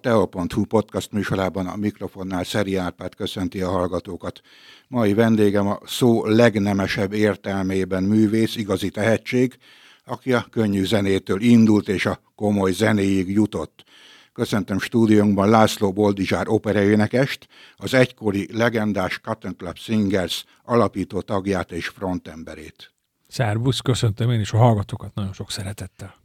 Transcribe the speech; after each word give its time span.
Teo.hu 0.00 0.64
podcast 0.64 1.12
műsorában 1.12 1.66
a 1.66 1.76
mikrofonnál 1.76 2.44
Szeri 2.44 2.76
Árpád 2.76 3.14
köszönti 3.14 3.60
a 3.60 3.70
hallgatókat. 3.70 4.40
Mai 4.88 5.14
vendégem 5.14 5.66
a 5.66 5.78
szó 5.84 6.26
legnemesebb 6.26 7.12
értelmében 7.12 8.02
művész, 8.02 8.56
igazi 8.56 8.90
tehetség, 8.90 9.56
aki 10.04 10.32
a 10.32 10.46
könnyű 10.50 10.84
zenétől 10.84 11.40
indult 11.40 11.88
és 11.88 12.06
a 12.06 12.20
komoly 12.34 12.72
zenéig 12.72 13.30
jutott. 13.30 13.84
Köszöntöm 14.32 14.78
stúdiónkban 14.78 15.48
László 15.48 15.92
Boldizsár 15.92 16.48
operaénekest, 16.48 17.48
az 17.76 17.94
egykori 17.94 18.48
legendás 18.52 19.18
Cotton 19.18 19.56
Club 19.56 19.76
Singers 19.76 20.44
alapító 20.64 21.20
tagját 21.20 21.72
és 21.72 21.88
frontemberét. 21.88 22.92
Szervusz, 23.28 23.80
köszöntöm 23.80 24.30
én 24.30 24.40
is 24.40 24.52
a 24.52 24.56
hallgatókat 24.56 25.14
nagyon 25.14 25.32
sok 25.32 25.50
szeretettel. 25.50 26.19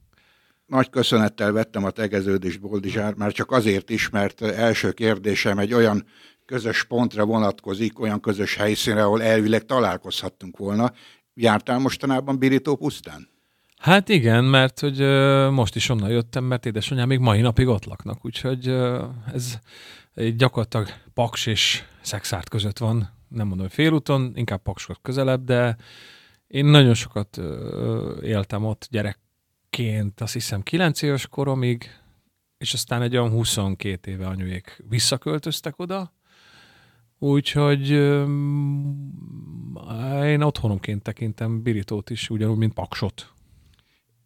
Nagy 0.65 0.89
köszönettel 0.89 1.51
vettem 1.51 1.83
a 1.83 1.89
tegeződést, 1.89 2.59
Boldizsár, 2.59 3.13
már 3.13 3.31
csak 3.31 3.51
azért 3.51 3.89
is, 3.89 4.09
mert 4.09 4.41
első 4.41 4.91
kérdésem 4.91 5.57
egy 5.57 5.73
olyan 5.73 6.05
közös 6.45 6.83
pontra 6.83 7.25
vonatkozik, 7.25 7.99
olyan 7.99 8.19
közös 8.19 8.55
helyszínre, 8.55 9.03
ahol 9.03 9.23
elvileg 9.23 9.65
találkozhattunk 9.65 10.57
volna. 10.57 10.91
Jártál 11.33 11.79
mostanában 11.79 12.39
Birító 12.39 12.75
pusztán? 12.75 13.27
Hát 13.77 14.09
igen, 14.09 14.43
mert 14.43 14.79
hogy 14.79 15.01
uh, 15.01 15.51
most 15.51 15.75
is 15.75 15.89
onnan 15.89 16.09
jöttem, 16.09 16.43
mert 16.43 16.65
édesanyám 16.65 17.07
még 17.07 17.19
mai 17.19 17.41
napig 17.41 17.67
ott 17.67 17.85
laknak, 17.85 18.25
úgyhogy 18.25 18.69
uh, 18.69 19.03
ez 19.33 19.59
gyakorlatilag 20.35 20.87
Paks 21.13 21.45
és 21.45 21.83
Szexárt 22.01 22.49
között 22.49 22.77
van, 22.77 23.09
nem 23.27 23.47
mondom, 23.47 23.65
hogy 23.65 23.75
félúton, 23.75 24.31
inkább 24.35 24.61
Paksot 24.61 24.99
közelebb, 25.01 25.43
de 25.43 25.75
én 26.47 26.65
nagyon 26.65 26.93
sokat 26.93 27.37
uh, 27.37 27.45
éltem 28.21 28.65
ott 28.65 28.87
gyerekként, 29.75 30.21
azt 30.21 30.33
hiszem 30.33 30.61
9 30.61 31.01
éves 31.01 31.27
koromig, 31.27 31.89
és 32.57 32.73
aztán 32.73 33.01
egy 33.01 33.17
olyan 33.17 33.29
22 33.29 34.11
éve 34.11 34.27
anyuék 34.27 34.83
visszaköltöztek 34.87 35.79
oda, 35.79 36.13
úgyhogy 37.19 37.89
én 40.23 40.41
otthonomként 40.41 41.03
tekintem 41.03 41.61
Biritót 41.61 42.09
is, 42.09 42.29
ugyanúgy, 42.29 42.57
mint 42.57 42.73
Paksot 42.73 43.33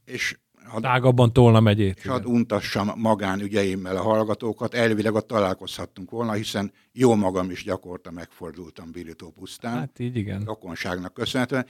és 0.06 0.38
had, 0.64 0.82
tágabban 0.82 1.34
Tolna 1.34 1.60
megyét. 1.60 1.98
És 1.98 2.06
hadd 2.06 2.26
untassam 2.26 2.92
magánügyeimmel 2.96 3.98
a 3.98 4.02
hallgatókat, 4.02 4.74
elvileg 4.74 5.14
ott 5.14 5.28
találkozhattunk 5.28 6.12
volna, 6.12 6.32
hiszen 6.32 6.72
jó 6.92 7.16
magam 7.16 7.52
is 7.52 7.64
gyakorta 7.64 8.12
megfordultam 8.12 8.92
Birító 8.92 9.30
pusztán. 9.30 9.78
Hát 9.78 10.00
így 10.00 10.16
igen. 10.16 10.44
Rokonságnak 10.44 11.14
köszönhetően. 11.14 11.66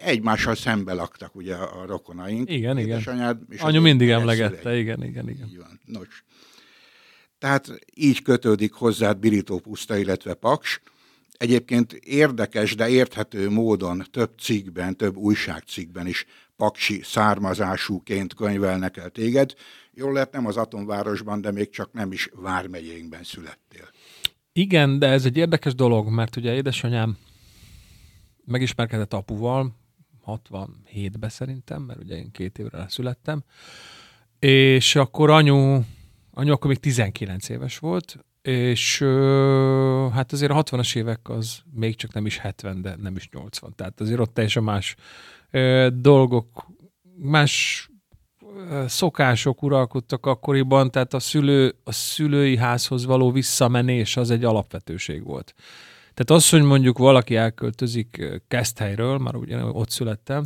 Egymással 0.00 0.54
szembe 0.54 0.92
laktak 0.92 1.34
ugye 1.34 1.54
a 1.54 1.86
rokonaink. 1.86 2.50
Igen, 2.50 2.78
igen. 2.78 2.98
És 3.48 3.60
Anyu 3.60 3.80
mindig 3.80 4.08
emlegette, 4.08 4.78
igen, 4.78 5.04
igen, 5.04 5.28
igen. 5.28 5.48
Így 5.48 5.56
van. 5.56 5.80
Nos. 5.84 6.24
Tehát 7.38 7.78
így 7.94 8.22
kötődik 8.22 8.72
hozzád 8.72 9.18
Birító 9.18 9.58
puszta, 9.58 9.96
illetve 9.96 10.34
Paks. 10.34 10.80
Egyébként 11.36 11.92
érdekes, 11.92 12.74
de 12.74 12.88
érthető 12.88 13.50
módon 13.50 14.04
több 14.10 14.30
cikkben, 14.38 14.96
több 14.96 15.16
újságcikkben 15.16 16.06
is 16.06 16.26
paksi 16.56 17.00
származásúként 17.02 18.34
könyvelnek 18.34 18.96
el 18.96 19.10
téged. 19.10 19.54
Jól 19.92 20.12
lehet, 20.12 20.32
nem 20.32 20.46
az 20.46 20.56
Atomvárosban, 20.56 21.40
de 21.40 21.52
még 21.52 21.70
csak 21.70 21.92
nem 21.92 22.12
is 22.12 22.30
Vármegyénkben 22.34 23.24
születtél. 23.24 23.88
Igen, 24.52 24.98
de 24.98 25.06
ez 25.06 25.24
egy 25.24 25.36
érdekes 25.36 25.74
dolog, 25.74 26.08
mert 26.08 26.36
ugye 26.36 26.54
édesanyám 26.54 27.16
megismerkedett 28.44 29.12
apuval, 29.12 29.74
67-ben 30.26 31.28
szerintem, 31.28 31.82
mert 31.82 31.98
ugye 32.02 32.16
én 32.16 32.30
két 32.30 32.58
évre 32.58 32.86
születtem, 32.88 33.44
és 34.38 34.94
akkor 34.94 35.30
anyu, 35.30 35.80
anyu 36.32 36.52
akkor 36.52 36.70
még 36.70 36.78
19 36.78 37.48
éves 37.48 37.78
volt, 37.78 38.24
és 38.42 38.98
hát 40.12 40.32
azért 40.32 40.52
a 40.52 40.62
60-as 40.62 40.96
évek 40.96 41.28
az 41.28 41.58
még 41.72 41.96
csak 41.96 42.12
nem 42.12 42.26
is 42.26 42.38
70, 42.38 42.82
de 42.82 42.96
nem 43.00 43.16
is 43.16 43.28
80. 43.28 43.72
Tehát 43.76 44.00
azért 44.00 44.20
ott 44.20 44.34
teljesen 44.34 44.62
más 44.62 44.94
dolgok, 45.92 46.66
más 47.16 47.88
szokások 48.86 49.62
uralkodtak 49.62 50.26
akkoriban, 50.26 50.90
tehát 50.90 51.14
a, 51.14 51.18
szülő, 51.18 51.74
a 51.84 51.92
szülői 51.92 52.56
házhoz 52.56 53.04
való 53.04 53.30
visszamenés 53.30 54.16
az 54.16 54.30
egy 54.30 54.44
alapvetőség 54.44 55.24
volt. 55.24 55.54
Tehát 56.16 56.42
az, 56.42 56.48
hogy 56.48 56.62
mondjuk 56.62 56.98
valaki 56.98 57.36
elköltözik 57.36 58.24
Keszthelyről, 58.48 59.18
már 59.18 59.34
ugye 59.34 59.64
ott 59.64 59.90
születtem, 59.90 60.44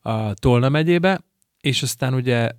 a 0.00 0.34
Tolna 0.34 0.68
megyébe, 0.68 1.20
és 1.60 1.82
aztán 1.82 2.14
ugye 2.14 2.50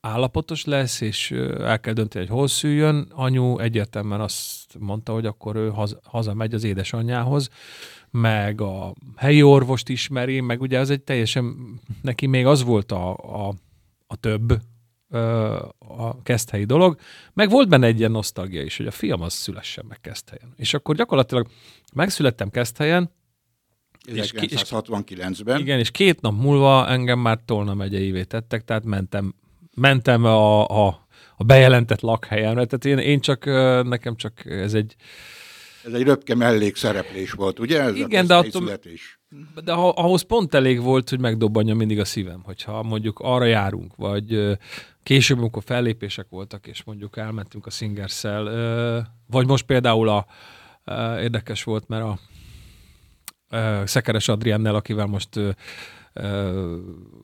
állapotos 0.00 0.64
lesz, 0.64 1.00
és 1.00 1.30
el 1.58 1.80
kell 1.80 1.92
dönteni, 1.92 2.26
hogy 2.26 2.36
hol 2.36 2.48
szüljön. 2.48 3.08
Anyu 3.10 3.58
egyértelműen 3.58 4.20
azt 4.20 4.78
mondta, 4.78 5.12
hogy 5.12 5.26
akkor 5.26 5.56
ő 5.56 5.68
haza, 5.68 5.98
hazamegy 6.02 6.54
az 6.54 6.64
édesanyjához, 6.64 7.48
meg 8.10 8.60
a 8.60 8.94
helyi 9.16 9.42
orvost 9.42 9.88
ismeri, 9.88 10.40
meg 10.40 10.60
ugye 10.60 10.78
az 10.78 10.90
egy 10.90 11.02
teljesen, 11.02 11.56
neki 12.02 12.26
még 12.26 12.46
az 12.46 12.62
volt 12.62 12.92
a, 12.92 13.16
a, 13.16 13.54
a 14.06 14.16
több, 14.16 14.60
a 15.78 16.22
keszthelyi 16.22 16.64
dolog, 16.64 16.98
meg 17.32 17.50
volt 17.50 17.68
benne 17.68 17.86
egy 17.86 17.98
ilyen 17.98 18.10
nosztalgia 18.10 18.62
is, 18.62 18.76
hogy 18.76 18.86
a 18.86 18.90
fiam 18.90 19.22
az 19.22 19.32
szülessen 19.32 19.84
meg 19.88 20.00
keszthelyen. 20.00 20.52
És 20.56 20.74
akkor 20.74 20.94
gyakorlatilag 20.94 21.46
megszülettem 21.94 22.50
keszthelyen, 22.50 23.10
1969-ben. 24.06 25.60
Igen, 25.60 25.78
és 25.78 25.90
két 25.90 26.20
nap 26.20 26.40
múlva 26.40 26.88
engem 26.88 27.18
már 27.18 27.38
Tolna 27.44 27.74
megyeivé 27.74 28.22
tettek, 28.22 28.64
tehát 28.64 28.84
mentem 28.84 29.34
mentem 29.74 30.24
a, 30.24 30.68
a, 30.86 31.06
a 31.36 31.44
bejelentett 31.44 32.00
lakhelyemre, 32.00 32.64
tehát 32.64 32.84
én, 32.84 32.98
én 32.98 33.20
csak, 33.20 33.44
nekem 33.84 34.16
csak 34.16 34.46
ez 34.46 34.74
egy... 34.74 34.96
Ez 35.86 35.92
egy 35.92 36.02
röpke 36.02 36.34
mellékszereplés 36.34 37.32
volt, 37.32 37.58
ugye? 37.58 37.80
Ez 37.80 37.94
Igen, 37.96 38.26
de, 38.26 38.34
attól, 38.34 38.78
de 39.64 39.72
ahhoz 39.72 40.22
pont 40.22 40.54
elég 40.54 40.80
volt, 40.80 41.08
hogy 41.08 41.20
megdobbanja 41.20 41.74
mindig 41.74 41.98
a 42.00 42.04
szívem, 42.04 42.42
hogyha 42.42 42.82
mondjuk 42.82 43.18
arra 43.18 43.44
járunk, 43.44 43.96
vagy 43.96 44.58
később, 45.04 45.38
amikor 45.38 45.62
fellépések 45.62 46.26
voltak, 46.28 46.66
és 46.66 46.84
mondjuk 46.84 47.16
elmentünk 47.16 47.66
a 47.66 47.70
singers 47.70 48.22
vagy 49.26 49.46
most 49.46 49.64
például 49.64 50.08
a, 50.08 50.26
érdekes 51.20 51.62
volt, 51.62 51.88
mert 51.88 52.04
a 52.04 52.18
Szekeres 53.86 54.28
Adriennel, 54.28 54.74
akivel 54.74 55.06
most 55.06 55.28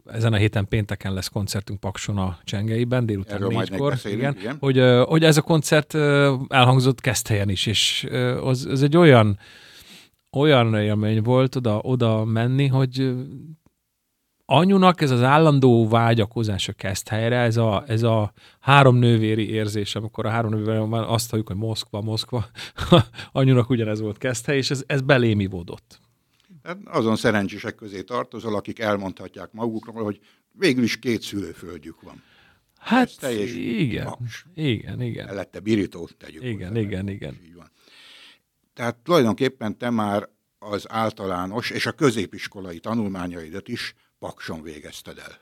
ezen 0.06 0.32
a 0.32 0.36
héten 0.36 0.68
pénteken 0.68 1.12
lesz 1.12 1.28
koncertünk 1.28 1.80
Pakson 1.80 2.18
a 2.18 2.38
Csengeiben, 2.44 3.06
délután 3.06 3.34
Erről 3.34 3.48
négykor. 3.48 3.94
Igen, 4.04 4.36
igen. 4.38 4.56
Hogy, 4.60 4.82
hogy 5.04 5.24
ez 5.24 5.36
a 5.36 5.42
koncert 5.42 5.94
elhangzott 6.48 7.00
Keszthelyen 7.00 7.48
is, 7.48 7.66
és 7.66 8.06
az, 8.42 8.66
az 8.70 8.82
egy 8.82 8.96
olyan 8.96 9.38
olyan 10.32 10.74
élmény 10.74 11.22
volt 11.22 11.56
oda, 11.56 11.78
oda 11.78 12.24
menni, 12.24 12.66
hogy 12.66 13.14
anyunak 14.50 15.00
ez 15.00 15.10
az 15.10 15.22
állandó 15.22 15.88
vágyakozás 15.88 16.68
a 16.68 16.74
helyre, 17.08 17.38
ez 17.38 17.56
a, 17.56 17.84
ez 17.86 18.02
a 18.02 18.32
három 18.60 18.96
nővéri 18.96 19.50
érzés, 19.50 19.94
amikor 19.94 20.26
a 20.26 20.28
három 20.28 20.50
nővéri 20.50 20.78
van, 20.78 21.04
azt 21.04 21.30
halljuk, 21.30 21.48
hogy 21.48 21.56
Moszkva, 21.56 22.00
Moszkva, 22.00 22.46
anyunak 23.32 23.70
ugyanez 23.70 24.00
volt 24.00 24.18
Keszthely, 24.18 24.56
és 24.56 24.70
ez, 24.70 24.82
ez 24.86 25.00
belémivódott. 25.00 26.00
Hát 26.62 26.78
azon 26.84 27.16
szerencsések 27.16 27.74
közé 27.74 28.02
tartozol, 28.02 28.54
akik 28.54 28.78
elmondhatják 28.78 29.52
magukról, 29.52 30.04
hogy 30.04 30.20
végül 30.52 30.82
is 30.82 30.98
két 30.98 31.22
szülőföldjük 31.22 32.00
van. 32.00 32.22
Hát 32.78 33.30
igen, 33.30 34.04
maks. 34.04 34.46
igen, 34.54 35.02
igen. 35.02 35.26
Mellette 35.26 35.60
birítót 35.60 36.16
tegyük. 36.16 36.44
Igen, 36.44 36.68
hozzá, 36.68 36.80
igen, 36.80 37.08
igen. 37.08 37.38
Így 37.44 37.54
van. 37.54 37.70
Tehát 38.74 38.96
tulajdonképpen 38.96 39.78
te 39.78 39.90
már 39.90 40.28
az 40.58 40.84
általános 40.88 41.70
és 41.70 41.86
a 41.86 41.92
középiskolai 41.92 42.78
tanulmányaidat 42.78 43.68
is 43.68 43.94
Pakson 44.20 44.62
végezted 44.62 45.18
el. 45.18 45.38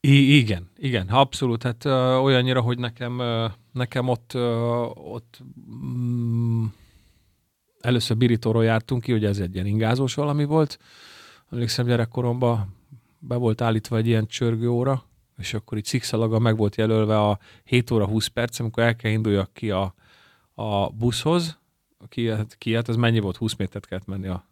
I- 0.00 0.36
igen, 0.36 0.70
igen, 0.76 1.08
abszolút. 1.08 1.62
Hát 1.62 1.84
uh, 1.84 2.22
olyannyira, 2.22 2.60
hogy 2.60 2.78
nekem, 2.78 3.18
uh, 3.18 3.50
nekem 3.72 4.08
ott, 4.08 4.32
uh, 4.34 5.12
ott 5.12 5.42
mm, 5.84 6.64
először 7.80 8.16
Biritóról 8.16 8.64
jártunk 8.64 9.02
ki, 9.02 9.12
ugye 9.12 9.28
ez 9.28 9.38
egy 9.38 9.54
ilyen 9.54 9.66
ingázós 9.66 10.14
valami 10.14 10.44
volt. 10.44 10.78
Emlékszem 11.50 11.86
gyerekkoromban 11.86 12.76
be 13.18 13.36
volt 13.36 13.60
állítva 13.60 13.96
egy 13.96 14.06
ilyen 14.06 14.26
csörgő 14.26 14.68
óra, 14.68 15.04
és 15.38 15.54
akkor 15.54 15.78
itt 15.78 15.86
szikszalaga 15.86 16.38
meg 16.38 16.56
volt 16.56 16.76
jelölve 16.76 17.20
a 17.20 17.38
7 17.64 17.90
óra 17.90 18.06
20 18.06 18.26
perc, 18.26 18.58
amikor 18.58 18.82
el 18.82 18.96
kell 18.96 19.10
induljak 19.10 19.52
ki 19.52 19.70
a, 19.70 19.94
a 20.54 20.88
buszhoz, 20.88 21.58
ki, 22.08 22.30
ki 22.58 22.74
hát 22.74 22.88
ez 22.88 22.96
mennyi 22.96 23.20
volt? 23.20 23.36
20 23.36 23.56
métert 23.56 23.86
kellett 23.86 24.06
menni 24.06 24.26
a, 24.26 24.46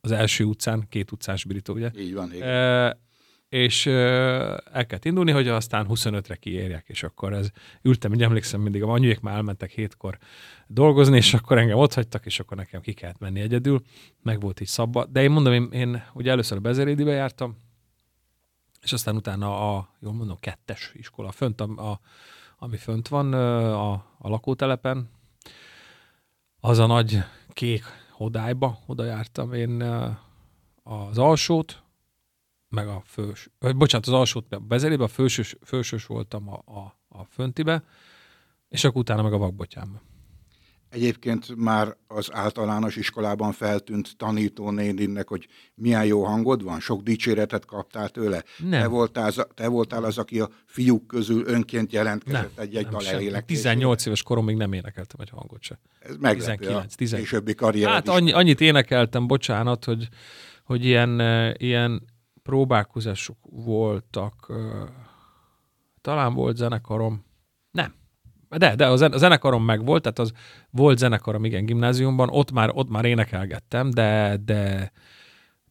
az 0.00 0.10
első 0.10 0.44
utcán, 0.44 0.86
két 0.88 1.12
utcás 1.12 1.44
birító, 1.44 1.74
ugye? 1.74 1.90
Így 1.98 2.14
van, 2.14 2.34
igen. 2.34 2.48
E, 2.48 2.98
és 3.48 3.86
el 3.86 4.86
kellett 4.86 5.04
indulni, 5.04 5.30
hogy 5.30 5.48
aztán 5.48 5.86
25-re 5.88 6.36
kiérjek, 6.36 6.84
és 6.88 7.02
akkor 7.02 7.32
ez 7.32 7.48
ültem, 7.82 8.12
így 8.12 8.22
emlékszem 8.22 8.60
mindig, 8.60 8.82
a 8.82 8.88
anyuék 8.88 9.20
már 9.20 9.34
elmentek 9.34 9.70
hétkor 9.70 10.18
dolgozni, 10.66 11.16
és 11.16 11.34
akkor 11.34 11.58
engem 11.58 11.78
ott 11.78 11.94
hagytak, 11.94 12.26
és 12.26 12.40
akkor 12.40 12.56
nekem 12.56 12.80
ki 12.80 12.92
kellett 12.92 13.18
menni 13.18 13.40
egyedül, 13.40 13.82
meg 14.22 14.40
volt 14.40 14.60
így 14.60 14.68
szabba. 14.68 15.04
De 15.04 15.22
én 15.22 15.30
mondom, 15.30 15.52
én, 15.52 15.68
én 15.72 16.02
ugye 16.14 16.30
először 16.30 16.56
a 16.56 16.60
Bezerédibe 16.60 17.12
jártam, 17.12 17.56
és 18.82 18.92
aztán 18.92 19.16
utána 19.16 19.76
a, 19.76 19.88
jól 20.00 20.12
mondom, 20.12 20.36
kettes 20.40 20.92
iskola, 20.94 21.30
fönt 21.30 21.60
a, 21.60 21.90
a, 21.90 22.00
ami 22.58 22.76
fönt 22.76 23.08
van 23.08 23.32
a, 23.32 23.92
a 23.92 24.28
lakótelepen. 24.28 25.10
Az 26.60 26.78
a 26.78 26.86
nagy 26.86 27.22
kék 27.52 27.84
hodályba, 28.12 28.78
oda 28.86 29.04
jártam 29.04 29.52
én 29.52 29.82
az 30.82 31.18
alsót, 31.18 31.82
meg 32.68 32.88
a 32.88 33.02
fős, 33.04 33.50
vagy 33.58 33.76
bocsánat, 33.76 34.06
az 34.06 34.12
alsót 34.12 34.52
a 34.52 34.58
bezelébe, 34.58 35.04
a 35.04 35.08
fősös, 35.08 35.56
fősös 35.64 36.06
voltam 36.06 36.48
a, 36.48 36.62
a, 36.64 36.96
a 37.08 37.24
föntibe, 37.24 37.84
és 38.68 38.84
akkor 38.84 39.00
utána 39.00 39.22
meg 39.22 39.32
a 39.32 39.38
vakbotyámba. 39.38 40.00
Egyébként 40.92 41.56
már 41.56 41.96
az 42.06 42.28
általános 42.32 42.96
iskolában 42.96 43.52
feltűnt 43.52 44.16
tanító 44.16 44.70
néninnek, 44.70 45.28
hogy 45.28 45.48
milyen 45.74 46.04
jó 46.04 46.24
hangod 46.24 46.62
van, 46.62 46.80
sok 46.80 47.02
dicséretet 47.02 47.64
kaptál 47.64 48.08
tőle. 48.08 48.42
Nem. 48.58 48.80
Te 48.80 48.86
voltál, 48.86 49.26
az, 49.26 49.46
te 49.54 49.68
voltál 49.68 50.04
az, 50.04 50.18
aki 50.18 50.40
a 50.40 50.48
fiúk 50.66 51.06
közül 51.06 51.46
önként 51.46 51.92
jelentkezett 51.92 52.58
egy-egy 52.58 52.86
dal 52.86 53.42
18 53.46 54.06
éves 54.06 54.22
koromig 54.22 54.56
nem 54.56 54.72
énekeltem 54.72 55.20
egy 55.20 55.30
hangot 55.30 55.62
se. 55.62 55.78
Ez 55.98 56.16
meglepő 56.16 56.56
19, 56.56 56.94
10. 56.94 57.12
későbbi 57.12 57.54
karrier. 57.54 57.90
Hát 57.90 58.08
annyi, 58.08 58.32
annyit 58.32 58.60
énekeltem, 58.60 59.26
bocsánat, 59.26 59.84
hogy, 59.84 60.08
hogy 60.64 60.84
ilyen, 60.84 61.20
ilyen 61.58 62.02
próbálkozások 62.42 63.38
voltak. 63.50 64.52
Talán 66.00 66.34
volt 66.34 66.56
zenekarom. 66.56 67.24
Nem 67.70 68.00
de, 68.58 68.74
de 68.74 68.86
a 68.86 68.96
zenekarom 68.96 69.64
meg 69.64 69.84
volt, 69.84 70.02
tehát 70.02 70.18
az 70.18 70.32
volt 70.70 70.98
zenekarom, 70.98 71.44
igen, 71.44 71.64
gimnáziumban, 71.64 72.28
ott 72.28 72.52
már, 72.52 72.70
ott 72.72 72.88
már 72.88 73.04
énekelgettem, 73.04 73.90
de, 73.90 74.36
de, 74.44 74.92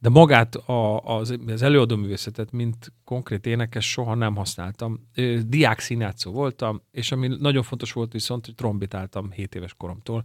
de 0.00 0.08
magát 0.08 0.54
a, 0.54 0.98
az, 0.98 1.38
az 1.46 1.62
előadóművészetet, 1.62 2.52
mint 2.52 2.92
konkrét 3.04 3.46
énekes 3.46 3.90
soha 3.90 4.14
nem 4.14 4.36
használtam. 4.36 5.08
Diák 5.46 5.78
színjátszó 5.78 6.32
voltam, 6.32 6.82
és 6.90 7.12
ami 7.12 7.28
nagyon 7.28 7.62
fontos 7.62 7.92
volt 7.92 8.12
viszont, 8.12 8.44
hogy 8.46 8.54
trombitáltam 8.54 9.30
7 9.30 9.54
éves 9.54 9.74
koromtól. 9.74 10.24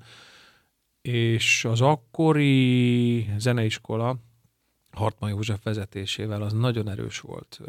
És 1.02 1.66
az 1.66 1.82
akkori 1.82 3.30
zeneiskola, 3.38 4.16
Hartman 4.92 5.30
József 5.30 5.64
vezetésével 5.64 6.42
az 6.42 6.54
nagyon 6.54 6.90
erős 6.90 7.20
volt. 7.20 7.60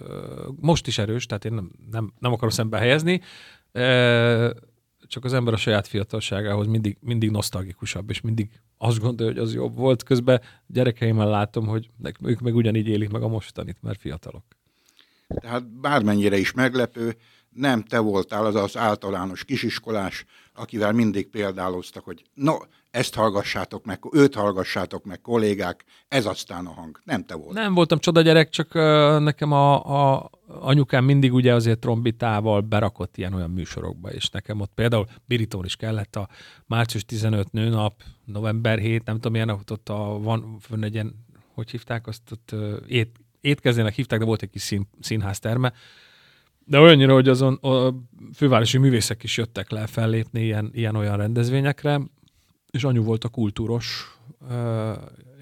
Most 0.60 0.86
is 0.86 0.98
erős, 0.98 1.26
tehát 1.26 1.44
én 1.44 1.52
nem, 1.52 1.70
nem, 1.90 2.12
nem 2.18 2.32
akarom 2.32 2.50
szembe 2.50 2.78
helyezni, 2.78 3.20
csak 5.08 5.24
az 5.24 5.32
ember 5.32 5.54
a 5.54 5.56
saját 5.56 5.86
fiatalságához 5.86 6.66
mindig, 6.66 6.96
mindig 7.00 7.30
nosztalgikusabb, 7.30 8.10
és 8.10 8.20
mindig 8.20 8.50
azt 8.78 8.98
gondolja, 8.98 9.32
hogy 9.32 9.42
az 9.42 9.54
jobb 9.54 9.76
volt. 9.76 10.02
Közben 10.02 10.40
gyerekeimmel 10.66 11.28
látom, 11.28 11.66
hogy 11.66 11.90
ők 12.22 12.40
meg 12.40 12.54
ugyanígy 12.54 12.88
élik 12.88 13.10
meg 13.10 13.22
a 13.22 13.28
mostanit, 13.28 13.76
mert 13.82 14.00
fiatalok. 14.00 14.44
Tehát 15.28 15.70
bármennyire 15.80 16.36
is 16.36 16.52
meglepő, 16.52 17.16
nem 17.58 17.82
te 17.82 17.98
voltál 17.98 18.46
az 18.46 18.54
az 18.54 18.76
általános 18.76 19.44
kisiskolás, 19.44 20.24
akivel 20.54 20.92
mindig 20.92 21.30
példáloztak, 21.30 22.04
hogy 22.04 22.22
no, 22.34 22.56
ezt 22.90 23.14
hallgassátok 23.14 23.84
meg, 23.84 23.98
őt 24.12 24.34
hallgassátok 24.34 25.04
meg, 25.04 25.20
kollégák, 25.20 25.84
ez 26.08 26.26
aztán 26.26 26.66
a 26.66 26.72
hang. 26.72 27.00
Nem 27.04 27.24
te 27.24 27.34
voltál. 27.34 27.62
Nem 27.62 27.74
voltam 27.74 27.98
csoda 27.98 28.20
gyerek, 28.20 28.48
csak 28.48 28.74
nekem 29.22 29.52
a, 29.52 30.14
a 30.14 30.30
anyukám 30.46 31.04
mindig 31.04 31.32
ugye 31.34 31.54
azért 31.54 31.78
trombitával 31.78 32.60
berakott 32.60 33.16
ilyen 33.16 33.34
olyan 33.34 33.50
műsorokba, 33.50 34.10
és 34.10 34.30
nekem 34.30 34.60
ott 34.60 34.72
például 34.74 35.06
Biritón 35.24 35.64
is 35.64 35.76
kellett 35.76 36.16
a 36.16 36.28
március 36.66 37.04
15 37.04 37.52
nőnap, 37.52 38.02
november 38.24 38.78
7, 38.78 39.04
nem 39.04 39.14
tudom 39.14 39.32
milyen, 39.32 39.50
ott 39.70 39.88
a, 39.88 40.18
van 40.22 40.56
fönn 40.60 40.82
egy 40.82 40.94
ilyen, 40.94 41.26
hogy 41.54 41.70
hívták 41.70 42.06
azt, 42.06 42.32
ott 42.32 42.54
ét, 42.86 43.20
étkezének 43.40 43.94
hívták, 43.94 44.18
de 44.18 44.24
volt 44.24 44.42
egy 44.42 44.50
kis 44.50 44.62
szín, 44.62 44.88
színházterme, 45.00 45.72
de 46.68 46.78
olyannyira, 46.78 47.12
hogy 47.12 47.28
azon 47.28 47.54
a 47.54 47.94
fővárosi 48.34 48.78
művészek 48.78 49.22
is 49.22 49.36
jöttek 49.36 49.70
le 49.70 49.86
fellépni 49.86 50.40
ilyen, 50.40 50.70
ilyen 50.72 50.96
olyan 50.96 51.16
rendezvényekre, 51.16 52.00
és 52.70 52.84
anyu 52.84 53.02
volt 53.02 53.24
a 53.24 53.28
kultúros, 53.28 54.16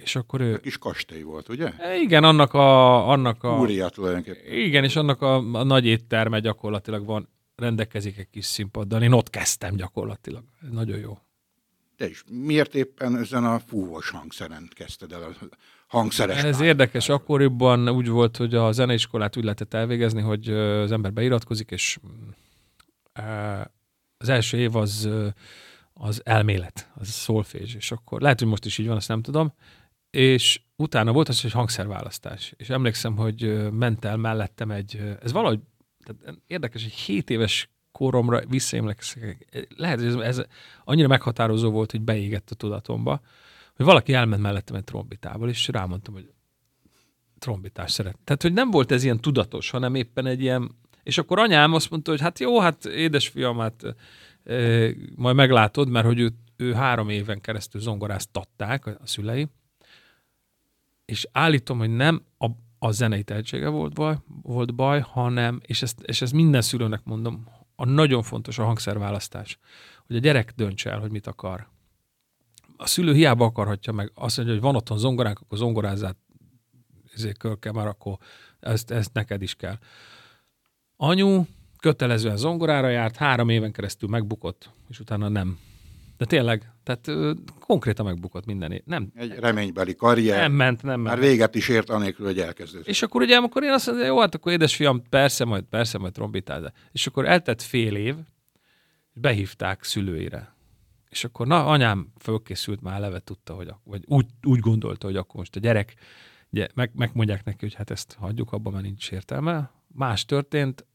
és 0.02 0.17
akkor 0.17 0.40
ő... 0.40 0.55
A 0.55 0.58
kis 0.58 0.78
kastély 0.78 1.23
volt, 1.23 1.49
ugye? 1.49 1.73
E, 1.78 1.96
igen, 1.96 2.25
annak 2.25 2.55
a... 2.55 3.08
Annak 3.08 3.44
a 3.44 3.58
Úria 3.58 3.88
tulajdonképpen. 3.88 4.52
Igen, 4.52 4.84
és 4.84 4.96
annak 4.96 5.23
a, 5.23 5.34
a 5.37 5.62
nagy 5.62 5.87
étterme 5.87 6.40
gyakorlatilag 6.40 7.06
van, 7.06 7.28
rendelkezik 7.56 8.19
egy 8.19 8.31
kis 8.31 8.44
színpaddal. 8.44 9.02
Én 9.02 9.12
ott 9.12 9.31
kezdtem 9.31 9.76
gyakorlatilag. 9.76 10.43
Nagyon 10.70 10.99
jó. 10.99 11.19
Te 11.96 12.08
is 12.08 12.25
miért 12.31 12.75
éppen 12.75 13.17
ezen 13.17 13.44
a 13.44 13.58
fúvós 13.58 14.11
hangszeren 14.11 14.69
kezdted 14.75 15.12
el 15.12 15.37
hangszeres? 15.99 16.43
Ez 16.43 16.61
érdekes. 16.61 17.09
Akkoriban 17.09 17.89
úgy 17.89 18.09
volt, 18.09 18.37
hogy 18.37 18.55
a 18.55 18.73
zeneiskolát 18.73 19.37
úgy 19.37 19.43
lehetett 19.43 19.75
elvégezni, 19.75 20.21
hogy 20.21 20.49
az 20.51 20.93
ember 20.93 21.13
beiratkozik, 21.13 21.71
és 21.71 21.99
az 24.19 24.29
első 24.29 24.59
év 24.59 24.77
az 24.77 25.09
az 25.99 26.21
elmélet, 26.25 26.91
az 26.95 27.09
szolfés, 27.09 27.75
és 27.75 27.91
akkor 27.91 28.21
lehet, 28.21 28.39
hogy 28.39 28.49
most 28.49 28.65
is 28.65 28.79
így 28.79 28.87
van, 28.87 28.97
azt 28.97 29.09
nem 29.09 29.23
tudom, 29.23 29.53
és 30.11 30.61
utána 30.77 31.13
volt 31.13 31.29
az, 31.29 31.41
hogy 31.41 31.53
hangszerválasztás, 31.53 32.55
és 32.57 32.71
emlékszem, 32.71 33.17
hogy 33.17 33.71
ment 33.73 34.05
el 34.05 34.17
mellettem 34.17 34.71
egy, 34.71 35.17
ez 35.23 35.33
valahogy, 35.33 35.61
tehát 36.05 36.39
érdekes, 36.47 36.83
hogy 36.83 36.93
7 36.93 37.31
éves 37.31 37.71
koromra 37.93 38.41
visszaemlékszek, 38.49 39.47
lehet, 39.77 39.99
hogy 39.99 40.09
ez, 40.09 40.15
ez 40.15 40.43
annyira 40.85 41.09
meghatározó 41.09 41.71
volt, 41.71 41.91
hogy 41.91 42.01
beégett 42.01 42.51
a 42.51 42.55
tudatomba, 42.55 43.21
hogy 43.76 43.84
valaki 43.84 44.12
elment 44.12 44.43
mellettem 44.43 44.76
egy 44.76 44.84
trombitával, 44.84 45.49
és 45.49 45.69
rámondtam, 45.69 46.14
hogy 46.14 46.31
trombitás 47.38 47.93
szeret. 47.93 48.19
Tehát, 48.25 48.43
hogy 48.43 48.52
nem 48.52 48.70
volt 48.70 48.93
ez 48.93 49.05
ilyen 49.05 49.20
tudatos, 49.20 49.70
hanem 49.70 49.94
éppen 49.94 50.26
egy 50.26 50.40
ilyen, 50.40 50.70
és 51.02 51.19
akkor 51.19 51.38
anyám 51.38 51.75
azt 51.75 51.90
mondta, 51.90 52.11
hogy 52.11 52.20
hát 52.20 52.38
jó, 52.38 52.61
hát 52.61 52.84
édesfiam, 52.84 53.58
hát 53.58 53.82
majd 55.14 55.37
meglátod, 55.37 55.88
mert 55.88 56.06
hogy 56.06 56.19
ő, 56.19 56.32
ő 56.56 56.73
három 56.73 57.08
éven 57.08 57.40
keresztül 57.40 57.81
zongoráztatták 57.81 58.87
a 58.87 58.99
szülei, 59.05 59.49
és 61.05 61.28
állítom, 61.32 61.78
hogy 61.78 61.90
nem 61.90 62.23
a, 62.38 62.47
a 62.78 62.90
zenei 62.90 63.23
tehetsége 63.23 63.68
volt 63.68 63.95
baj, 63.95 64.16
volt 64.42 64.75
baj, 64.75 65.00
hanem, 65.00 65.61
és 65.66 65.83
ezt, 65.83 66.00
és 66.00 66.23
ezt 66.23 66.33
minden 66.33 66.62
szülőnek 66.62 67.00
mondom, 67.04 67.49
a 67.76 67.85
nagyon 67.85 68.23
fontos 68.23 68.59
a 68.59 68.64
hangszerválasztás, 68.64 69.59
hogy 70.06 70.16
a 70.16 70.18
gyerek 70.18 70.52
döntse 70.56 70.90
el, 70.90 71.00
hogy 71.00 71.11
mit 71.11 71.26
akar. 71.26 71.68
A 72.76 72.87
szülő 72.87 73.12
hiába 73.14 73.45
akarhatja 73.45 73.92
meg, 73.92 74.11
azt 74.14 74.37
mondja, 74.37 74.54
hogy 74.54 74.64
van 74.64 74.76
otthon 74.76 74.99
zongoránk, 74.99 75.38
akkor 75.40 75.59
zongorázzát 75.59 76.16
ezért 77.14 77.38
kölke, 77.38 77.73
már 77.73 77.87
akkor 77.87 78.16
ezt, 78.61 78.90
ezt 78.90 79.12
neked 79.12 79.42
is 79.42 79.54
kell. 79.54 79.78
Anyu 80.97 81.45
kötelezően 81.78 82.37
zongorára 82.37 82.88
járt, 82.88 83.16
három 83.16 83.49
éven 83.49 83.73
keresztül 83.73 84.09
megbukott, 84.09 84.71
és 84.88 85.00
utána 85.00 85.28
nem. 85.28 85.59
De 86.16 86.25
tényleg, 86.25 86.73
tehát 86.83 87.09
ö, 87.09 87.33
konkrétan 87.61 88.04
megbukott 88.04 88.47
minden 88.47 88.73
év. 88.73 88.80
Nem. 88.85 89.12
Egy 89.14 89.35
reménybeli 89.38 89.95
karrier. 89.95 90.40
Nem 90.40 90.52
ment, 90.52 90.83
nem 90.83 91.00
ment. 91.00 91.16
Már 91.18 91.28
véget 91.28 91.54
is 91.54 91.68
ért 91.68 91.90
anélkül, 91.90 92.26
hogy 92.26 92.38
elkezdődött. 92.38 92.87
És 92.87 93.02
akkor 93.02 93.23
ugye, 93.23 93.37
amikor 93.37 93.62
én 93.62 93.71
azt 93.73 93.87
mondom, 93.87 94.06
jó, 94.06 94.21
hát 94.21 94.35
akkor 94.35 94.52
édesfiam, 94.52 95.02
persze, 95.09 95.45
majd, 95.45 95.64
persze, 95.64 95.99
majd 95.99 96.12
trombitál. 96.12 96.73
És 96.92 97.06
akkor 97.06 97.26
eltett 97.26 97.62
fél 97.62 97.97
év, 97.97 98.14
behívták 99.12 99.83
szülőire. 99.83 100.56
És 101.09 101.25
akkor 101.25 101.47
na, 101.47 101.67
anyám 101.67 102.13
fölkészült 102.19 102.81
már 102.81 102.95
eleve, 102.95 103.21
tudta, 103.21 103.55
hogy, 103.55 103.71
vagy 103.85 104.05
úgy, 104.07 104.27
úgy 104.43 104.61
gondolta, 104.61 105.07
hogy 105.07 105.17
akkor 105.17 105.35
most 105.35 105.57
a 105.57 105.61
gyerek, 105.61 105.95
ugye, 106.51 106.69
meg, 106.75 106.91
megmondják 106.95 107.45
neki, 107.45 107.59
hogy 107.61 107.75
hát 107.75 107.91
ezt 107.91 108.17
hagyjuk 108.19 108.53
abban, 108.53 108.73
mert 108.73 108.85
nincs 108.85 109.13
értelme. 109.13 109.71
Más 109.87 110.25
történt, 110.25 110.87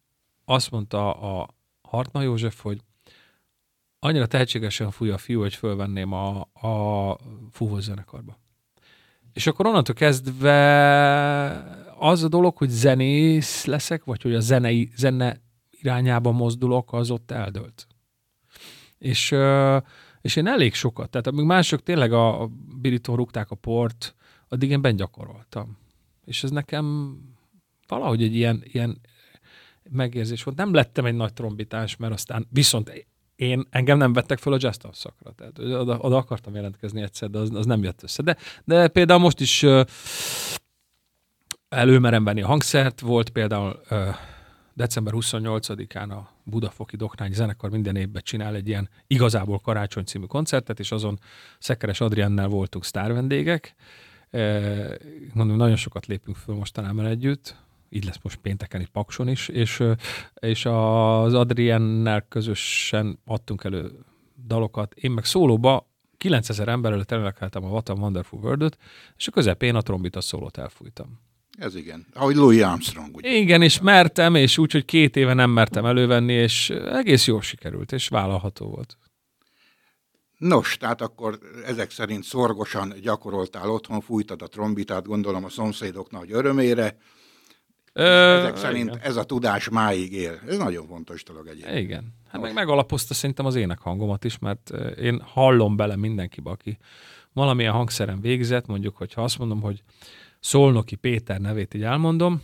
azt 0.45 0.71
mondta 0.71 1.13
a 1.13 1.49
Hartman 1.81 2.23
József, 2.23 2.61
hogy 2.61 2.81
annyira 3.99 4.27
tehetségesen 4.27 4.91
fúj 4.91 5.09
a 5.09 5.17
fiú, 5.17 5.39
hogy 5.39 5.55
fölvenném 5.55 6.11
a, 6.11 6.39
a 6.41 7.17
fúvós 7.51 7.83
zenekarba. 7.83 8.39
És 9.33 9.47
akkor 9.47 9.65
onnantól 9.65 9.95
kezdve 9.95 10.55
az 11.99 12.23
a 12.23 12.27
dolog, 12.27 12.57
hogy 12.57 12.69
zenész 12.69 13.65
leszek, 13.65 14.03
vagy 14.03 14.21
hogy 14.21 14.35
a 14.35 14.39
zenei, 14.39 14.91
zene 14.95 15.41
irányába 15.69 16.31
mozdulok, 16.31 16.93
az 16.93 17.11
ott 17.11 17.31
eldőlt. 17.31 17.87
És, 19.01 19.35
és 20.21 20.35
én 20.35 20.47
elég 20.47 20.73
sokat, 20.73 21.09
tehát 21.09 21.27
amíg 21.27 21.45
mások 21.45 21.83
tényleg 21.83 22.13
a, 22.13 22.41
a 22.41 22.49
birítón 22.81 23.15
rúgták 23.15 23.51
a 23.51 23.55
port, 23.55 24.15
addig 24.47 24.69
én 24.69 24.81
bent 24.81 24.97
gyakoroltam. 24.97 25.77
És 26.25 26.43
ez 26.43 26.49
nekem 26.49 27.17
valahogy 27.87 28.23
egy 28.23 28.35
ilyen, 28.35 28.61
ilyen 28.63 29.01
megérzés 29.89 30.43
volt. 30.43 30.57
Nem 30.57 30.73
lettem 30.73 31.05
egy 31.05 31.15
nagy 31.15 31.33
trombitás, 31.33 31.95
mert 31.95 32.13
aztán 32.13 32.47
viszont 32.49 33.05
én, 33.35 33.67
engem 33.69 33.97
nem 33.97 34.13
vettek 34.13 34.39
fel 34.39 34.53
a 34.53 34.57
jazz 34.59 34.77
szakra. 34.91 35.31
Tehát 35.31 35.59
oda, 35.59 35.97
oda 35.97 36.17
akartam 36.17 36.55
jelentkezni 36.55 37.01
egyszer, 37.01 37.29
de 37.29 37.37
az, 37.37 37.53
az 37.53 37.65
nem 37.65 37.83
jött 37.83 38.03
össze. 38.03 38.23
De, 38.23 38.37
de 38.63 38.87
például 38.87 39.19
most 39.19 39.39
is 39.39 39.63
uh, 39.63 39.85
előmerem 41.69 42.23
venni 42.23 42.41
a 42.41 42.47
hangszert. 42.47 42.99
Volt 42.99 43.29
például 43.29 43.81
december 44.73 45.13
28-án 45.15 46.09
a 46.09 46.29
Budafoki 46.51 46.95
Doknány 46.95 47.33
zenekar 47.33 47.69
minden 47.69 47.95
évben 47.95 48.21
csinál 48.25 48.55
egy 48.55 48.67
ilyen 48.67 48.89
igazából 49.07 49.59
karácsony 49.59 50.03
című 50.03 50.25
koncertet, 50.25 50.79
és 50.79 50.91
azon 50.91 51.19
Szekeres 51.59 52.01
Adriennel 52.01 52.47
voltunk 52.47 52.85
sztárvendégek. 52.85 53.75
Uh, 54.31 54.93
mondom, 55.33 55.57
nagyon 55.57 55.75
sokat 55.75 56.05
lépünk 56.05 56.37
föl 56.37 56.55
mostanában 56.55 57.05
együtt, 57.05 57.55
így 57.93 58.05
lesz 58.05 58.19
most 58.21 58.37
pénteken 58.37 58.81
is 58.81 58.87
Pakson 58.87 59.27
is, 59.27 59.47
és, 59.47 59.83
és 60.39 60.65
az 60.65 61.33
Adriennel 61.33 62.21
közösen 62.21 63.19
adtunk 63.25 63.63
elő 63.63 63.91
dalokat. 64.47 64.93
Én 64.93 65.11
meg 65.11 65.25
szólóba 65.25 65.89
9000 66.17 66.67
ember 66.67 66.91
előtt 66.91 67.11
elénekeltem 67.11 67.63
a 67.63 67.67
What 67.67 67.89
a 67.89 67.93
Wonderful 67.93 68.39
world 68.39 68.77
és 69.17 69.27
a 69.27 69.31
közepén 69.31 69.75
a 69.75 69.81
trombita 69.81 70.21
szólót 70.21 70.57
elfújtam. 70.57 71.19
Ez 71.57 71.75
igen. 71.75 72.07
Ahogy 72.13 72.35
Louis 72.35 72.61
Armstrong. 72.61 73.15
Ugye? 73.15 73.29
Igen, 73.29 73.61
és 73.61 73.81
mertem, 73.81 74.35
és 74.35 74.57
úgy, 74.57 74.71
hogy 74.71 74.85
két 74.85 75.15
éve 75.15 75.33
nem 75.33 75.49
mertem 75.49 75.85
elővenni, 75.85 76.33
és 76.33 76.69
egész 76.69 77.27
jól 77.27 77.41
sikerült, 77.41 77.91
és 77.91 78.07
vállalható 78.07 78.65
volt. 78.69 78.97
Nos, 80.37 80.77
tehát 80.77 81.01
akkor 81.01 81.39
ezek 81.65 81.91
szerint 81.91 82.23
szorgosan 82.23 82.93
gyakoroltál 83.01 83.69
otthon, 83.69 84.01
fújtad 84.01 84.41
a 84.41 84.47
trombitát, 84.47 85.05
gondolom 85.05 85.43
a 85.43 85.49
szomszédok 85.49 86.11
nagy 86.11 86.31
örömére. 86.31 86.97
Ö, 87.93 88.03
ezek 88.37 88.57
szerint 88.57 88.89
igen. 88.89 88.99
ez 89.01 89.15
a 89.15 89.23
tudás 89.23 89.69
máig 89.69 90.13
él. 90.13 90.39
Ez 90.47 90.57
nagyon 90.57 90.87
fontos 90.87 91.23
dolog 91.23 91.47
egyébként. 91.47 91.77
Igen. 91.77 92.13
Hát 92.27 92.41
meg 92.41 92.53
megalapozta 92.53 93.13
szerintem 93.13 93.45
az 93.45 93.55
ének 93.55 93.79
hangomat 93.79 94.23
is, 94.23 94.39
mert 94.39 94.69
én 95.01 95.21
hallom 95.25 95.75
bele 95.75 95.95
mindenkibe, 95.95 96.49
aki 96.49 96.77
valamilyen 97.33 97.73
hangszeren 97.73 98.21
végzett, 98.21 98.67
mondjuk, 98.67 98.97
hogy 98.97 99.13
ha 99.13 99.23
azt 99.23 99.37
mondom, 99.37 99.61
hogy 99.61 99.83
Szolnoki 100.41 100.95
Péter 100.95 101.39
nevét 101.39 101.73
így 101.73 101.83
elmondom, 101.83 102.41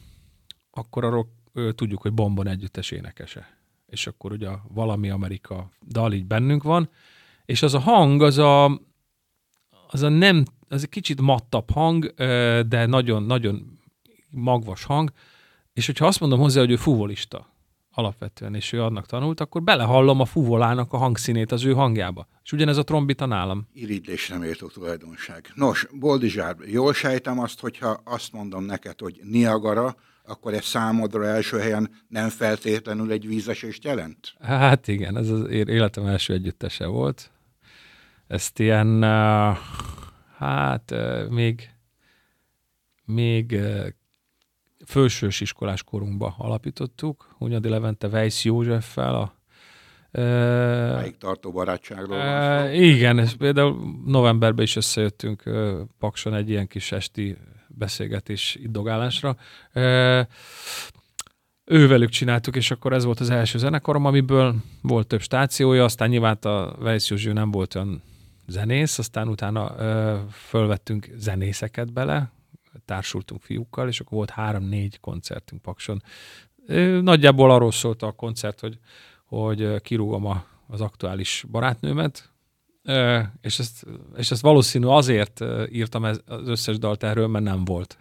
akkor 0.72 1.04
arról 1.04 1.28
tudjuk, 1.76 2.02
hogy 2.02 2.14
Bombon 2.14 2.48
együttes 2.48 2.92
énekese. 2.92 3.58
És 3.86 4.08
akkor 4.08 4.32
ugye 4.32 4.50
valami 4.68 5.10
Amerika 5.10 5.72
dal 5.88 6.14
így 6.14 6.26
bennünk 6.26 6.64
van, 6.64 6.90
és 7.46 7.62
az 7.62 7.74
a 7.74 7.80
hang, 7.80 8.22
az 8.22 8.38
a, 8.38 8.66
az 9.88 10.02
a 10.02 10.10
nem, 10.10 10.46
az 10.68 10.84
egy 10.84 10.90
kicsit 10.90 11.22
mattabb 11.22 11.72
hang, 11.72 12.14
de 12.68 12.86
nagyon-nagyon 12.86 13.80
magvas 14.30 14.84
hang, 14.84 15.12
és 15.74 15.86
hogyha 15.86 16.06
azt 16.06 16.20
mondom 16.20 16.40
hozzá, 16.40 16.60
hogy 16.60 16.72
ő 16.72 16.76
fuvolista 16.76 17.57
alapvetően, 17.98 18.56
és 18.56 18.72
ő 18.74 18.82
annak 18.82 19.06
tanult, 19.06 19.40
akkor 19.40 19.64
belehallom 19.64 20.20
a 20.20 20.26
fuvolának 20.26 20.94
a 20.94 20.98
hangszínét 20.98 21.52
az 21.52 21.66
ő 21.66 21.74
hangjába. 21.74 22.28
És 22.44 22.52
ugyanez 22.52 22.78
a 22.78 22.84
trombita 22.84 23.26
nálam. 23.26 23.68
Irigylésre 23.74 24.38
méltó 24.38 24.68
tulajdonság. 24.68 25.52
Nos, 25.56 25.88
Boldizsár, 26.00 26.56
jól 26.66 26.94
sejtem 26.94 27.40
azt, 27.40 27.60
hogyha 27.60 28.02
azt 28.04 28.32
mondom 28.34 28.64
neked, 28.64 29.00
hogy 29.00 29.20
Niagara, 29.24 29.96
akkor 30.26 30.54
ez 30.54 30.66
számodra 30.66 31.26
első 31.26 31.60
helyen 31.60 31.90
nem 32.08 32.30
feltétlenül 32.30 33.12
egy 33.12 33.28
vízesést 33.28 33.84
jelent? 33.84 34.34
Hát 34.42 34.88
igen, 34.88 35.18
ez 35.18 35.30
az 35.30 35.50
életem 35.50 36.06
első 36.06 36.34
együttese 36.34 36.86
volt. 36.86 37.32
Ezt 38.28 38.60
ilyen, 38.60 39.04
hát 40.38 40.94
még, 41.30 41.70
még 43.06 43.60
fősős 44.88 45.42
iskolás 45.42 45.84
korunkba 45.84 46.36
alapítottuk, 46.38 47.36
Hunyadi 47.38 47.70
Levente 47.70 48.08
Weiss 48.08 48.44
Józseffel, 48.44 49.16
a 49.16 49.36
Melyik 50.12 51.18
tartó 51.18 51.52
barátságról 51.52 52.20
szó? 52.20 52.74
Igen, 52.74 53.20
és 53.20 53.34
például 53.34 53.96
novemberben 54.06 54.64
is 54.64 54.76
összejöttünk 54.76 55.44
Pakson 56.00 56.34
egy 56.34 56.50
ilyen 56.50 56.68
kis 56.68 56.92
esti 56.92 57.38
beszélgetés 57.68 58.58
iddogálásra. 58.62 59.36
Ővelük 61.66 62.10
csináltuk, 62.10 62.56
és 62.56 62.72
akkor 62.72 62.94
ez 62.94 63.04
volt 63.04 63.20
az 63.20 63.30
első 63.30 63.58
zenekarom, 63.58 64.06
amiből 64.06 64.56
volt 64.82 65.08
több 65.08 65.22
stációja, 65.22 65.84
aztán 65.84 66.10
nyilván 66.10 66.38
a 66.42 66.76
Weiss 66.80 67.10
Józső 67.10 67.34
nem 67.34 67.52
volt 67.52 67.76
olyan 67.76 68.04
zenész, 68.48 69.00
aztán 69.00 69.28
utána 69.28 69.76
ö, 69.78 70.16
fölvettünk 70.32 71.10
zenészeket 71.16 71.94
bele, 71.94 72.32
társultunk 72.86 73.42
fiúkkal, 73.42 73.88
és 73.88 74.00
akkor 74.00 74.18
volt 74.18 74.30
három-négy 74.30 75.00
koncertünk 75.00 75.62
Pakson. 75.62 76.04
Nagyjából 77.02 77.52
arról 77.52 77.72
szólt 77.72 78.02
a 78.02 78.12
koncert, 78.12 78.60
hogy, 78.60 78.78
hogy 79.26 79.82
kirúgom 79.82 80.26
a, 80.26 80.46
az 80.68 80.82
aktuális 80.82 81.46
barátnőmet, 81.52 82.32
és, 83.42 83.60
ezt, 83.60 83.86
és 84.18 84.32
ezt 84.32 84.42
valószínű 84.42 84.86
azért 84.86 85.44
írtam 85.72 86.06
ez, 86.06 86.20
az 86.26 86.48
összes 86.48 86.78
dalt 86.78 87.04
erről, 87.04 87.28
mert 87.28 87.46
nem 87.46 87.66
volt. 87.66 87.98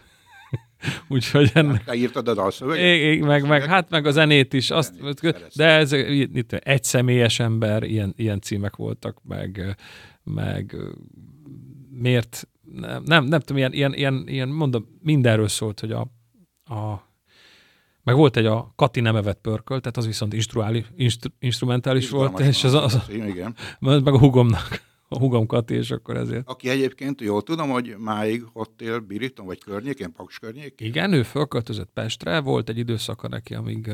Úgyhogy 1.09 1.51
ennek... 1.55 1.85
Te 1.85 1.95
írtad 1.95 2.29
a 2.29 2.35
dalszöveget? 2.35 3.21
Meg, 3.27 3.47
meg, 3.47 3.65
hát 3.65 3.91
meg 3.91 4.07
a 4.07 4.11
zenét 4.11 4.53
is. 4.53 4.71
Azt, 4.71 5.23
de 5.55 5.67
ez 5.67 5.93
itt 5.93 6.53
egy 6.53 6.85
személyes 6.85 7.41
ember, 7.41 7.83
ilyen, 7.83 8.13
ilyen 8.17 8.41
címek 8.41 8.77
voltak, 8.77 9.21
meg 9.25 9.77
meg 10.35 10.77
miért, 11.91 12.49
nem, 12.73 13.03
nem, 13.05 13.25
nem 13.25 13.41
tudom, 13.41 13.57
ilyen, 13.57 13.73
ilyen, 13.73 13.95
ilyen, 13.95 14.25
ilyen, 14.27 14.49
mondom, 14.49 14.99
mindenről 15.03 15.49
szólt, 15.49 15.81
hogy 15.81 15.93
a, 15.93 16.01
a 16.75 17.05
meg 18.03 18.17
volt 18.17 18.37
egy 18.37 18.47
a 18.47 18.73
Kati 18.77 19.01
nem 19.01 19.17
evett 19.17 19.41
pörköl, 19.41 19.81
tehát 19.81 19.97
az 19.97 20.07
viszont 20.07 20.33
instruális, 20.33 20.85
instru, 20.97 21.31
instrumentális 21.39 22.11
volt, 22.11 22.41
és 22.41 22.65
az, 22.65 22.75
az, 22.75 22.95
az, 22.95 23.09
igen. 23.09 23.55
meg 23.81 24.07
a 24.07 24.19
hugomnak 24.19 24.81
a 25.09 25.19
hugom 25.19 25.47
Kati, 25.47 25.75
és 25.75 25.91
akkor 25.91 26.17
ezért. 26.17 26.49
Aki 26.49 26.69
egyébként 26.69 27.21
jól 27.21 27.43
tudom, 27.43 27.71
hogy 27.71 27.95
máig 27.99 28.45
ott 28.53 28.83
él 28.83 28.99
Biriton, 28.99 29.47
vagy 29.47 29.59
környékén, 29.59 30.13
Paks 30.13 30.39
környékén? 30.39 30.89
Igen, 30.89 31.13
ő 31.13 31.23
fölköltözött 31.23 31.91
Pestre, 31.95 32.41
volt 32.41 32.69
egy 32.69 32.79
időszaka 32.79 33.29
neki, 33.29 33.55
amíg, 33.55 33.93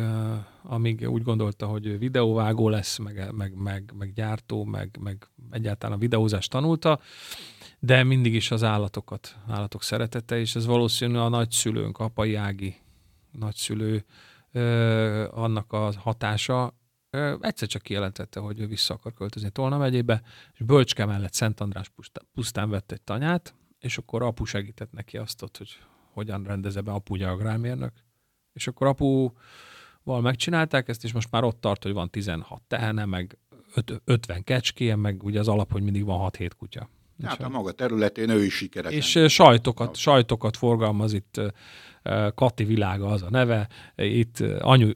amíg 0.62 1.10
úgy 1.10 1.22
gondolta, 1.22 1.66
hogy 1.66 1.98
videóvágó 1.98 2.68
lesz, 2.68 2.98
meg, 2.98 3.32
meg, 3.32 3.54
meg, 3.54 3.92
meg 3.98 4.12
gyártó, 4.12 4.64
meg, 4.64 4.98
meg 5.00 5.28
egyáltalán 5.50 5.96
a 5.96 6.00
videózást 6.00 6.50
tanulta, 6.50 7.00
de 7.84 8.02
mindig 8.02 8.34
is 8.34 8.50
az 8.50 8.62
állatokat, 8.62 9.36
állatok 9.48 9.82
szeretete, 9.82 10.38
és 10.38 10.54
ez 10.54 10.66
valószínű 10.66 11.16
a 11.16 11.28
nagyszülőnk, 11.28 11.98
apai 11.98 12.34
Ági 12.34 12.76
nagyszülő, 13.30 14.04
uh, 14.52 15.24
annak 15.30 15.72
a 15.72 15.92
hatása, 15.96 16.76
egyszer 17.40 17.68
csak 17.68 17.82
kijelentette, 17.82 18.40
hogy 18.40 18.60
ő 18.60 18.66
vissza 18.66 18.94
akar 18.94 19.12
költözni 19.12 19.50
Tolna 19.50 19.78
megyébe, 19.78 20.22
és 20.52 20.60
Bölcske 20.64 21.04
mellett 21.04 21.32
Szent 21.32 21.60
András 21.60 21.92
pusztán 22.34 22.70
vett 22.70 22.92
egy 22.92 23.02
tanyát, 23.02 23.54
és 23.78 23.98
akkor 23.98 24.22
apu 24.22 24.44
segített 24.44 24.92
neki 24.92 25.16
azt 25.16 25.42
ott, 25.42 25.56
hogy 25.56 25.78
hogyan 26.12 26.44
rendezze 26.44 26.80
be 26.80 26.92
apu 26.92 27.14
ugye 27.14 27.28
agrármérnök. 27.28 27.92
És 28.52 28.66
akkor 28.66 28.86
apuval 28.86 30.20
megcsinálták 30.20 30.88
ezt, 30.88 31.04
és 31.04 31.12
most 31.12 31.30
már 31.30 31.44
ott 31.44 31.60
tart, 31.60 31.82
hogy 31.82 31.92
van 31.92 32.10
16 32.10 32.62
tehene, 32.62 33.04
meg 33.04 33.38
50 34.04 34.44
kecské, 34.44 34.94
meg 34.94 35.22
ugye 35.22 35.38
az 35.38 35.48
alap, 35.48 35.72
hogy 35.72 35.82
mindig 35.82 36.04
van 36.04 36.30
6-7 36.32 36.50
kutya. 36.58 36.88
Hát 37.22 37.42
a 37.42 37.48
maga 37.48 37.72
területén 37.72 38.28
ő 38.28 38.44
is 38.44 38.54
sikeres. 38.54 38.92
És 38.92 39.32
sajtokat, 39.32 39.96
sajtokat 39.96 40.56
forgalmaz 40.56 41.12
itt 41.12 41.40
Kati 42.34 42.64
világa 42.64 43.06
az 43.06 43.22
a 43.22 43.30
neve, 43.30 43.68
itt 43.96 44.40
anyu, 44.40 44.90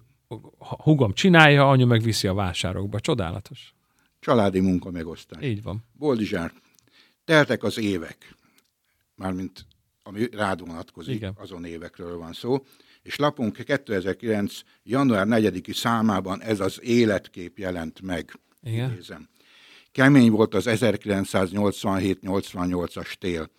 hugom 0.59 1.13
csinálja, 1.13 1.69
anyu 1.69 1.87
meg 1.87 2.03
viszi 2.03 2.27
a 2.27 2.35
vásárokba. 2.35 3.01
Csodálatos. 3.01 3.75
Családi 4.21 4.61
munka 4.61 4.91
megosztás. 4.91 5.45
Így 5.45 5.63
van. 5.63 5.85
Boldizsár, 5.93 6.53
teltek 7.25 7.63
az 7.63 7.79
évek, 7.79 8.35
mármint 9.15 9.67
ami 10.03 10.29
rád 10.33 10.67
vonatkozik, 10.67 11.15
Igen. 11.15 11.37
azon 11.39 11.65
évekről 11.65 12.19
van 12.19 12.33
szó, 12.33 12.65
és 13.03 13.17
lapunk 13.17 13.65
2009. 13.65 14.61
január 14.83 15.27
4-i 15.29 15.75
számában 15.75 16.43
ez 16.43 16.61
az 16.61 16.83
életkép 16.83 17.59
jelent 17.59 18.01
meg. 18.01 18.39
Igen. 18.63 18.91
Nézem. 18.91 19.29
Kemény 19.97 20.31
volt 20.31 20.55
az 20.55 20.65
1987-88-as 20.69 23.13
tél. 23.13 23.51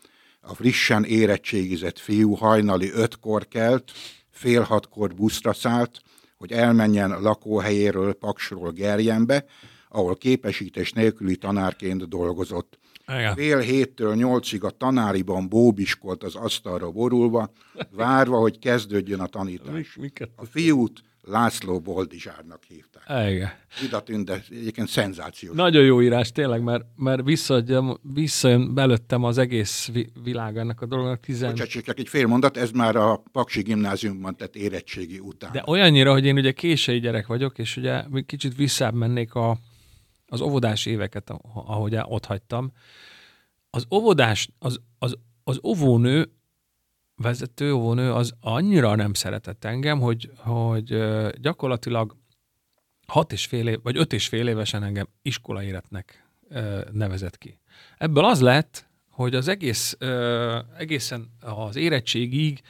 A 0.42 0.56
frissen 0.56 1.04
érettségizett 1.04 2.00
fiú 2.00 2.34
hajnali 2.34 2.92
ötkor 2.92 3.48
kelt, 3.48 3.92
fél 4.30 4.62
hatkor 4.62 5.14
buszra 5.14 5.54
szállt, 5.54 6.02
hogy 6.38 6.52
elmenjen 6.52 7.12
a 7.12 7.20
lakóhelyéről 7.20 8.14
Paksról 8.14 8.72
Gerjenbe, 8.72 9.46
ahol 9.90 10.16
képesítés 10.16 10.92
nélküli 10.92 11.36
tanárként 11.36 12.10
dolgozott. 12.10 12.80
Igen. 13.08 13.36
Fél 13.36 13.60
héttől 13.60 14.16
nyolcig 14.16 14.64
a 14.64 14.70
tanáriban 14.70 15.50
bóbiskolt 15.50 16.24
az 16.24 16.36
asztalra 16.36 16.92
borulva, 16.92 17.52
várva, 17.92 18.40
hogy 18.40 18.60
kezdődjön 18.60 19.20
a 19.20 19.28
tanítás. 19.28 19.98
A 20.36 20.46
fiút 20.46 21.04
László 21.30 21.80
Boldizsárnak 21.80 22.64
hívták. 22.64 23.30
Igen. 23.30 23.52
Ida 23.84 24.04
de 24.24 24.44
egyébként 24.50 24.88
szenzációs. 24.88 25.56
Nagyon 25.56 25.84
jó 25.84 26.02
írás 26.02 26.32
tényleg, 26.32 26.62
mert, 26.62 26.86
mert 26.96 27.24
visszaadjam, 27.24 27.98
visszajön 28.02 28.74
belőttem 28.74 29.24
az 29.24 29.38
egész 29.38 29.92
világ 30.24 30.58
ennek 30.58 30.82
a 30.82 30.86
dolognak. 30.86 31.20
Tizen... 31.20 31.50
Bocsánat, 31.50 31.72
csak 31.72 32.00
egy 32.00 32.08
fél 32.08 32.28
mondat, 32.28 32.58
ez 32.58 32.72
már 32.72 32.96
a 32.96 33.24
Paksi 33.32 33.62
gimnáziumban 33.62 34.36
tett 34.36 34.56
érettségi 34.56 35.20
után. 35.20 35.52
De 35.52 35.64
olyannyira, 35.68 36.12
hogy 36.12 36.26
én 36.26 36.38
ugye 36.38 36.52
késői 36.52 37.00
gyerek 37.00 37.28
vagyok, 37.28 37.58
és 37.58 37.78
ugye 37.78 38.04
kicsit 38.26 38.56
visszább 38.56 38.94
mennék 38.94 39.34
a, 39.34 39.58
az 40.28 40.42
óvodás 40.42 40.86
éveket, 40.86 41.30
ahogy 41.54 41.98
ott 42.04 42.26
hagytam. 42.26 42.72
Az 43.70 43.86
óvodás, 43.92 44.50
az, 44.60 44.80
az, 45.00 45.18
az 45.44 45.60
óvónő 45.64 46.32
vezető 47.18 47.74
óvónő 47.74 48.14
az 48.14 48.34
annyira 48.40 48.96
nem 48.96 49.14
szeretett 49.14 49.66
engem, 49.66 50.00
hogy, 50.00 50.32
hogy 50.38 50.98
gyakorlatilag 51.42 52.16
hat 53.08 53.32
és 53.32 53.46
fél 53.46 53.68
év, 53.68 53.80
vagy 53.82 53.98
öt 53.98 54.14
és 54.14 54.28
fél 54.28 54.48
évesen 54.48 54.84
engem 54.84 55.08
iskola 55.22 55.64
életnek 55.64 56.28
nevezett 56.92 57.38
ki. 57.38 57.60
Ebből 57.98 58.26
az 58.26 58.42
lett, 58.42 58.90
hogy 59.10 59.36
az 59.36 59.48
egész, 59.48 59.98
egészen 60.78 61.32
az 61.40 61.76
érettségig 61.76 62.62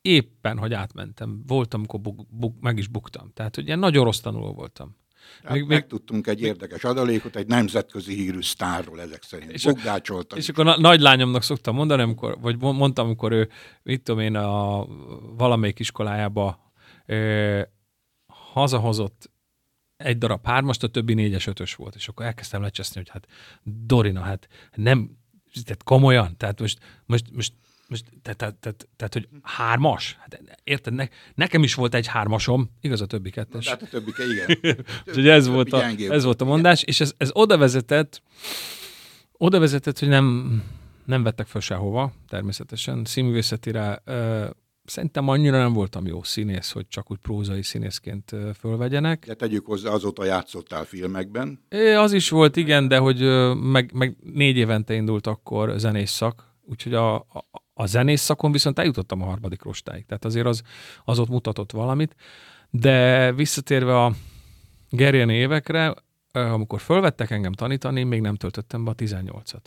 éppen, 0.00 0.58
hogy 0.58 0.72
átmentem. 0.72 1.42
Voltam, 1.46 1.80
amikor 1.80 2.00
buk, 2.00 2.26
buk, 2.28 2.60
meg 2.60 2.78
is 2.78 2.88
buktam. 2.88 3.30
Tehát, 3.34 3.54
hogy 3.54 3.66
ilyen 3.66 3.78
nagyon 3.78 4.04
rossz 4.04 4.20
tanuló 4.20 4.52
voltam. 4.52 4.96
Tehát 5.42 5.56
még, 5.56 5.66
megtudtunk 5.66 6.26
egy 6.26 6.42
érdekes 6.42 6.84
adalékot, 6.84 7.36
egy 7.36 7.46
nemzetközi 7.46 8.14
hírű 8.14 8.40
sztárról 8.40 9.00
ezek 9.00 9.22
szerint. 9.22 9.50
És, 9.50 9.64
Bukdácsoltam. 9.64 10.38
És 10.38 10.48
akkor 10.48 10.64
na, 10.64 10.78
nagylányomnak 10.78 11.42
szoktam 11.42 11.74
mondani, 11.74 12.02
amikor, 12.02 12.38
vagy 12.40 12.56
mondtam, 12.60 13.06
amikor 13.06 13.32
ő, 13.32 13.48
mit 13.82 14.02
tudom 14.02 14.20
én, 14.20 14.34
a 14.34 14.86
valamelyik 15.36 15.78
iskolájába 15.78 16.72
ö, 17.06 17.60
hazahozott 18.26 19.30
egy 19.96 20.18
darab 20.18 20.46
hármast, 20.46 20.82
a 20.82 20.88
többi 20.88 21.14
négyes, 21.14 21.46
ötös 21.46 21.74
volt. 21.74 21.94
És 21.94 22.08
akkor 22.08 22.26
elkezdtem 22.26 22.62
lecseszni, 22.62 23.00
hogy 23.00 23.08
hát 23.08 23.26
Dorina, 23.62 24.20
hát 24.20 24.48
nem, 24.74 25.18
tehát 25.64 25.82
komolyan, 25.82 26.36
tehát 26.36 26.60
most, 26.60 26.78
most, 27.06 27.24
most 27.32 27.52
most, 27.88 28.04
tehát, 28.22 28.38
tehát, 28.38 28.54
tehát, 28.54 28.88
tehát, 28.96 29.12
hogy 29.12 29.28
hármas? 29.42 30.16
Hát, 30.20 30.42
érted? 30.64 30.94
Ne, 30.94 31.08
nekem 31.34 31.62
is 31.62 31.74
volt 31.74 31.94
egy 31.94 32.06
hármasom, 32.06 32.70
igaz 32.80 33.00
a 33.00 33.06
többi 33.06 33.30
kettes. 33.30 33.64
Tehát 33.64 33.82
a 33.82 33.86
többi, 33.86 34.12
igen. 34.32 34.76
Úgyhogy 35.06 35.28
ez, 35.28 35.46
volt 35.46 35.72
a, 35.72 35.84
ez 36.08 36.24
volt 36.24 36.40
a 36.40 36.44
mondás, 36.44 36.82
és 36.82 37.00
ez, 37.00 37.12
ez 37.16 37.30
oda 37.32 37.58
vezetett, 37.58 38.22
oda 39.32 39.58
vezetett, 39.58 39.98
hogy 39.98 40.08
nem, 40.08 40.62
nem 41.04 41.22
vettek 41.22 41.46
fel 41.46 41.60
sehova, 41.60 42.12
természetesen. 42.28 43.04
Színművészetire 43.04 44.02
szerintem 44.84 45.28
annyira 45.28 45.58
nem 45.58 45.72
voltam 45.72 46.06
jó 46.06 46.22
színész, 46.22 46.70
hogy 46.70 46.88
csak 46.88 47.10
úgy 47.10 47.18
prózai 47.18 47.62
színészként 47.62 48.36
fölvegyenek. 48.58 49.26
De 49.26 49.34
tegyük 49.34 49.66
hozzá, 49.66 49.90
azóta 49.90 50.24
játszottál 50.24 50.84
filmekben. 50.84 51.60
É, 51.68 51.92
az 51.92 52.12
is 52.12 52.30
volt, 52.30 52.56
igen, 52.56 52.88
de 52.88 52.98
hogy 52.98 53.20
meg, 53.56 53.90
meg 53.92 54.16
négy 54.22 54.56
évente 54.56 54.94
indult 54.94 55.26
akkor 55.26 55.74
zenész 55.78 56.10
szak, 56.10 56.52
úgyhogy 56.62 56.94
a, 56.94 57.14
a, 57.14 57.44
a 57.74 57.86
zenész 57.86 58.22
szakon 58.22 58.52
viszont 58.52 58.78
eljutottam 58.78 59.22
a 59.22 59.24
harmadik 59.24 59.62
rostáig, 59.62 60.06
tehát 60.06 60.24
azért 60.24 60.46
az, 60.46 60.62
az 61.04 61.18
ott 61.18 61.28
mutatott 61.28 61.72
valamit. 61.72 62.16
De 62.70 63.32
visszatérve 63.32 64.04
a 64.04 64.12
gerjeni 64.90 65.34
évekre, 65.34 65.94
amikor 66.32 66.80
fölvettek 66.80 67.30
engem 67.30 67.52
tanítani, 67.52 68.02
még 68.02 68.20
nem 68.20 68.34
töltöttem 68.34 68.84
be 68.84 68.90
a 68.90 68.94
18-at. 68.94 69.62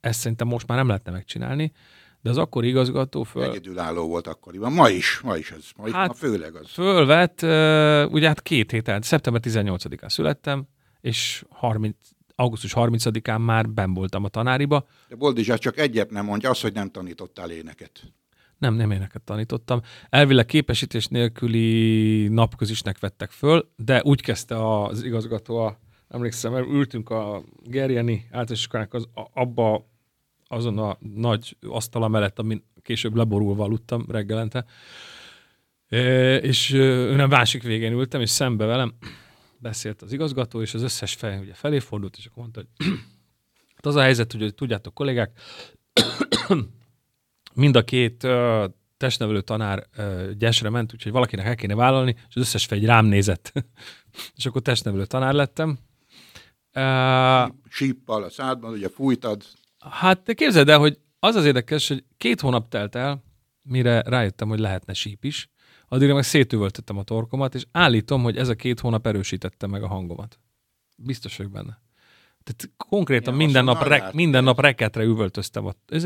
Ezt 0.00 0.18
szerintem 0.20 0.46
most 0.46 0.66
már 0.66 0.78
nem 0.78 0.86
lehetne 0.86 1.12
megcsinálni, 1.12 1.72
de 2.20 2.30
az 2.30 2.38
akkor 2.38 2.64
igazgató 2.64 3.22
föl... 3.22 3.42
Egyedülálló 3.42 4.06
volt 4.06 4.26
akkoriban. 4.26 4.72
Ma 4.72 4.88
is, 4.88 5.20
ma 5.20 5.36
is 5.36 5.50
ez. 5.50 5.64
Ma, 5.76 5.90
hát, 5.90 6.08
ma 6.08 6.14
főleg 6.14 6.54
az. 6.54 6.70
Fölvett, 6.70 7.42
ugye 8.12 8.26
hát 8.26 8.42
két 8.42 8.70
héten, 8.70 9.02
szeptember 9.02 9.42
18-án 9.44 10.08
születtem, 10.08 10.66
és 11.00 11.44
30, 11.50 11.96
augusztus 12.36 12.72
30-án 12.76 13.44
már 13.44 13.68
ben 13.68 13.94
voltam 13.94 14.24
a 14.24 14.28
tanáriba. 14.28 14.86
De 15.08 15.16
Boldizsás 15.16 15.58
csak 15.58 15.78
egyet 15.78 16.10
nem 16.10 16.24
mondja, 16.24 16.50
az, 16.50 16.60
hogy 16.60 16.72
nem 16.72 16.90
tanítottál 16.90 17.50
éneket. 17.50 18.12
Nem, 18.58 18.74
nem 18.74 18.90
éneket 18.90 19.22
tanítottam. 19.22 19.80
Elvileg 20.08 20.46
képesítés 20.46 21.06
nélküli 21.06 22.28
napközisnek 22.28 22.98
vettek 22.98 23.30
föl, 23.30 23.70
de 23.76 24.02
úgy 24.04 24.20
kezdte 24.20 24.82
az 24.82 25.02
igazgató, 25.02 25.56
a, 25.56 25.78
emlékszem, 26.08 26.52
mert 26.52 26.66
ültünk 26.66 27.10
a 27.10 27.42
Gerjeni 27.62 28.26
általános 28.30 28.88
az, 28.90 29.08
a, 29.14 29.40
abba 29.40 29.86
azon 30.48 30.78
a 30.78 30.96
nagy 31.14 31.56
asztala 31.68 32.08
mellett, 32.08 32.38
amin 32.38 32.64
később 32.82 33.14
leborulva 33.14 33.64
aludtam 33.64 34.04
reggelente, 34.08 34.64
és 36.40 36.72
ő 36.72 37.14
nem 37.14 37.28
másik 37.28 37.62
végén 37.62 37.92
ültem, 37.92 38.20
és 38.20 38.30
szembe 38.30 38.64
velem 38.64 38.94
beszélt 39.58 40.02
az 40.02 40.12
igazgató, 40.12 40.60
és 40.60 40.74
az 40.74 40.82
összes 40.82 41.14
fej 41.14 41.38
ugye 41.38 41.54
felé 41.54 41.78
fordult, 41.78 42.16
és 42.16 42.26
akkor 42.26 42.42
mondta, 42.42 42.60
hogy 42.60 42.86
hát 43.74 43.86
az 43.86 43.94
a 43.94 44.00
helyzet, 44.00 44.32
hogy 44.32 44.54
tudjátok 44.54 44.94
kollégák, 44.94 45.40
mind 47.54 47.76
a 47.76 47.84
két 47.84 48.22
uh, 48.22 48.64
testnevelő 48.96 49.40
tanár 49.40 49.86
uh, 49.98 50.30
gyesre 50.30 50.70
ment, 50.70 50.92
úgyhogy 50.92 51.12
valakinek 51.12 51.46
el 51.46 51.54
kéne 51.54 51.74
vállalni, 51.74 52.14
és 52.28 52.34
az 52.34 52.42
összes 52.42 52.64
fej 52.66 52.80
rám 52.80 53.04
nézett. 53.04 53.52
és 54.36 54.46
akkor 54.46 54.62
testnevelő 54.62 55.06
tanár 55.06 55.34
lettem. 55.34 55.78
Uh, 56.74 57.54
Síppal 57.68 58.22
a 58.22 58.30
szádban, 58.30 58.72
ugye 58.72 58.88
fújtad. 58.88 59.44
Hát 59.78 60.32
képzeld 60.34 60.68
el, 60.68 60.78
hogy 60.78 60.98
az 61.18 61.34
az 61.34 61.44
érdekes, 61.44 61.88
hogy 61.88 62.04
két 62.16 62.40
hónap 62.40 62.68
telt 62.68 62.94
el, 62.94 63.24
mire 63.62 64.02
rájöttem, 64.02 64.48
hogy 64.48 64.58
lehetne 64.58 64.92
síp 64.92 65.24
is, 65.24 65.50
addigra 65.88 66.14
meg 66.14 66.24
szétüvöltöttem 66.24 66.98
a 66.98 67.02
torkomat, 67.02 67.54
és 67.54 67.66
állítom, 67.72 68.22
hogy 68.22 68.36
ez 68.36 68.48
a 68.48 68.54
két 68.54 68.80
hónap 68.80 69.06
erősítette 69.06 69.66
meg 69.66 69.82
a 69.82 69.88
hangomat. 69.88 70.38
Biztos 70.96 71.36
vagyok 71.36 71.52
benne. 71.52 71.84
Tehát 72.44 72.74
konkrétan 72.76 73.34
Milyen 73.34 73.50
minden 73.50 73.64
nap, 73.64 73.88
rek, 73.88 74.12
minden 74.12 74.44
nap 74.44 74.60
reketre 74.60 75.02
üvöltöztem 75.02 75.64
ott. 75.64 75.90
Ez, 75.90 76.04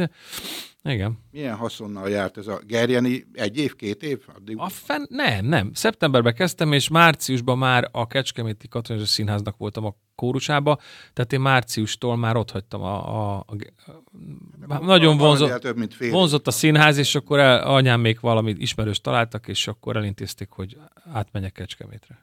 igen. 0.82 1.18
Milyen 1.30 1.56
haszonnal 1.56 2.08
járt 2.08 2.36
ez 2.36 2.46
a 2.46 2.60
gerjeni 2.66 3.26
egy 3.32 3.58
év, 3.58 3.74
két 3.74 4.02
év? 4.02 4.20
Addig... 4.36 4.56
A 4.58 4.68
fen... 4.68 5.06
Nem, 5.08 5.44
nem. 5.44 5.74
Szeptemberben 5.74 6.34
kezdtem, 6.34 6.72
és 6.72 6.88
márciusban 6.88 7.58
már 7.58 7.88
a 7.92 8.06
Kecskeméti 8.06 8.68
Katonai 8.68 9.04
Színháznak 9.04 9.56
voltam 9.56 9.84
a 9.84 9.96
kórusába, 10.20 10.78
tehát 11.12 11.32
én 11.32 11.40
márciustól 11.40 12.16
már 12.16 12.36
ott 12.36 12.50
hagytam 12.50 12.82
a... 12.82 13.36
a, 13.38 13.44
a, 13.46 14.72
a 14.74 14.84
nagyon 14.84 15.16
vonzott, 15.16 15.60
több, 15.60 15.76
mint 15.76 15.94
fél 15.94 16.10
vonzott 16.10 16.46
a 16.46 16.50
színház, 16.50 16.96
és 16.96 17.14
akkor 17.14 17.38
el, 17.38 17.62
anyám 17.62 18.00
még 18.00 18.18
valamit 18.20 18.58
ismerős 18.58 19.00
találtak, 19.00 19.48
és 19.48 19.66
akkor 19.66 19.96
elintézték, 19.96 20.50
hogy 20.50 20.76
átmenjek 21.12 21.52
Kecskemétre. 21.52 22.18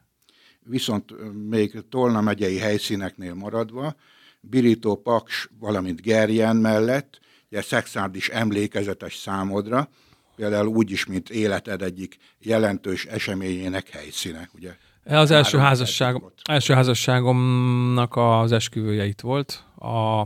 Viszont 0.63 1.13
még 1.49 1.83
Tolna 1.89 2.21
megyei 2.21 2.57
helyszíneknél 2.57 3.33
maradva, 3.33 3.95
Birító 4.41 4.95
Paks, 4.95 5.49
valamint 5.60 6.01
Gerjen 6.01 6.55
mellett, 6.55 7.19
ugye 7.51 7.62
Szexárd 7.62 8.15
is 8.15 8.29
emlékezetes 8.29 9.15
számodra, 9.15 9.89
például 10.36 10.67
úgy 10.67 10.91
is, 10.91 11.05
mint 11.05 11.29
életed 11.29 11.81
egyik 11.81 12.17
jelentős 12.39 13.05
eseményének 13.05 13.89
helyszíne, 13.89 14.49
ugye? 14.53 14.75
Az 15.08 15.32
első, 15.32 15.58
házasság, 15.58 16.22
első 16.43 16.74
házasságomnak 16.74 18.15
az 18.15 18.52
esküvője 18.52 19.06
itt 19.06 19.22
volt. 19.22 19.63
A, 19.76 20.20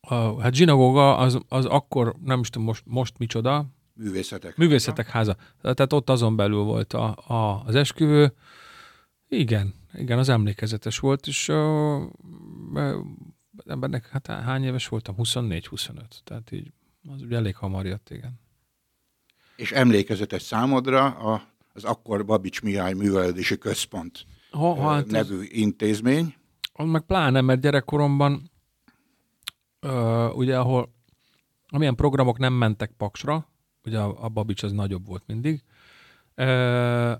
a, 0.00 0.40
hát 0.40 0.54
zsinagóga 0.54 1.16
az, 1.16 1.38
az 1.48 1.64
akkor, 1.64 2.14
nem 2.24 2.40
is 2.40 2.50
tudom 2.50 2.66
most, 2.66 2.82
most 2.86 3.18
micsoda. 3.18 3.66
Művészetek. 3.94 4.56
Művészetek 4.56 5.08
háza. 5.08 5.36
Tehát 5.62 5.92
ott 5.92 6.10
azon 6.10 6.36
belül 6.36 6.62
volt 6.62 6.92
a, 6.92 7.16
a, 7.26 7.62
az 7.66 7.74
esküvő. 7.74 8.32
Igen, 9.28 9.74
igen, 9.94 10.18
az 10.18 10.28
emlékezetes 10.28 10.98
volt, 10.98 11.26
és 11.26 11.48
a, 11.48 11.96
embernek 13.66 14.08
hát 14.08 14.26
hány 14.26 14.64
éves 14.64 14.88
voltam? 14.88 15.14
24-25. 15.18 15.90
Tehát 16.24 16.52
így 16.52 16.72
az 17.08 17.22
ugye 17.22 17.36
elég 17.36 17.56
hamar 17.56 17.86
jött, 17.86 18.10
igen. 18.10 18.40
És 19.56 19.72
emlékezetes 19.72 20.42
számodra 20.42 21.04
a, 21.04 21.42
az 21.72 21.84
akkor 21.84 22.24
Babics 22.24 22.62
Mihály 22.62 22.92
Művelődési 22.92 23.58
Központ 23.58 24.26
ha, 24.50 24.88
hát 24.88 25.06
nevű 25.06 25.40
ez, 25.40 25.48
intézmény. 25.50 26.34
Az 26.72 26.88
meg 26.88 27.02
pláne, 27.02 27.40
mert 27.40 27.60
gyerekkoromban 27.60 28.50
uh, 29.82 30.36
ugye 30.36 30.58
ahol 30.58 30.94
amilyen 31.68 31.94
programok 31.94 32.38
nem 32.38 32.52
mentek 32.52 32.92
Paksra, 32.96 33.48
ugye 33.84 33.98
a, 33.98 34.24
a 34.24 34.28
Babics 34.28 34.62
az 34.62 34.72
nagyobb 34.72 35.06
volt 35.06 35.22
mindig, 35.26 35.62
uh, 36.36 37.12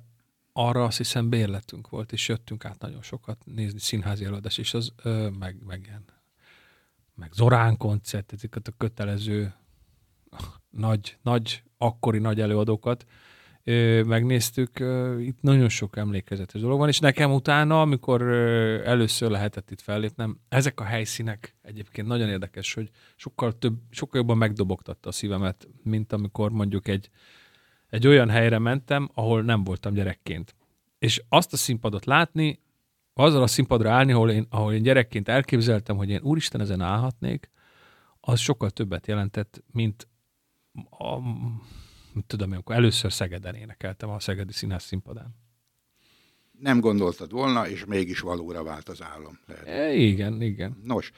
arra 0.52 0.84
azt 0.84 0.96
hiszem 0.96 1.28
bérletünk 1.28 1.88
volt, 1.88 2.12
és 2.12 2.28
jöttünk 2.28 2.64
át 2.64 2.80
nagyon 2.80 3.02
sokat 3.02 3.38
nézni 3.44 3.78
színházi 3.78 4.24
előadás, 4.24 4.58
és 4.58 4.74
az 4.74 4.92
ö, 5.02 5.28
meg, 5.38 5.56
meg 5.66 5.84
ilyen, 5.86 6.04
meg 7.14 7.32
Zorán 7.32 7.76
koncert, 7.76 8.32
ezeket 8.32 8.68
a 8.68 8.72
kötelező 8.76 9.54
nagy, 10.70 11.16
nagy, 11.22 11.62
akkori 11.78 12.18
nagy 12.18 12.40
előadókat 12.40 13.04
megnéztük. 14.06 14.70
Itt 15.20 15.40
nagyon 15.40 15.68
sok 15.68 15.96
emlékezetes 15.96 16.60
dolog 16.60 16.78
van, 16.78 16.88
és 16.88 16.98
nekem 16.98 17.32
utána, 17.32 17.80
amikor 17.80 18.22
először 18.84 19.30
lehetett 19.30 19.70
itt 19.70 19.80
fellépnem, 19.80 20.38
ezek 20.48 20.80
a 20.80 20.84
helyszínek 20.84 21.56
egyébként 21.62 22.06
nagyon 22.06 22.28
érdekes, 22.28 22.74
hogy 22.74 22.90
sokkal 23.16 23.58
több, 23.58 23.74
sokkal 23.90 24.20
jobban 24.20 24.36
megdobogtatta 24.36 25.08
a 25.08 25.12
szívemet, 25.12 25.68
mint 25.82 26.12
amikor 26.12 26.50
mondjuk 26.50 26.88
egy 26.88 27.10
egy 27.90 28.06
olyan 28.06 28.28
helyre 28.28 28.58
mentem, 28.58 29.10
ahol 29.14 29.42
nem 29.42 29.64
voltam 29.64 29.92
gyerekként. 29.92 30.54
És 30.98 31.22
azt 31.28 31.52
a 31.52 31.56
színpadot 31.56 32.04
látni, 32.04 32.60
azzal 33.14 33.42
a 33.42 33.46
színpadra 33.46 33.90
állni, 33.90 34.12
ahol 34.12 34.30
én, 34.30 34.46
ahol 34.50 34.72
én 34.72 34.82
gyerekként 34.82 35.28
elképzeltem, 35.28 35.96
hogy 35.96 36.10
én 36.10 36.20
úristen 36.22 36.60
ezen 36.60 36.80
állhatnék, 36.80 37.50
az 38.20 38.40
sokkal 38.40 38.70
többet 38.70 39.06
jelentett, 39.06 39.62
mint 39.72 40.08
a, 40.90 41.18
tudom, 42.26 42.52
amikor 42.52 42.74
először 42.74 43.12
Szegeden 43.12 43.54
énekeltem 43.54 44.10
a 44.10 44.20
Szegedi 44.20 44.52
Színház 44.52 44.82
színpadán. 44.82 45.34
Nem 46.58 46.80
gondoltad 46.80 47.30
volna, 47.30 47.68
és 47.68 47.84
mégis 47.84 48.20
valóra 48.20 48.62
vált 48.62 48.88
az. 48.88 49.02
Lehet. 49.46 49.66
E, 49.66 49.92
igen, 49.92 50.42
igen. 50.42 50.80
Nos, 50.84 51.12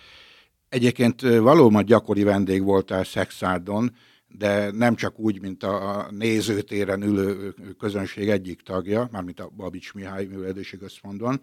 egyébként 0.69 1.21
valóban 1.21 1.85
gyakori 1.85 2.23
vendég 2.23 2.63
voltál 2.63 3.05
Szexárdon, 3.05 3.97
de 4.29 4.71
nem 4.71 4.95
csak 4.95 5.19
úgy, 5.19 5.41
mint 5.41 5.63
a 5.63 6.09
nézőtéren 6.11 7.03
ülő 7.03 7.55
közönség 7.79 8.29
egyik 8.29 8.61
tagja, 8.61 9.09
mármint 9.13 9.41
a 9.41 9.49
Babics 9.57 9.95
Mihály 9.95 10.25
Művelési 10.25 10.77
Központban, 10.77 11.41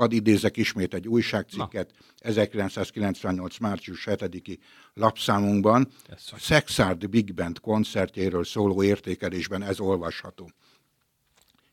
Hadd 0.00 0.12
idézek 0.12 0.56
ismét 0.56 0.94
egy 0.94 1.08
újságcikket, 1.08 1.90
Na. 1.98 2.28
1998. 2.28 3.58
március 3.58 4.06
7-i 4.10 4.58
lapszámunkban. 4.94 5.88
A 6.08 6.36
Sexard 6.38 7.08
Big 7.08 7.34
Band 7.34 7.60
koncertjéről 7.60 8.44
szóló 8.44 8.82
értékelésben 8.82 9.62
ez 9.62 9.80
olvasható. 9.80 10.50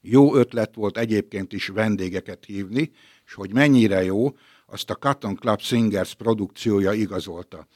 Jó 0.01 0.35
ötlet 0.35 0.75
volt 0.75 0.97
egyébként 0.97 1.53
is 1.53 1.67
vendégeket 1.67 2.45
hívni, 2.45 2.91
és 3.25 3.33
hogy 3.33 3.53
mennyire 3.53 4.03
jó, 4.03 4.35
azt 4.65 4.89
a 4.89 4.95
Cotton 4.95 5.35
Club 5.35 5.61
Singers 5.61 6.13
produkciója 6.15 6.93
igazolta. 6.93 7.67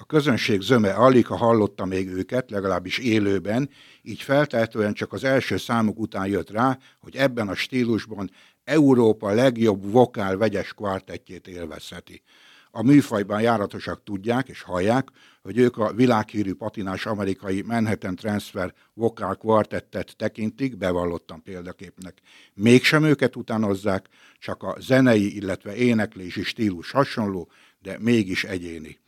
A 0.00 0.04
közönség 0.04 0.60
zöme 0.60 0.92
alig, 0.92 1.26
ha 1.26 1.36
hallotta 1.36 1.84
még 1.84 2.08
őket, 2.08 2.50
legalábbis 2.50 2.98
élőben, 2.98 3.70
így 4.02 4.22
feltehetően 4.22 4.92
csak 4.92 5.12
az 5.12 5.24
első 5.24 5.56
számuk 5.56 5.98
után 5.98 6.26
jött 6.26 6.50
rá, 6.50 6.78
hogy 7.00 7.16
ebben 7.16 7.48
a 7.48 7.54
stílusban 7.54 8.30
Európa 8.70 9.32
legjobb 9.32 9.90
vokál 9.90 10.36
vegyes 10.36 10.72
kvartettjét 10.72 11.48
élvezheti. 11.48 12.22
A 12.70 12.82
műfajban 12.82 13.40
járatosak 13.40 14.02
tudják 14.04 14.48
és 14.48 14.62
hallják, 14.62 15.08
hogy 15.42 15.58
ők 15.58 15.76
a 15.76 15.92
világhírű 15.92 16.54
patinás 16.54 17.06
amerikai 17.06 17.62
Manhattan 17.62 18.16
Transfer 18.16 18.74
vokál 18.94 19.34
kvartettet 19.34 20.16
tekintik, 20.16 20.76
bevallottan 20.76 21.42
példaképnek. 21.42 22.18
Mégsem 22.54 23.04
őket 23.04 23.36
utánozzák, 23.36 24.08
csak 24.38 24.62
a 24.62 24.76
zenei, 24.80 25.36
illetve 25.36 25.74
éneklési 25.74 26.42
stílus 26.42 26.90
hasonló, 26.90 27.50
de 27.82 27.96
mégis 27.98 28.44
egyéni. 28.44 28.98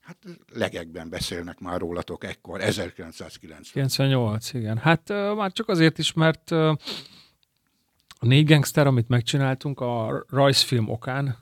Hát 0.00 0.16
legekben 0.52 1.08
beszélnek 1.08 1.58
már 1.60 1.80
rólatok 1.80 2.24
ekkor, 2.24 2.60
1990. 2.60 3.62
98, 3.72 4.52
igen. 4.52 4.78
Hát 4.78 5.08
már 5.08 5.52
csak 5.52 5.68
azért 5.68 5.98
is, 5.98 6.12
mert 6.12 6.50
a 8.24 8.26
négy 8.26 8.46
gangster, 8.46 8.86
amit 8.86 9.08
megcsináltunk 9.08 9.80
a 9.80 10.24
rajzfilm 10.28 10.88
okán, 10.88 11.36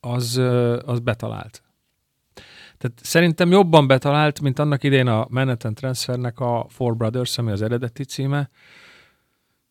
az, 0.00 0.36
az 0.84 0.98
betalált. 0.98 1.62
Tehát 2.78 2.98
szerintem 3.02 3.50
jobban 3.50 3.86
betalált, 3.86 4.40
mint 4.40 4.58
annak 4.58 4.82
idején 4.82 5.06
a 5.06 5.26
Manhattan 5.30 5.74
Transfernek 5.74 6.40
a 6.40 6.66
Four 6.68 6.96
Brothers, 6.96 7.38
ami 7.38 7.50
az 7.50 7.62
eredeti 7.62 8.04
címe, 8.04 8.50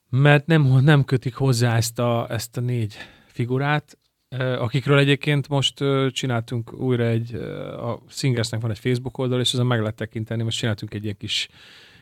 mert 0.10 0.46
nem, 0.46 0.62
nem 0.84 1.04
kötik 1.04 1.36
hozzá 1.36 1.76
ezt 1.76 2.00
a, 2.00 2.28
ezt 2.30 2.58
a 2.58 2.62
négy 2.62 2.96
figurát, 3.26 3.98
akikről 4.38 4.98
egyébként 4.98 5.48
most 5.48 5.84
csináltunk 6.12 6.74
újra 6.74 7.06
egy, 7.06 7.34
a 7.34 8.00
Singersnek 8.08 8.62
van 8.62 8.72
egy 8.72 8.80
Facebook 8.80 9.18
oldal, 9.18 9.40
és 9.40 9.54
ezen 9.54 9.66
meg 9.66 9.80
lehet 9.80 9.96
tekinteni, 9.96 10.44
most 10.44 10.58
csináltunk 10.58 10.94
egy 10.94 11.04
ilyen 11.04 11.18
kis 11.18 11.50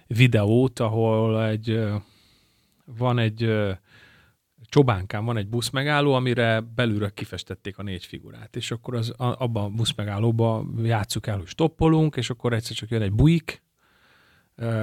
videót, 0.08 0.80
ahol 0.80 1.46
egy 1.46 1.80
van 2.86 3.20
egy 3.20 3.50
Csobánkán 4.70 5.26
van 5.26 5.38
egy 5.38 5.48
buszmegálló, 5.48 6.14
amire 6.14 6.60
belülről 6.76 7.14
kifestették 7.14 7.78
a 7.78 7.84
négy 7.84 8.06
figurát, 8.06 8.56
és 8.56 8.72
akkor 8.72 8.96
az, 8.96 9.14
abban 9.18 9.64
a 9.64 9.70
buszmegállóban 9.70 10.80
játsszuk 10.84 11.28
el, 11.28 11.38
hogy 11.38 11.48
stoppolunk, 11.48 12.16
és 12.16 12.30
akkor 12.30 12.54
egyszer 12.54 12.76
csak 12.76 12.90
jön 12.90 13.02
egy 13.02 13.12
buik, 13.12 13.64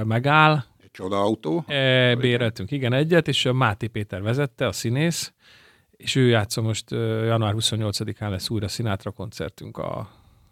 megáll. 0.03 0.63
Egy 0.83 0.91
csodautó. 0.91 1.63
E, 1.67 2.15
béreltünk, 2.15 2.71
igen, 2.71 2.93
egyet, 2.93 3.27
és 3.27 3.49
Máté 3.53 3.87
Péter 3.87 4.21
vezette, 4.21 4.67
a 4.67 4.71
színész, 4.71 5.33
és 5.91 6.15
ő 6.15 6.27
játszom 6.27 6.65
most 6.65 6.91
január 6.91 7.53
28-án 7.57 8.29
lesz 8.29 8.49
újra 8.49 8.67
Sinatra 8.67 9.11
koncertünk 9.11 9.77
a, 9.77 10.09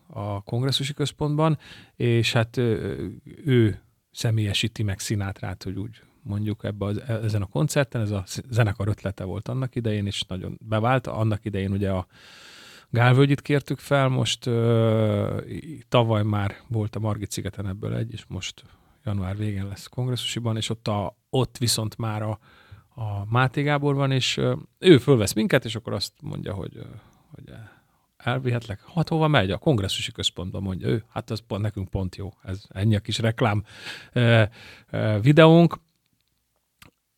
a 0.08 0.42
kongresszusi 0.42 0.94
központban, 0.94 1.58
és 1.96 2.34
hát 2.34 2.58
ő 3.46 3.82
személyesíti 4.12 4.84
meg 4.84 5.00
Szinátrát, 5.00 5.64
hogy 5.64 5.78
úgy 5.78 6.02
mondjuk 6.24 6.64
ebbe 6.64 6.86
az, 6.86 7.02
ezen 7.02 7.42
a 7.42 7.46
koncerten, 7.46 8.02
ez 8.02 8.12
a 8.12 8.24
zenekar 8.50 8.88
ötlete 8.88 9.24
volt 9.24 9.48
annak 9.48 9.76
idején, 9.76 10.06
és 10.06 10.24
nagyon 10.24 10.58
bevált. 10.62 11.08
Annak 11.08 11.46
idején 11.46 11.72
ugye 11.72 11.92
a 11.92 12.08
Gálvölgyit 12.90 13.42
kértük 13.42 13.80
fel, 13.80 14.08
most 14.08 14.46
ö, 14.46 15.42
tavaly 15.90 16.24
már 16.24 16.56
volt 16.68 16.96
a 16.96 17.00
Margit 17.00 17.32
szigeten 17.32 17.68
ebből 17.68 17.96
egy, 17.96 18.12
és 18.12 18.26
most 18.28 18.64
január 19.04 19.38
végén 19.38 19.68
lesz 19.68 19.88
kongresszusiban, 19.88 20.56
és 20.58 20.70
ott, 20.70 20.88
a, 20.88 21.18
ott 21.30 21.58
viszont 21.58 21.98
már 21.98 22.22
a, 22.22 22.40
a 22.96 23.26
Máté 23.30 23.62
Gábor 23.62 23.96
van, 23.96 24.12
és 24.12 24.42
ő 24.80 24.98
fölvesz 24.98 25.34
minket, 25.34 25.66
és 25.66 25.76
akkor 25.76 25.94
azt 25.94 26.14
mondja, 26.22 26.54
hogy, 26.54 26.80
hogy 27.32 27.54
elvihetlek. 28.18 28.80
Hát 28.96 29.10
hova 29.10 29.28
megy? 29.28 29.52
A 29.52 29.58
kongresszusi 29.58 30.12
központba 30.12 30.60
mondja 30.60 30.88
ő. 30.88 31.04
Hát 31.10 31.30
az 31.30 31.40
pont, 31.48 31.62
nekünk 31.62 31.90
pont 31.90 32.16
jó. 32.16 32.34
Ez 32.44 32.64
ennyi 32.70 32.96
a 32.96 33.00
kis 33.00 33.20
reklám 33.20 33.64
e, 34.12 34.50
e, 34.90 35.20
videónk. 35.20 35.78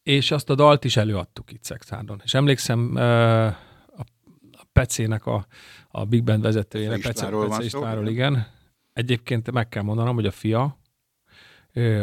És 0.05 0.31
azt 0.31 0.49
a 0.49 0.55
dalt 0.55 0.83
is 0.83 0.97
előadtuk 0.97 1.51
itt 1.51 1.63
Szexárdon. 1.63 2.21
És 2.23 2.33
emlékszem, 2.33 2.95
a, 2.95 4.63
Pecének, 4.73 5.25
a, 5.25 5.47
a 5.87 6.05
Big 6.05 6.23
Band 6.23 6.41
vezetőjének, 6.41 7.01
Pece, 7.01 7.27
Pece 7.27 7.63
Istvánról, 7.63 8.07
igen. 8.07 8.47
Egyébként 8.93 9.51
meg 9.51 9.69
kell 9.69 9.83
mondanom, 9.83 10.15
hogy 10.15 10.25
a 10.25 10.31
fia, 10.31 10.77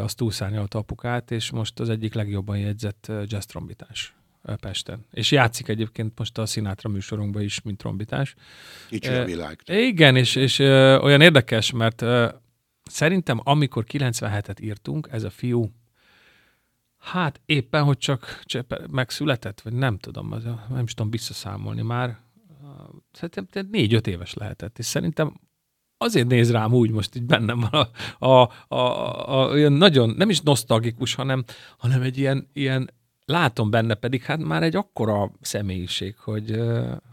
azt 0.01 0.17
túlszárnyalta 0.17 0.79
apukát, 0.79 1.31
és 1.31 1.51
most 1.51 1.81
az 1.81 1.89
egyik 1.89 2.15
legjobban 2.15 2.59
jegyzett 2.59 3.13
jazz 3.27 3.45
trombitás 3.45 4.15
Pesten. 4.61 5.05
És 5.11 5.31
játszik 5.31 5.69
egyébként 5.69 6.19
most 6.19 6.39
a 6.39 6.47
Sinatra 6.47 6.89
műsorunkban 6.89 7.43
is, 7.43 7.63
mint 7.63 7.79
trombitás. 7.79 8.35
Kicsi 8.89 9.09
a 9.09 9.25
világ. 9.25 9.61
Igen, 9.67 10.17
és, 10.17 10.35
és 10.35 10.59
olyan 11.03 11.21
érdekes, 11.21 11.73
mert 11.73 12.05
szerintem 12.83 13.41
amikor 13.43 13.85
97-et 13.89 14.61
írtunk, 14.61 15.09
ez 15.11 15.23
a 15.23 15.31
fiú 15.31 15.73
Hát 17.03 17.41
éppen, 17.47 17.85
hogy 17.85 17.99
csak 17.99 18.43
megszületett, 18.91 19.61
vagy 19.61 19.73
nem 19.73 19.99
tudom, 19.99 20.35
nem 20.69 20.85
is 20.85 20.95
tudom 20.95 21.11
visszaszámolni 21.11 21.83
már. 21.83 22.19
Szerintem 23.13 23.67
négy-öt 23.71 24.07
éves 24.07 24.35
lehetett, 24.35 24.79
és 24.79 24.85
szerintem 24.87 25.41
azért 25.99 26.27
néz 26.27 26.51
rám 26.51 26.73
úgy 26.73 26.91
most 26.91 27.17
így 27.17 27.23
bennem 27.23 27.61
van 27.71 27.89
a, 28.19 28.27
a, 28.27 28.51
a, 28.69 28.77
a, 29.41 29.51
olyan 29.51 29.73
nagyon, 29.73 30.11
nem 30.11 30.31
is 30.31 30.41
nosztalgikus, 30.41 31.15
hanem, 31.15 31.45
hanem 31.79 32.03
egy 32.03 32.19
ilyen, 32.19 32.49
ilyen, 32.53 32.91
látom 33.25 33.71
benne 33.71 33.95
pedig 33.95 34.23
hát 34.23 34.39
már 34.39 34.63
egy 34.63 34.77
akkora 34.77 35.33
személyiség, 35.41 36.17
hogy, 36.17 36.51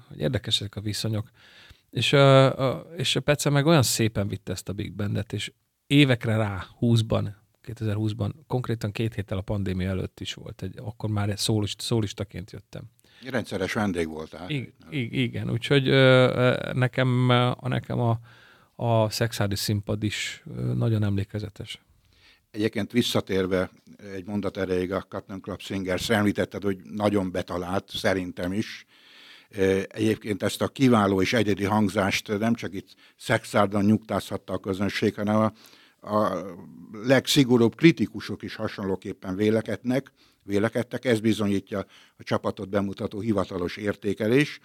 hogy 0.07 0.19
érdekesek 0.19 0.75
a 0.75 0.81
viszonyok. 0.81 1.31
És, 1.89 2.15
és 2.97 3.15
a 3.15 3.19
Pece 3.23 3.49
meg 3.49 3.65
olyan 3.65 3.83
szépen 3.83 4.27
vitte 4.27 4.51
ezt 4.51 4.69
a 4.69 4.73
Big 4.73 4.93
Bandet, 4.93 5.33
és 5.33 5.51
évekre 5.87 6.35
rá, 6.35 6.65
20-ban, 6.79 7.31
2020-ban, 7.75 8.31
konkrétan 8.47 8.91
két 8.91 9.13
héttel 9.13 9.37
a 9.37 9.41
pandémia 9.41 9.89
előtt 9.89 10.19
is 10.19 10.33
volt, 10.33 10.61
egy, 10.61 10.73
akkor 10.77 11.09
már 11.09 11.39
szólist, 11.39 11.81
szólistaként 11.81 12.51
jöttem. 12.51 12.83
Rendszeres 13.29 13.73
vendég 13.73 14.07
voltál. 14.07 14.49
I- 14.49 14.73
igen, 15.21 15.51
úgyhogy 15.51 15.83
nekem, 16.73 17.25
nekem 17.61 17.99
a, 17.99 18.19
a 18.75 19.09
szexádi 19.09 19.55
színpad 19.55 20.03
is 20.03 20.43
nagyon 20.73 21.03
emlékezetes. 21.03 21.81
Egyébként 22.51 22.91
visszatérve 22.91 23.69
egy 24.13 24.25
mondat 24.25 24.57
erejéig 24.57 24.91
a 24.91 25.01
Cotton 25.01 25.41
Club 25.41 25.59
Singers, 25.59 26.09
említetted, 26.09 26.63
hogy 26.63 26.77
nagyon 26.83 27.31
betalált, 27.31 27.89
szerintem 27.89 28.53
is. 28.53 28.85
Egyébként 29.87 30.43
ezt 30.43 30.61
a 30.61 30.67
kiváló 30.67 31.21
és 31.21 31.33
egyedi 31.33 31.63
hangzást 31.63 32.37
nem 32.37 32.53
csak 32.53 32.73
itt 32.73 32.95
szexárdan 33.15 33.85
nyugtázhatta 33.85 34.53
a 34.53 34.59
közönség, 34.59 35.15
hanem 35.15 35.35
a, 35.35 35.53
a 36.01 36.45
legszigorúbb 37.03 37.75
kritikusok 37.75 38.43
is 38.43 38.55
hasonlóképpen 38.55 39.35
vélekednek, 39.35 40.11
vélekedtek. 40.43 41.05
Ez 41.05 41.19
bizonyítja 41.19 41.85
a 42.17 42.23
csapatot 42.23 42.69
bemutató 42.69 43.19
hivatalos 43.19 43.77
értékelés. 43.77 44.59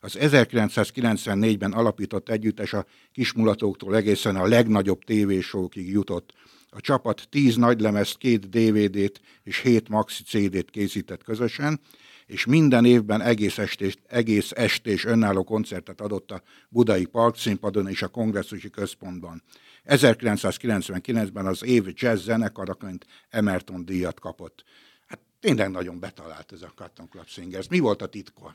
Az 0.00 0.16
1994-ben 0.20 1.72
alapított 1.72 2.28
együttes 2.28 2.72
a 2.72 2.86
kismulatóktól 3.12 3.96
egészen 3.96 4.36
a 4.36 4.46
legnagyobb 4.46 5.04
tévésókig 5.04 5.88
jutott. 5.88 6.32
A 6.68 6.80
csapat 6.80 7.26
10 7.30 7.56
nagylemezt, 7.56 8.16
két 8.16 8.48
DVD-t 8.48 9.20
és 9.42 9.58
7 9.58 9.88
maxi 9.88 10.22
CD-t 10.22 10.70
készített 10.70 11.22
közösen, 11.22 11.80
és 12.26 12.44
minden 12.44 12.84
évben 12.84 13.20
egész 13.20 13.58
estés, 13.58 13.96
egész 14.08 14.50
estés 14.54 15.04
önálló 15.04 15.44
koncertet 15.44 16.00
adott 16.00 16.30
a 16.30 16.42
Budai 16.68 17.04
Parkszínpadon 17.04 17.88
és 17.88 18.02
a 18.02 18.08
Kongresszusi 18.08 18.70
Központban. 18.70 19.42
1999-ben 19.86 21.46
az 21.46 21.64
év 21.64 21.84
jazz 21.94 22.24
zenekaraként 22.24 23.06
Emerton 23.28 23.84
díjat 23.84 24.20
kapott. 24.20 24.64
Hát 25.06 25.18
tényleg 25.40 25.70
nagyon 25.70 26.00
betalált 26.00 26.52
ez 26.52 26.62
a 26.62 26.72
Cotton 26.74 27.08
Club 27.08 27.26
Singers. 27.26 27.68
Mi 27.68 27.78
volt 27.78 28.02
a 28.02 28.06
titka? 28.06 28.54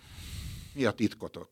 Mi 0.74 0.86
a 0.86 0.92
titkotok? 0.92 1.50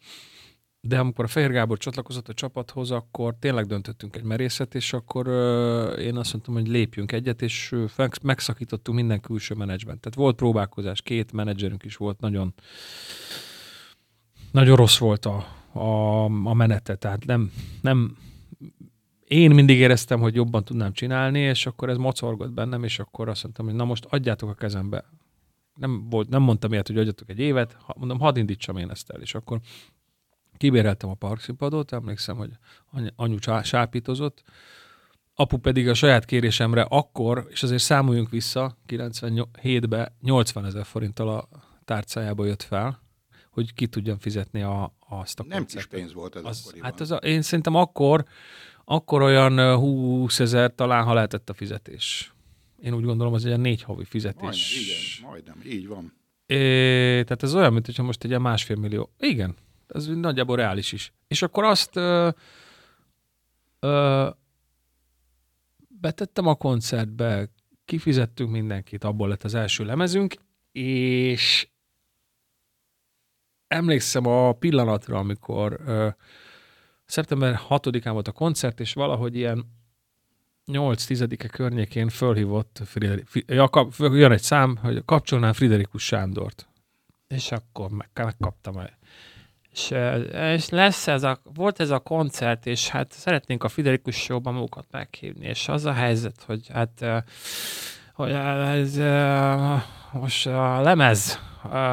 de 0.80 0.98
amikor 0.98 1.24
a 1.24 1.28
Fehér 1.28 1.50
Gábor 1.50 1.78
csatlakozott 1.78 2.28
a 2.28 2.34
csapathoz, 2.34 2.90
akkor 2.90 3.34
tényleg 3.38 3.66
döntöttünk 3.66 4.16
egy 4.16 4.22
merészet, 4.22 4.74
és 4.74 4.92
akkor 4.92 5.28
uh, 5.28 6.02
én 6.02 6.16
azt 6.16 6.32
mondtam, 6.32 6.54
hogy 6.54 6.68
lépjünk 6.68 7.12
egyet, 7.12 7.42
és 7.42 7.72
uh, 7.72 8.08
megszakítottunk 8.22 8.98
minden 8.98 9.20
külső 9.20 9.54
menedzsment. 9.54 10.00
Tehát 10.00 10.18
volt 10.18 10.36
próbálkozás, 10.36 11.02
két 11.02 11.32
menedzserünk 11.32 11.84
is 11.84 11.96
volt, 11.96 12.20
nagyon, 12.20 12.54
nagyon 14.50 14.76
rossz 14.76 14.98
volt 14.98 15.26
a, 15.26 15.46
a, 15.72 16.24
a 16.24 16.54
menete, 16.54 16.94
tehát 16.94 17.24
nem, 17.24 17.52
nem, 17.80 18.16
én 19.24 19.50
mindig 19.50 19.78
éreztem, 19.78 20.20
hogy 20.20 20.34
jobban 20.34 20.64
tudnám 20.64 20.92
csinálni, 20.92 21.40
és 21.40 21.66
akkor 21.66 21.88
ez 21.88 21.96
mocorgott 21.96 22.52
bennem, 22.52 22.84
és 22.84 22.98
akkor 22.98 23.28
azt 23.28 23.42
mondtam, 23.42 23.66
hogy 23.66 23.74
na 23.74 23.84
most 23.84 24.04
adjátok 24.04 24.48
a 24.48 24.54
kezembe. 24.54 25.04
Nem, 25.74 26.08
volt, 26.08 26.28
nem 26.28 26.42
mondtam 26.42 26.72
ilyet, 26.72 26.86
hogy 26.86 26.98
adjatok 26.98 27.30
egy 27.30 27.38
évet, 27.38 27.76
mondom, 27.96 28.18
hadd 28.18 28.36
indítsam 28.36 28.76
én 28.76 28.90
ezt 28.90 29.10
el, 29.10 29.20
és 29.20 29.34
akkor 29.34 29.60
kibéreltem 30.60 31.10
a 31.10 31.14
parkszínpadot, 31.14 31.92
emlékszem, 31.92 32.36
hogy 32.36 32.50
anyu 33.16 33.36
sápítozott, 33.62 34.42
apu 35.34 35.56
pedig 35.56 35.88
a 35.88 35.94
saját 35.94 36.24
kérésemre 36.24 36.82
akkor, 36.82 37.46
és 37.50 37.62
azért 37.62 37.82
számoljunk 37.82 38.30
vissza, 38.30 38.76
97-ben 38.88 40.12
80 40.20 40.64
ezer 40.64 40.84
forinttal 40.84 41.28
a 41.28 41.48
tárcájába 41.84 42.44
jött 42.44 42.62
fel, 42.62 43.00
hogy 43.50 43.74
ki 43.74 43.86
tudjam 43.86 44.18
fizetni 44.18 44.62
a, 44.62 44.94
azt 45.08 45.40
a 45.40 45.44
Nem 45.48 45.64
kis 45.64 45.86
pénz 45.86 46.12
volt 46.12 46.36
ez 46.36 46.44
az, 46.44 46.74
Hát 46.80 47.00
az 47.00 47.10
a, 47.10 47.16
én 47.16 47.42
szerintem 47.42 47.74
akkor, 47.74 48.24
akkor 48.84 49.22
olyan 49.22 49.76
20 49.76 50.40
ezer 50.40 50.74
talán, 50.74 51.04
ha 51.04 51.14
lehetett 51.14 51.50
a 51.50 51.54
fizetés. 51.54 52.32
Én 52.82 52.94
úgy 52.94 53.04
gondolom, 53.04 53.32
az 53.32 53.44
egy 53.44 53.58
négy 53.58 53.82
havi 53.82 54.04
fizetés. 54.04 54.40
Majdnem, 54.42 54.80
igen, 54.82 55.30
majdnem, 55.30 55.78
így 55.78 55.86
van. 55.86 56.12
É, 56.46 57.22
tehát 57.22 57.42
ez 57.42 57.54
olyan, 57.54 57.72
mint 57.72 57.86
hogyha 57.86 58.02
most 58.02 58.24
egy 58.24 58.38
másfél 58.38 58.76
millió. 58.76 59.12
Igen, 59.18 59.56
ez 59.94 60.06
nagyjából 60.06 60.56
reális 60.56 60.92
is. 60.92 61.12
És 61.28 61.42
akkor 61.42 61.64
azt 61.64 61.96
ö, 61.96 62.28
ö, 63.80 64.28
betettem 65.88 66.46
a 66.46 66.54
koncertbe, 66.54 67.48
kifizettünk 67.84 68.50
mindenkit, 68.50 69.04
abból 69.04 69.28
lett 69.28 69.44
az 69.44 69.54
első 69.54 69.84
lemezünk, 69.84 70.34
és 70.72 71.68
emlékszem 73.68 74.26
a 74.26 74.52
pillanatra, 74.52 75.18
amikor 75.18 75.80
ö, 75.86 76.08
szeptember 77.04 77.60
6-án 77.68 78.10
volt 78.12 78.28
a 78.28 78.32
koncert, 78.32 78.80
és 78.80 78.92
valahogy 78.92 79.36
ilyen 79.36 79.78
8-10-e 80.72 81.48
környékén 81.48 82.08
fölhívott 82.08 82.80
Friderik, 82.84 83.28
ja, 83.46 83.68
kap, 83.68 83.94
jön 83.98 84.32
egy 84.32 84.42
szám, 84.42 84.76
hogy 84.76 85.04
kapcsolnám 85.04 85.52
Friderikus 85.52 86.04
Sándort. 86.04 86.68
És 87.28 87.52
akkor 87.52 87.90
meg, 87.90 88.10
megkaptam 88.14 88.78
el. 88.78 88.98
És, 89.72 89.94
és 90.54 90.68
lesz 90.68 91.06
ez 91.06 91.22
a, 91.22 91.40
volt 91.54 91.80
ez 91.80 91.90
a 91.90 91.98
koncert, 91.98 92.66
és 92.66 92.88
hát 92.88 93.12
szeretnénk 93.12 93.64
a 93.64 93.68
Friderikus 93.68 94.16
Show-ban 94.16 94.54
magukat 94.54 94.86
meghívni, 94.90 95.46
és 95.46 95.68
az 95.68 95.84
a 95.84 95.92
helyzet, 95.92 96.42
hogy 96.46 96.68
hát 96.72 97.04
hogy 98.14 98.30
ez 98.30 98.96
most 100.12 100.46
a 100.46 100.80
lemez, 100.80 101.38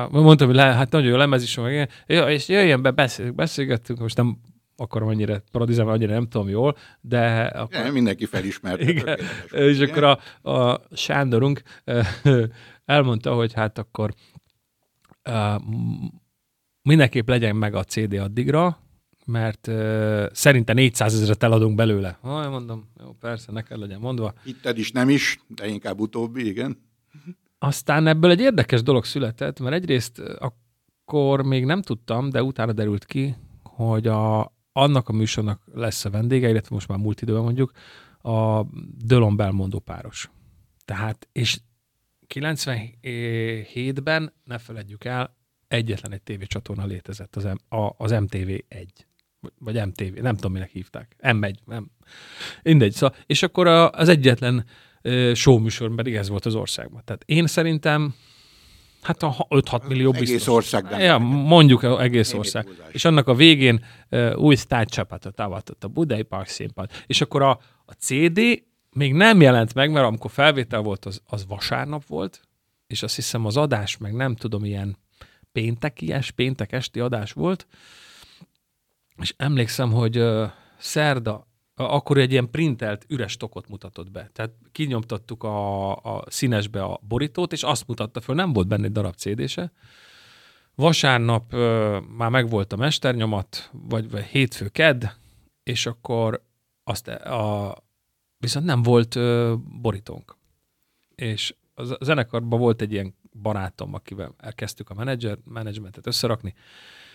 mondtam, 0.09 0.47
hogy 0.47 0.55
le, 0.55 0.63
hát 0.63 0.91
nagyon 0.91 1.07
jó 1.07 1.15
lemez 1.15 1.43
is 1.43 1.55
van, 1.55 1.87
és 2.05 2.47
jöjjön 2.47 2.81
be, 2.81 2.91
beszél, 2.91 3.31
beszélgettünk, 3.31 3.99
most 3.99 4.17
nem 4.17 4.37
akarom 4.75 5.07
annyira 5.07 5.41
paradizálni, 5.51 5.91
annyira 5.91 6.13
nem 6.13 6.27
tudom 6.27 6.49
jól, 6.49 6.77
de... 7.01 7.41
Akkor... 7.41 7.85
Ja, 7.85 7.91
mindenki 7.91 8.25
felismert. 8.25 8.81
Igen, 8.81 9.19
és 9.51 9.79
akkor 9.79 10.03
a, 10.03 10.49
a 10.51 10.81
Sándorunk 10.91 11.61
elmondta, 12.85 13.33
hogy 13.33 13.53
hát 13.53 13.77
akkor 13.77 14.13
mindenképp 16.87 17.29
legyen 17.29 17.55
meg 17.55 17.75
a 17.75 17.83
CD 17.83 18.13
addigra, 18.13 18.79
mert 19.25 19.67
uh, 19.67 20.25
szerinte 20.31 20.73
400 20.73 21.13
ezeret 21.13 21.43
eladunk 21.43 21.75
belőle. 21.75 22.17
Ah, 22.21 22.49
mondom, 22.49 22.89
jó, 22.99 23.15
persze, 23.19 23.51
neked 23.51 23.79
legyen 23.79 23.99
mondva. 23.99 24.33
Hitted 24.43 24.77
is, 24.77 24.91
nem 24.91 25.09
is, 25.09 25.39
de 25.47 25.67
inkább 25.67 25.99
utóbbi, 25.99 26.47
igen. 26.47 26.85
Aztán 27.59 28.07
ebből 28.07 28.31
egy 28.31 28.39
érdekes 28.39 28.83
dolog 28.83 29.05
született, 29.05 29.59
mert 29.59 29.75
egyrészt 29.75 30.19
akkor 30.19 31.43
még 31.43 31.65
nem 31.65 31.81
tudtam, 31.81 32.29
de 32.29 32.43
utána 32.43 32.73
derült 32.73 33.05
ki, 33.05 33.35
hogy 33.63 34.07
a, 34.07 34.53
annak 34.71 35.09
a 35.09 35.13
műsornak 35.13 35.61
lesz 35.73 36.05
a 36.05 36.09
vendége, 36.09 36.49
illetve 36.49 36.75
most 36.75 36.87
már 36.87 36.97
múlt 36.97 37.21
időben 37.21 37.43
mondjuk, 37.43 37.71
a 38.21 38.63
Dölon 39.05 39.35
Belmondó 39.35 39.79
páros. 39.79 40.29
Tehát, 40.85 41.27
és 41.31 41.59
97-ben, 42.33 44.33
ne 44.43 44.57
feledjük 44.57 45.03
el, 45.03 45.36
egyetlen 45.67 46.11
egy 46.11 46.21
tévécsatorna 46.21 46.85
létezett, 46.85 47.35
az, 47.35 47.43
M, 47.43 47.75
a, 47.75 47.93
az 47.97 48.11
MTV1. 48.13 48.87
Vagy 49.59 49.85
MTV, 49.85 50.21
nem 50.21 50.35
tudom, 50.35 50.51
minek 50.51 50.69
hívták. 50.69 51.15
M1, 51.21 51.53
nem. 51.65 51.91
Mindegy. 52.63 52.91
Szóval, 52.91 53.17
és 53.25 53.43
akkor 53.43 53.67
a, 53.67 53.91
az 53.91 54.09
egyetlen 54.09 54.65
uh, 55.03 55.33
showműsor 55.33 55.95
pedig 55.95 56.15
ez 56.15 56.29
volt 56.29 56.45
az 56.45 56.55
országban. 56.55 57.01
Tehát 57.05 57.23
én 57.25 57.47
szerintem 57.47 58.15
Hát 59.01 59.23
a 59.23 59.47
5-6 59.49 59.87
millió 59.87 60.11
biztos. 60.11 60.29
Egész 60.29 60.47
ország. 60.47 60.85
Ja, 60.99 61.17
mondjuk 61.17 61.83
egész 61.83 62.33
ország. 62.33 62.67
És 62.91 63.05
annak 63.05 63.27
a 63.27 63.33
végén 63.33 63.85
uh, 64.09 64.37
új 64.37 64.55
sztárcsapatot 64.55 65.39
avatott 65.39 65.83
a 65.83 65.87
Budai 65.87 66.21
Park 66.21 66.47
színpad. 66.47 66.89
És 67.05 67.21
akkor 67.21 67.41
a, 67.41 67.59
a 67.85 67.91
CD 67.91 68.39
még 68.91 69.13
nem 69.13 69.41
jelent 69.41 69.73
meg, 69.73 69.91
mert 69.91 70.05
amikor 70.05 70.31
felvétel 70.31 70.81
volt, 70.81 71.05
az, 71.05 71.21
az 71.25 71.45
vasárnap 71.47 72.05
volt, 72.05 72.41
és 72.87 73.03
azt 73.03 73.15
hiszem 73.15 73.45
az 73.45 73.57
adás 73.57 73.97
meg 73.97 74.13
nem 74.13 74.35
tudom, 74.35 74.65
ilyen 74.65 74.97
péntekies, 75.57 76.31
péntek 76.31 76.71
esti 76.71 76.99
adás 76.99 77.31
volt, 77.31 77.67
és 79.21 79.33
emlékszem, 79.37 79.91
hogy 79.91 80.23
szerda, 80.77 81.47
akkor 81.75 82.17
egy 82.17 82.31
ilyen 82.31 82.51
printelt 82.51 83.05
üres 83.09 83.37
tokot 83.37 83.69
mutatott 83.69 84.11
be. 84.11 84.29
Tehát 84.33 84.51
kinyomtattuk 84.71 85.43
a, 85.43 85.91
a 85.95 86.23
színesbe 86.27 86.83
a 86.83 86.99
borítót, 87.07 87.51
és 87.51 87.63
azt 87.63 87.87
mutatta 87.87 88.21
föl, 88.21 88.35
nem 88.35 88.53
volt 88.53 88.67
benne 88.67 88.85
egy 88.85 88.91
darab 88.91 89.15
CD-se. 89.15 89.71
Vasárnap 90.75 91.53
uh, 91.53 91.59
már 92.17 92.29
megvolt 92.29 92.73
a 92.73 92.77
mesternyomat, 92.77 93.69
vagy, 93.71 94.09
vagy 94.09 94.23
hétfő 94.23 94.67
ked, 94.67 95.15
és 95.63 95.85
akkor 95.85 96.43
azt 96.83 97.07
a, 97.07 97.75
viszont 98.37 98.65
nem 98.65 98.81
volt 98.81 99.15
uh, 99.15 99.53
borítónk. 99.81 100.37
És 101.15 101.55
a 101.73 102.03
zenekarban 102.03 102.59
volt 102.59 102.81
egy 102.81 102.91
ilyen 102.91 103.15
barátom, 103.41 103.93
akivel 103.93 104.35
elkezdtük 104.37 104.89
a 104.89 104.93
menedzser, 104.93 105.37
menedzsmentet 105.45 106.07
összerakni, 106.07 106.53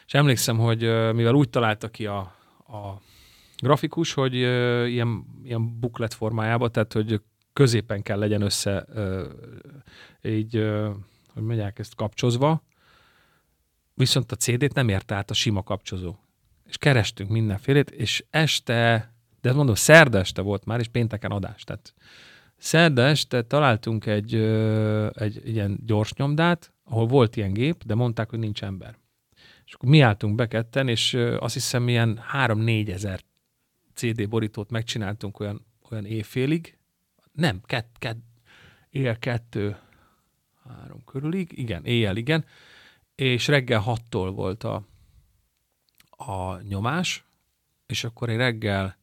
és 0.07 0.15
emlékszem, 0.15 0.59
hogy 0.59 0.81
mivel 1.15 1.35
úgy 1.35 1.51
találta 1.51 1.89
ki 1.89 2.07
a, 2.07 2.19
a 2.67 3.01
grafikus, 3.57 4.13
hogy 4.13 4.35
ilyen, 4.35 5.25
ilyen 5.45 5.81
buklet 5.81 6.15
formájában, 6.15 6.73
tehát 6.73 6.93
hogy 6.93 7.21
középen 7.53 8.03
kell 8.03 8.19
legyen 8.19 8.43
össze 8.43 8.87
így, 10.23 10.53
hogy 11.35 11.43
mondják 11.43 11.79
ezt, 11.79 11.95
kapcsozva, 11.95 12.63
viszont 13.95 14.33
a 14.33 14.37
CD-t 14.37 14.75
nem 14.75 14.89
érte 14.89 15.15
át 15.15 15.31
a 15.31 15.35
sima 15.35 15.63
kapcsozó. 15.63 16.17
És 16.67 16.79
kerestünk 16.79 17.31
mindenfélét, 17.31 17.91
és 17.91 18.25
este, 18.31 19.13
de 19.41 19.53
mondom, 19.53 19.75
szerda 19.75 20.19
este 20.19 20.43
volt 20.43 20.65
már, 20.65 20.79
és 20.79 20.89
pénteken 20.89 21.31
adás. 21.31 21.65
Tehát 21.65 21.95
Szerda 22.63 23.03
este 23.03 23.43
találtunk 23.43 24.07
egy, 24.07 24.35
egy 25.13 25.49
ilyen 25.49 25.79
gyors 25.87 26.13
nyomdát, 26.13 26.73
ahol 26.85 27.07
volt 27.07 27.37
ilyen 27.37 27.53
gép, 27.53 27.85
de 27.85 27.95
mondták, 27.95 28.31
hogy 28.31 28.39
nincs 28.39 28.63
ember. 28.63 28.97
És 29.65 29.75
akkor 29.75 29.89
mi 29.89 30.01
álltunk 30.01 30.35
be 30.35 30.49
ketten, 30.49 30.89
és 30.89 31.15
azt 31.39 31.55
hiszem 31.55 31.89
ilyen 31.89 32.21
3-4 32.33 32.89
ezer 32.89 33.21
CD 33.95 34.29
borítót 34.29 34.71
megcsináltunk 34.71 35.41
olyan, 35.41 35.67
olyan 35.91 36.05
évfélig. 36.05 36.77
Nem, 37.33 37.61
kett, 37.65 37.97
kett, 37.99 38.23
éjjel 38.91 39.19
kettő, 39.19 39.77
három 40.65 41.05
körülig, 41.05 41.59
igen, 41.59 41.85
éjjel, 41.85 42.17
igen. 42.17 42.45
És 43.15 43.47
reggel 43.47 43.81
hattól 43.81 44.33
volt 44.33 44.65
a, 44.65 44.83
a 46.11 46.61
nyomás, 46.61 47.25
és 47.87 48.05
akkor 48.05 48.29
én 48.29 48.39
reggel 48.39 48.97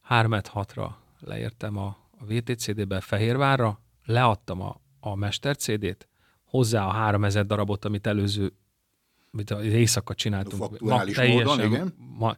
3 0.00 0.32
6 0.48 0.74
leértem 1.20 1.76
a, 1.76 2.02
a 2.24 2.32
VTCD-be 2.32 3.00
Fehérvárra, 3.00 3.80
leadtam 4.04 4.60
a, 4.60 4.80
a 5.00 5.14
Mester 5.14 5.56
CD-t, 5.56 6.08
hozzá 6.44 6.86
a 6.86 6.90
3000 6.90 7.46
darabot, 7.46 7.84
amit 7.84 8.06
előző, 8.06 8.52
amit 9.32 9.50
az 9.50 9.64
éjszaka 9.64 10.14
csináltunk. 10.14 10.80
Ma, 10.80 11.04
módon, 11.28 11.60
igen. 11.60 11.94
Ma, 12.18 12.36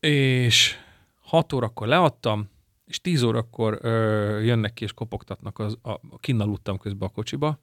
és 0.00 0.76
6 1.20 1.52
órakor 1.52 1.86
leadtam, 1.86 2.50
és 2.84 3.00
10 3.00 3.22
órakor 3.22 3.78
ö, 3.80 4.40
jönnek 4.40 4.72
ki 4.72 4.84
és 4.84 4.92
kopogtatnak, 4.92 5.58
az, 5.58 5.78
a, 5.82 5.90
a 5.90 6.18
kinnaludtam 6.20 6.78
közben 6.78 7.08
a 7.08 7.12
kocsiba, 7.12 7.58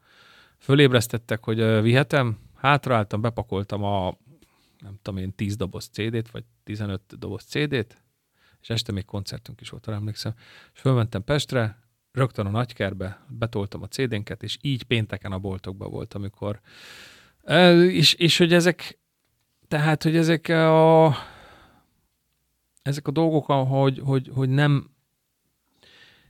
fölébresztettek, 0.57 1.43
hogy 1.43 1.59
ö, 1.59 1.81
vihetem, 1.81 2.37
hátraálltam, 2.55 3.21
bepakoltam 3.21 3.83
a 3.83 4.17
nem 4.79 4.99
tudom 5.01 5.19
én, 5.19 5.35
10 5.35 5.55
doboz 5.55 5.85
CD-t, 5.85 6.31
vagy 6.31 6.43
15 6.63 7.01
doboz 7.17 7.43
CD-t, 7.43 8.03
és 8.61 8.69
este 8.69 8.91
még 8.91 9.05
koncertünk 9.05 9.61
is 9.61 9.69
volt, 9.69 9.87
arra 9.87 9.97
emlékszem. 9.97 10.33
És 10.73 10.79
fölmentem 10.79 11.23
Pestre, 11.23 11.79
rögtön 12.11 12.45
a 12.45 12.49
nagykerbe, 12.49 13.25
betoltam 13.27 13.81
a 13.81 13.87
CD-nket, 13.87 14.43
és 14.43 14.57
így 14.61 14.83
pénteken 14.83 15.31
a 15.31 15.39
boltokban 15.39 15.91
volt, 15.91 16.13
amikor... 16.13 16.59
És, 17.87 18.13
és 18.13 18.37
hogy 18.37 18.53
ezek, 18.53 18.99
tehát, 19.67 20.03
hogy 20.03 20.15
ezek 20.15 20.47
a, 20.47 21.15
ezek 22.81 23.07
a 23.07 23.11
dolgok, 23.11 23.45
hogy, 23.45 23.99
hogy, 23.99 24.29
hogy 24.33 24.49
nem, 24.49 24.89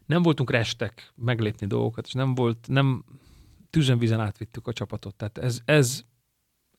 nem 0.06 0.22
voltunk 0.22 0.52
restek 0.52 1.13
meglépni 1.15 1.68
dolgokat, 1.68 2.06
és 2.06 2.13
nem 2.13 2.36
volt, 2.36 2.68
nem 2.68 3.06
tűzön 3.70 3.98
vízen 3.98 4.20
átvittük 4.20 4.68
a 4.68 4.74
csapatot. 4.74 5.15
Tehát 5.15 5.38
ez, 5.38 5.62
ez, 5.65 6.04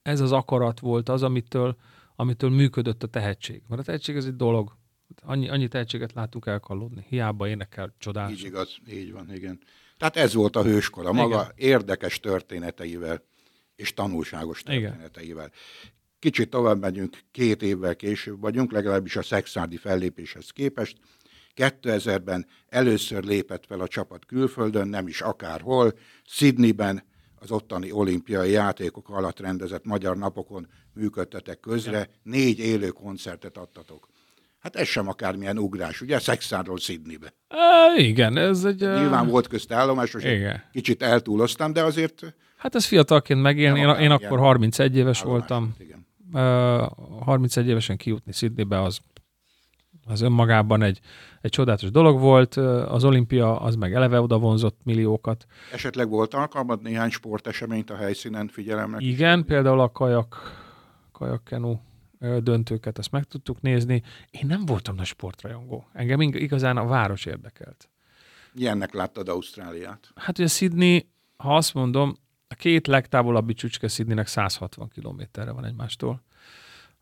ez 0.02 0.20
az 0.20 0.32
akarat 0.32 0.80
volt 0.80 1.08
az, 1.08 1.22
amitől, 1.22 1.76
amitől 2.16 2.50
működött 2.50 3.02
a 3.02 3.06
tehetség. 3.06 3.62
Mert 3.68 3.80
a 3.80 3.84
tehetség 3.84 4.16
ez 4.16 4.24
egy 4.24 4.36
dolog. 4.36 4.76
Annyi, 5.22 5.48
annyi 5.48 5.68
tehetséget 5.68 6.12
látunk 6.12 6.46
elkallódni. 6.46 7.06
Hiába 7.08 7.48
énekel 7.48 7.94
csodás. 7.98 8.32
Így 8.32 8.44
igaz, 8.44 8.76
így 8.88 9.12
van, 9.12 9.34
igen. 9.34 9.58
Tehát 9.98 10.16
ez 10.16 10.34
volt 10.34 10.56
a 10.56 10.62
hőskora, 10.62 11.12
maga 11.12 11.40
igen. 11.54 11.70
érdekes 11.70 12.20
történeteivel 12.20 13.22
és 13.76 13.94
tanulságos 13.94 14.62
történeteivel. 14.62 15.46
Igen. 15.46 15.58
Kicsit 16.18 16.50
tovább 16.50 16.80
megyünk, 16.80 17.18
két 17.30 17.62
évvel 17.62 17.96
később 17.96 18.40
vagyunk, 18.40 18.72
legalábbis 18.72 19.16
a 19.16 19.22
szexádi 19.22 19.76
fellépéshez 19.76 20.50
képest. 20.50 20.98
2000-ben 21.56 22.46
először 22.68 23.24
lépett 23.24 23.66
fel 23.66 23.80
a 23.80 23.88
csapat 23.88 24.26
külföldön, 24.26 24.88
nem 24.88 25.06
is 25.06 25.20
akárhol, 25.20 25.92
Sydneyben 26.24 27.02
az 27.40 27.50
ottani 27.50 27.92
olimpiai 27.92 28.50
játékok 28.50 29.08
alatt 29.08 29.40
rendezett 29.40 29.84
magyar 29.84 30.16
napokon 30.16 30.68
működtetek 30.92 31.60
közre, 31.60 32.08
négy 32.22 32.58
élő 32.58 32.88
koncertet 32.88 33.56
adtatok. 33.56 34.08
Hát 34.60 34.76
ez 34.76 34.86
sem 34.86 35.08
akármilyen 35.08 35.58
ugrás, 35.58 36.00
ugye? 36.00 36.18
Szexáról 36.18 36.78
Sydneybe. 36.78 37.34
E, 37.48 38.00
igen, 38.00 38.36
ez 38.36 38.64
egy... 38.64 38.80
Nyilván 38.80 39.26
volt 39.26 39.46
közt 39.46 39.72
állomás, 39.72 40.14
igen. 40.14 40.62
kicsit 40.72 41.02
eltúloztam, 41.02 41.72
de 41.72 41.82
azért... 41.82 42.34
Hát 42.56 42.74
ez 42.74 42.84
fiatalként 42.84 43.42
megélni, 43.42 43.80
én, 43.80 43.88
én 43.88 44.10
akkor 44.10 44.38
31 44.38 44.96
éves 44.96 45.22
voltam. 45.22 45.74
Igen. 45.78 46.06
Uh, 46.32 47.22
31 47.24 47.68
évesen 47.68 47.96
kijutni 47.96 48.32
Sydneybe, 48.32 48.82
az, 48.82 49.00
az 50.06 50.20
önmagában 50.20 50.82
egy, 50.82 51.00
egy 51.40 51.50
csodálatos 51.50 51.90
dolog 51.90 52.20
volt. 52.20 52.56
Az 52.88 53.04
olimpia 53.04 53.60
az 53.60 53.74
meg 53.74 53.94
eleve 53.94 54.20
oda 54.20 54.38
vonzott 54.38 54.78
milliókat. 54.84 55.46
Esetleg 55.72 56.08
volt 56.08 56.34
alkalmad 56.34 56.82
néhány 56.82 57.10
sporteseményt 57.10 57.90
a 57.90 57.96
helyszínen 57.96 58.48
figyelemnek? 58.48 59.00
Igen, 59.00 59.44
például 59.44 59.80
a 59.80 59.90
kajak, 59.92 60.36
kajakkenu 61.12 61.78
döntőket, 62.42 62.98
ezt 62.98 63.10
meg 63.10 63.24
tudtuk 63.24 63.60
nézni. 63.60 64.02
Én 64.30 64.46
nem 64.46 64.66
voltam 64.66 64.94
nagy 64.94 65.06
sportrajongó. 65.06 65.88
Engem 65.92 66.20
igazán 66.20 66.76
a 66.76 66.86
város 66.86 67.24
érdekelt. 67.24 67.88
Ilyennek 68.54 68.94
láttad 68.94 69.28
Ausztráliát? 69.28 70.12
Hát 70.14 70.38
ugye 70.38 70.48
Sydney, 70.48 71.08
ha 71.36 71.56
azt 71.56 71.74
mondom, 71.74 72.16
a 72.48 72.54
két 72.54 72.86
legtávolabbi 72.86 73.54
csücske 73.54 73.88
Sydneynek 73.88 74.26
160 74.26 74.88
kilométerre 74.88 75.50
van 75.50 75.64
egymástól. 75.64 76.22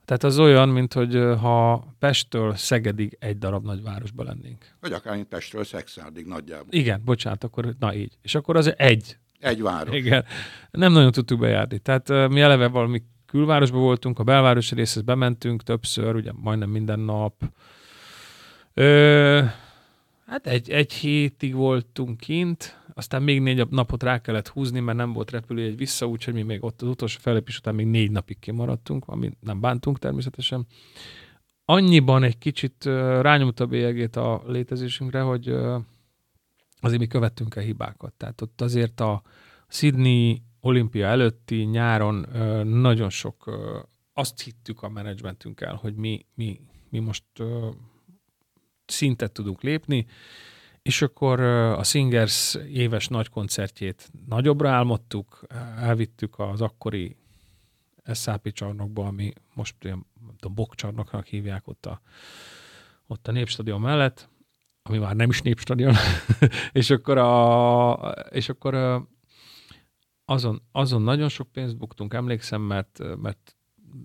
Tehát 0.05 0.25
az 0.25 0.39
olyan, 0.39 0.69
mint 0.69 0.93
hogy 0.93 1.15
ha 1.15 1.87
Pesttől 1.99 2.55
Szegedig 2.55 3.17
egy 3.21 3.39
darab 3.39 3.65
nagyvárosba 3.65 4.23
lennénk. 4.23 4.67
Vagy 4.81 4.93
akár 4.93 5.15
mint 5.15 5.29
Pestről 5.29 5.65
Szexárdig 5.65 6.27
nagyjából. 6.27 6.69
Igen, 6.71 7.03
bocsánat, 7.05 7.45
akkor 7.45 7.75
na 7.79 7.95
így. 7.95 8.19
És 8.23 8.35
akkor 8.35 8.57
az 8.57 8.75
egy. 8.77 9.19
Egy 9.39 9.63
város. 9.63 9.97
Igen. 9.97 10.25
Nem 10.71 10.93
nagyon 10.93 11.13
tudtuk 11.13 11.39
bejárni. 11.39 11.79
Tehát 11.79 12.09
mi 12.09 12.41
eleve 12.41 12.69
valami 12.69 13.03
külvárosban 13.29 13.81
voltunk, 13.81 14.19
a 14.19 14.25
belvárosi 14.25 14.75
részhez 14.75 15.03
bementünk 15.03 15.63
többször, 15.63 16.15
ugye 16.15 16.31
majdnem 16.35 16.71
minden 16.71 17.01
nap. 17.01 17.35
Ö, 18.75 19.43
hát 20.27 20.47
egy, 20.47 20.71
egy 20.71 20.93
hétig 20.93 21.55
voltunk 21.55 22.17
kint, 22.17 22.77
aztán 22.95 23.23
még 23.23 23.41
négy 23.41 23.69
napot 23.69 24.03
rá 24.03 24.21
kellett 24.21 24.49
húzni, 24.49 24.81
mert 24.81 24.99
nem 24.99 25.13
volt 25.13 25.31
repülőjegy 25.31 25.77
vissza, 25.77 26.07
úgyhogy 26.07 26.35
mi 26.35 26.43
még 26.43 26.65
ott 26.65 26.83
az 26.83 26.89
utolsó 26.89 27.19
felépés 27.21 27.59
után 27.59 27.75
még 27.75 27.87
négy 27.87 28.11
napig 28.11 28.39
kimaradtunk, 28.39 29.09
ami 29.09 29.31
nem 29.41 29.61
bántunk 29.61 29.99
természetesen. 29.99 30.67
Annyiban 31.65 32.23
egy 32.23 32.39
kicsit 32.39 32.85
rányomta 33.21 33.67
bélyegét 33.67 34.17
a 34.17 34.43
létezésünkre, 34.47 35.21
hogy 35.21 35.49
azért 36.81 37.01
mi 37.01 37.07
követtünk 37.07 37.57
el 37.57 37.63
hibákat. 37.63 38.13
Tehát 38.13 38.41
ott 38.41 38.61
azért 38.61 39.01
a 39.01 39.23
Sydney 39.69 40.43
olimpia 40.69 41.07
előtti 41.07 41.57
nyáron 41.57 42.27
nagyon 42.67 43.11
sok 43.11 43.59
azt 44.13 44.43
hittük 44.43 44.83
a 44.83 44.89
menedzsmentünkkel, 44.89 45.75
hogy 45.75 45.95
mi, 45.95 46.27
mi, 46.35 46.61
mi 46.89 46.99
most 46.99 47.25
szintet 48.87 49.33
tudunk 49.33 49.63
lépni, 49.63 50.07
és 50.83 51.03
akkor 51.03 51.41
a 51.41 51.83
Singers 51.83 52.55
éves 52.55 53.09
nagy 53.09 53.29
koncertjét 53.29 54.11
nagyobbra 54.27 54.71
álmodtuk, 54.71 55.47
elvittük 55.77 56.39
az 56.39 56.61
akkori 56.61 57.17
SAP 58.13 58.53
csarnokba, 58.53 59.07
ami 59.07 59.33
most 59.55 59.75
ilyen, 59.85 60.07
a 60.41 60.49
bokcsarnoknak 60.49 61.27
hívják 61.27 61.67
ott 61.67 61.87
a, 61.87 62.01
ott 63.07 63.29
a 63.29 63.33
Népstadion 63.33 63.81
mellett, 63.81 64.29
ami 64.83 64.99
már 64.99 65.17
nem 65.17 65.29
is 65.29 65.43
Népstadion, 65.43 65.95
és 66.73 66.91
akkor, 66.91 67.19
a, 67.19 67.93
és 68.31 68.49
akkor 68.49 68.75
azon, 70.31 70.63
azon 70.73 71.03
nagyon 71.03 71.29
sok 71.29 71.53
pénzt 71.53 71.77
buktunk, 71.77 72.15
emlékszem, 72.15 72.63
mert, 72.63 73.01
mert 73.17 73.57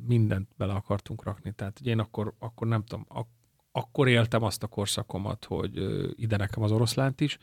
mindent 0.08 0.50
bele 0.58 0.74
akartunk 0.74 1.24
rakni. 1.24 1.52
Tehát 1.52 1.80
én 1.80 2.00
akkor, 2.00 2.34
akkor 2.40 2.68
nem 2.68 2.84
tudom, 2.84 3.06
ak- 3.08 3.30
akkor 3.72 4.08
éltem 4.08 4.44
azt 4.44 4.64
a 4.64 4.68
korszakomat, 4.68 5.46
hogy 5.46 5.72
ide 6.16 6.38
nekem 6.38 6.64
az 6.64 6.72
oroszlánt 6.72 7.22
is. 7.22 7.38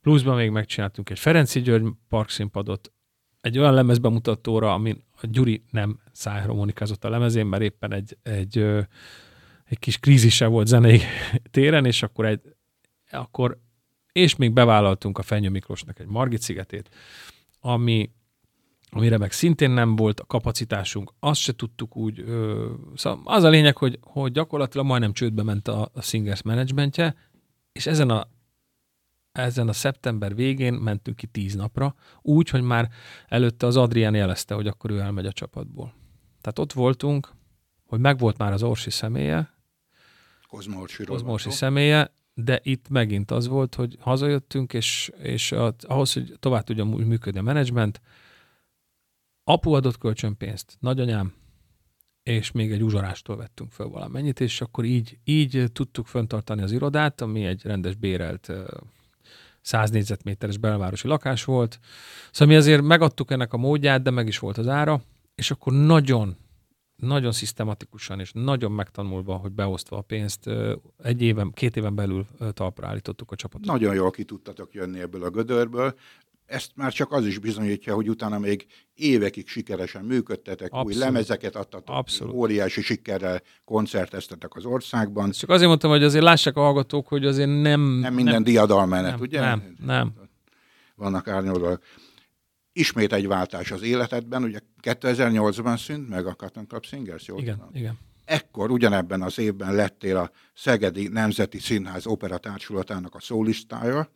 Pluszban 0.00 0.36
még 0.36 0.50
megcsináltunk 0.50 1.10
egy 1.10 1.18
Ferenci 1.18 1.60
György 1.60 1.92
parkszínpadot, 2.08 2.92
egy 3.40 3.58
olyan 3.58 3.74
lemezbemutatóra, 3.74 4.72
amin 4.72 5.04
a 5.22 5.26
Gyuri 5.26 5.64
nem 5.70 6.00
szájharmonikázott 6.12 7.04
a 7.04 7.10
lemezén, 7.10 7.46
mert 7.46 7.62
éppen 7.62 7.92
egy, 7.92 8.16
egy, 8.22 8.58
egy 9.64 9.78
kis 9.78 9.98
krízise 9.98 10.46
volt 10.46 10.66
zenei 10.66 11.00
téren, 11.50 11.84
és 11.84 12.02
akkor 12.02 12.26
egy, 12.26 12.40
akkor, 13.10 13.58
és 14.12 14.36
még 14.36 14.52
bevállaltunk 14.52 15.18
a 15.18 15.22
Fenyő 15.22 15.48
Miklósnak 15.48 15.98
egy 15.98 16.06
Margit 16.06 16.42
szigetét, 16.42 16.90
ami, 17.68 18.10
amire 18.90 19.18
meg 19.18 19.32
szintén 19.32 19.70
nem 19.70 19.96
volt 19.96 20.20
a 20.20 20.24
kapacitásunk, 20.24 21.12
azt 21.20 21.40
se 21.40 21.52
tudtuk 21.52 21.96
úgy. 21.96 22.20
Ö, 22.20 22.72
szóval 22.94 23.20
az 23.24 23.42
a 23.42 23.48
lényeg, 23.48 23.76
hogy, 23.76 23.98
hogy 24.02 24.32
gyakorlatilag 24.32 24.86
majdnem 24.86 25.12
csődbe 25.12 25.42
ment 25.42 25.68
a, 25.68 25.90
a 25.92 26.02
Singers 26.02 26.42
menedzsmentje, 26.42 27.14
és 27.72 27.86
ezen 27.86 28.10
a, 28.10 28.28
ezen 29.32 29.68
a 29.68 29.72
szeptember 29.72 30.34
végén 30.34 30.74
mentünk 30.74 31.16
ki 31.16 31.26
tíz 31.26 31.54
napra, 31.54 31.94
úgy, 32.22 32.48
hogy 32.48 32.62
már 32.62 32.88
előtte 33.26 33.66
az 33.66 33.76
Adrián 33.76 34.14
jelezte, 34.14 34.54
hogy 34.54 34.66
akkor 34.66 34.90
ő 34.90 34.98
elmegy 34.98 35.26
a 35.26 35.32
csapatból. 35.32 35.94
Tehát 36.40 36.58
ott 36.58 36.72
voltunk, 36.72 37.34
hogy 37.86 38.00
megvolt 38.00 38.38
már 38.38 38.52
az 38.52 38.62
Orsi 38.62 38.90
személye, 38.90 39.56
Kozmorsi 41.12 41.50
személye, 41.50 42.17
de 42.44 42.60
itt 42.62 42.88
megint 42.88 43.30
az 43.30 43.48
volt, 43.48 43.74
hogy 43.74 43.96
hazajöttünk, 44.00 44.72
és, 44.72 45.12
és 45.22 45.52
ahhoz, 45.80 46.12
hogy 46.12 46.34
tovább 46.38 46.64
tudjon 46.64 46.86
működni 46.86 47.38
a 47.38 47.42
menedzsment, 47.42 48.00
apu 49.44 49.72
adott 49.72 49.98
kölcsönpénzt, 49.98 50.76
nagyanyám, 50.80 51.32
és 52.22 52.52
még 52.52 52.72
egy 52.72 52.82
uzsorástól 52.82 53.36
vettünk 53.36 53.72
föl 53.72 53.88
valamennyit, 53.88 54.40
és 54.40 54.60
akkor 54.60 54.84
így, 54.84 55.18
így 55.24 55.64
tudtuk 55.72 56.06
föntartani 56.06 56.62
az 56.62 56.72
irodát, 56.72 57.20
ami 57.20 57.44
egy 57.44 57.62
rendes 57.62 57.94
bérelt 57.94 58.52
100 59.60 59.90
négyzetméteres 59.90 60.56
belvárosi 60.56 61.08
lakás 61.08 61.44
volt. 61.44 61.78
Szóval 62.30 62.54
mi 62.54 62.60
azért 62.60 62.82
megadtuk 62.82 63.30
ennek 63.30 63.52
a 63.52 63.56
módját, 63.56 64.02
de 64.02 64.10
meg 64.10 64.26
is 64.26 64.38
volt 64.38 64.58
az 64.58 64.68
ára, 64.68 65.02
és 65.34 65.50
akkor 65.50 65.72
nagyon 65.72 66.36
nagyon 66.98 67.32
szisztematikusan 67.32 68.20
és 68.20 68.30
nagyon 68.34 68.72
megtanulva, 68.72 69.36
hogy 69.36 69.52
beosztva 69.52 69.96
a 69.96 70.00
pénzt, 70.00 70.50
egy 71.02 71.22
éven, 71.22 71.52
két 71.52 71.76
éven 71.76 71.94
belül 71.94 72.26
talpra 72.52 72.86
állítottuk 72.86 73.30
a 73.30 73.36
csapatot. 73.36 73.66
Nagyon 73.66 73.94
jól 73.94 74.10
ki 74.10 74.24
tudtatok 74.24 74.74
jönni 74.74 75.00
ebből 75.00 75.24
a 75.24 75.30
gödörből. 75.30 75.94
Ezt 76.46 76.70
már 76.74 76.92
csak 76.92 77.12
az 77.12 77.26
is 77.26 77.38
bizonyítja, 77.38 77.94
hogy 77.94 78.08
utána 78.08 78.38
még 78.38 78.66
évekig 78.94 79.48
sikeresen 79.48 80.04
működtetek, 80.04 80.72
Abszolút. 80.72 80.94
új 80.94 80.98
lemezeket 80.98 81.56
adtatok, 81.56 81.96
Abszolút. 81.96 82.34
óriási 82.34 82.82
sikerrel 82.82 83.42
koncerteztetek 83.64 84.54
az 84.54 84.64
országban. 84.64 85.30
Csak 85.30 85.50
azért 85.50 85.68
mondtam, 85.68 85.90
hogy 85.90 86.02
azért 86.02 86.24
lássák 86.24 86.56
a 86.56 86.60
hallgatók, 86.60 87.08
hogy 87.08 87.26
azért 87.26 87.48
nem... 87.48 87.80
Nem 87.80 88.14
minden 88.14 88.34
nem, 88.34 88.42
diadalmenet, 88.42 89.10
nem, 89.10 89.20
ugye? 89.20 89.40
Nem, 89.40 89.74
nem. 89.86 90.12
Vannak 90.94 91.28
árnyolóak 91.28 91.82
ismét 92.78 93.12
egy 93.12 93.26
váltás 93.26 93.70
az 93.70 93.82
életedben, 93.82 94.42
ugye 94.42 94.60
2008-ban 94.82 95.78
szűnt 95.78 96.08
meg 96.08 96.26
a 96.26 96.34
Cotton 96.34 96.66
Club 96.66 96.84
Singers, 96.84 97.26
jól 97.26 97.40
Igen, 97.40 97.56
tudom. 97.56 97.70
igen. 97.74 97.98
Ekkor, 98.24 98.70
ugyanebben 98.70 99.22
az 99.22 99.38
évben 99.38 99.74
lettél 99.74 100.16
a 100.16 100.30
Szegedi 100.54 101.08
Nemzeti 101.08 101.58
Színház 101.58 102.06
Operatársulatának 102.06 103.14
a 103.14 103.20
szólistája. 103.20 104.10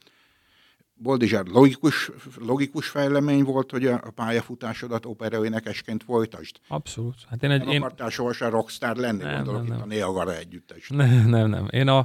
Boldizsár 0.94 1.46
logikus, 1.46 2.10
logikus 2.38 2.88
fejlemény 2.88 3.42
volt, 3.42 3.70
hogy 3.70 3.86
a 3.86 4.10
pályafutásodat 4.14 5.06
operaénekesként 5.06 6.02
folytasd? 6.02 6.56
Abszolút. 6.68 7.14
Hát 7.28 7.42
én 7.42 7.50
egy, 7.50 7.58
nem 7.58 7.68
én... 7.68 7.80
akartál 7.80 8.08
sohasem 8.08 8.50
rockstar 8.50 8.96
lenni, 8.96 9.22
nem, 9.22 9.34
gondolok 9.34 9.62
nem, 9.62 9.72
itt 9.72 9.78
nem. 9.78 9.82
a 9.82 9.86
Niagara 9.86 10.36
együttes. 10.36 10.88
Nem, 10.88 11.28
nem, 11.28 11.48
nem. 11.48 11.66
Én 11.70 11.88
a, 11.88 11.98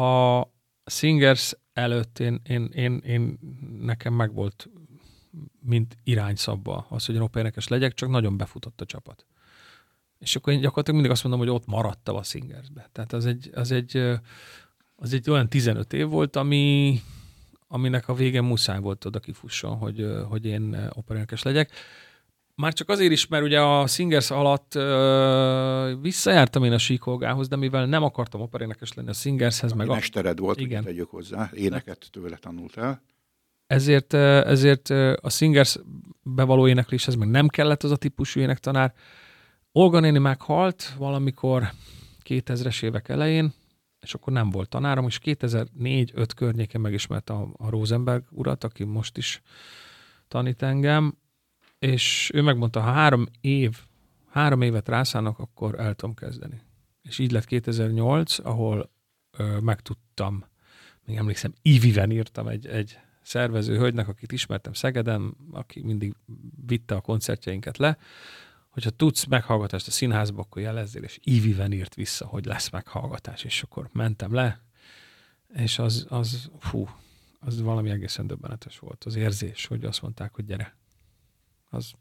a 0.00 0.52
Singers 0.84 1.54
előtt 1.72 2.18
én, 2.18 2.40
én, 2.44 2.70
én, 2.74 2.96
én 2.96 3.38
nekem 3.80 4.14
megvolt 4.14 4.68
mint 5.60 5.96
irányszabba 6.04 6.86
az, 6.88 7.06
hogy 7.06 7.14
én 7.14 7.20
operénekes 7.20 7.68
legyek, 7.68 7.94
csak 7.94 8.08
nagyon 8.08 8.36
befutott 8.36 8.80
a 8.80 8.84
csapat. 8.84 9.26
És 10.18 10.36
akkor 10.36 10.52
én 10.52 10.60
gyakorlatilag 10.60 11.00
mindig 11.00 11.16
azt 11.16 11.22
mondom, 11.22 11.40
hogy 11.40 11.50
ott 11.50 11.66
maradtam 11.66 12.16
a 12.16 12.22
Singersbe. 12.22 12.88
Tehát 12.92 13.12
az 13.12 13.26
egy, 13.26 13.50
az 13.54 13.70
egy, 13.70 13.96
az 14.96 15.12
egy 15.12 15.30
olyan 15.30 15.48
15 15.48 15.92
év 15.92 16.06
volt, 16.08 16.36
ami, 16.36 17.00
aminek 17.68 18.08
a 18.08 18.14
vége 18.14 18.40
muszáj 18.40 18.80
volt 18.80 19.04
oda 19.04 19.18
kifusson, 19.18 19.76
hogy, 19.76 20.06
hogy 20.28 20.44
én 20.44 20.90
operénekes 20.92 21.42
legyek. 21.42 21.70
Már 22.54 22.72
csak 22.72 22.88
azért 22.88 23.12
is, 23.12 23.26
mert 23.26 23.44
ugye 23.44 23.60
a 23.60 23.86
Singers 23.86 24.30
alatt 24.30 24.74
ö, 24.74 25.94
visszajártam 26.00 26.64
én 26.64 26.72
a 26.72 26.78
síkolgához, 26.78 27.48
de 27.48 27.56
mivel 27.56 27.86
nem 27.86 28.02
akartam 28.02 28.40
operénekes 28.40 28.92
lenni 28.92 29.08
a 29.08 29.12
Singershez, 29.12 29.70
Aki 29.70 29.78
meg 29.78 29.88
a, 29.88 29.94
mestered 29.94 30.38
volt. 30.38 30.60
Igen. 30.60 30.84
tegyük 30.84 31.10
hozzá, 31.10 31.50
éneket 31.54 32.08
tőle 32.10 32.36
tanultál. 32.36 33.02
Ezért, 33.66 34.14
ezért 34.14 34.90
a 35.20 35.30
Singers 35.30 35.78
bevaló 36.22 36.68
énekléshez 36.68 37.14
meg 37.14 37.28
nem 37.28 37.48
kellett 37.48 37.82
az 37.82 37.90
a 37.90 37.96
típusú 37.96 38.40
énektanár. 38.40 38.94
Olga 39.72 40.00
néni 40.00 40.18
meghalt 40.18 40.94
valamikor 40.98 41.70
2000-es 42.24 42.82
évek 42.82 43.08
elején, 43.08 43.52
és 44.00 44.14
akkor 44.14 44.32
nem 44.32 44.50
volt 44.50 44.68
tanárom, 44.68 45.06
és 45.06 45.18
2004-5 45.24 46.28
környékén 46.36 46.80
megismertem 46.80 47.36
a, 47.36 47.48
a 47.66 47.70
Rosenberg 47.70 48.24
urat, 48.30 48.64
aki 48.64 48.84
most 48.84 49.16
is 49.16 49.42
tanít 50.28 50.62
engem, 50.62 51.16
és 51.78 52.30
ő 52.34 52.42
megmondta, 52.42 52.80
ha 52.80 52.90
három 52.90 53.26
év, 53.40 53.78
három 54.30 54.62
évet 54.62 54.88
rászállnak, 54.88 55.38
akkor 55.38 55.80
el 55.80 55.94
tudom 55.94 56.14
kezdeni. 56.14 56.60
És 57.02 57.18
így 57.18 57.30
lett 57.30 57.44
2008, 57.44 58.38
ahol 58.38 58.90
ö, 59.30 59.58
megtudtam, 59.58 60.44
még 61.06 61.16
emlékszem, 61.16 61.52
Iviven 61.62 62.10
írtam 62.10 62.48
egy, 62.48 62.66
egy 62.66 62.98
szervező 63.22 63.76
hölgynek, 63.76 64.08
akit 64.08 64.32
ismertem 64.32 64.72
Szegeden, 64.72 65.36
aki 65.50 65.82
mindig 65.82 66.14
vitte 66.66 66.94
a 66.94 67.00
koncertjeinket 67.00 67.78
le, 67.78 67.98
hogyha 68.68 68.90
tudsz 68.90 69.24
meghallgatást 69.24 69.86
a 69.86 69.90
színházba, 69.90 70.40
akkor 70.40 70.62
jelezzél, 70.62 71.02
és 71.02 71.18
Iviven 71.22 71.72
írt 71.72 71.94
vissza, 71.94 72.26
hogy 72.26 72.44
lesz 72.44 72.70
meghallgatás, 72.70 73.44
és 73.44 73.62
akkor 73.62 73.88
mentem 73.92 74.34
le, 74.34 74.60
és 75.54 75.78
az, 75.78 76.06
az 76.08 76.50
fú, 76.58 76.88
az 77.40 77.60
valami 77.60 77.90
egészen 77.90 78.26
döbbenetes 78.26 78.78
volt, 78.78 79.04
az 79.04 79.16
érzés, 79.16 79.66
hogy 79.66 79.84
azt 79.84 80.02
mondták, 80.02 80.34
hogy 80.34 80.44
gyere. 80.44 80.76
Az, 81.70 81.92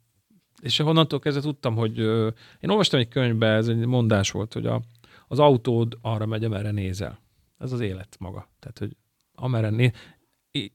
és 0.62 0.80
onnantól 0.80 1.20
kezdve 1.20 1.42
tudtam, 1.42 1.76
hogy 1.76 2.00
ö, 2.00 2.30
én 2.60 2.70
olvastam 2.70 3.00
egy 3.00 3.08
könyvbe, 3.08 3.48
ez 3.48 3.68
egy 3.68 3.86
mondás 3.86 4.32
volt, 4.32 4.54
hogy 4.54 4.66
a, 4.66 4.82
az 5.28 5.40
autód 5.40 5.98
arra 6.02 6.26
megy, 6.26 6.44
amerre 6.44 6.72
nézel. 6.72 7.20
Ez 7.58 7.72
az 7.72 7.80
élet 7.80 8.16
maga. 8.20 8.50
Tehát, 8.60 8.78
hogy 8.80 8.96
amerre 9.36 9.70
né- 9.70 9.96
í- 9.96 10.21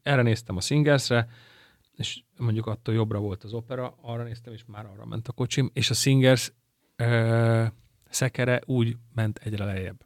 erre 0.03 0.23
néztem 0.23 0.57
a 0.57 0.61
Singersre, 0.61 1.29
és 1.97 2.23
mondjuk 2.37 2.67
attól 2.67 2.95
jobbra 2.95 3.19
volt 3.19 3.45
az 3.45 3.53
opera, 3.53 3.99
arra 4.01 4.23
néztem, 4.23 4.53
és 4.53 4.65
már 4.67 4.87
arra 4.87 5.05
ment 5.05 5.29
a 5.29 5.33
kocsim, 5.33 5.71
és 5.73 5.91
a 5.91 5.95
Singers 5.95 6.53
ö, 6.97 7.65
szekere 8.09 8.61
úgy 8.65 8.97
ment 9.15 9.39
egyre 9.39 9.65
lejjebb. 9.65 10.05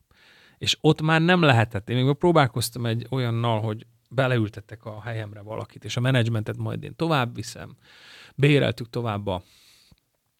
És 0.58 0.76
ott 0.80 1.02
már 1.02 1.20
nem 1.20 1.42
lehetett. 1.42 1.88
Én 1.88 2.04
még 2.04 2.14
próbálkoztam 2.14 2.86
egy 2.86 3.06
olyannal, 3.10 3.60
hogy 3.60 3.86
beleültettek 4.10 4.84
a 4.84 5.00
helyemre 5.02 5.40
valakit, 5.40 5.84
és 5.84 5.96
a 5.96 6.00
menedzsmentet 6.00 6.56
majd 6.56 6.82
én 6.82 6.96
tovább 6.96 7.34
viszem. 7.34 7.76
Béreltük 8.34 8.90
tovább 8.90 9.26
a, 9.26 9.42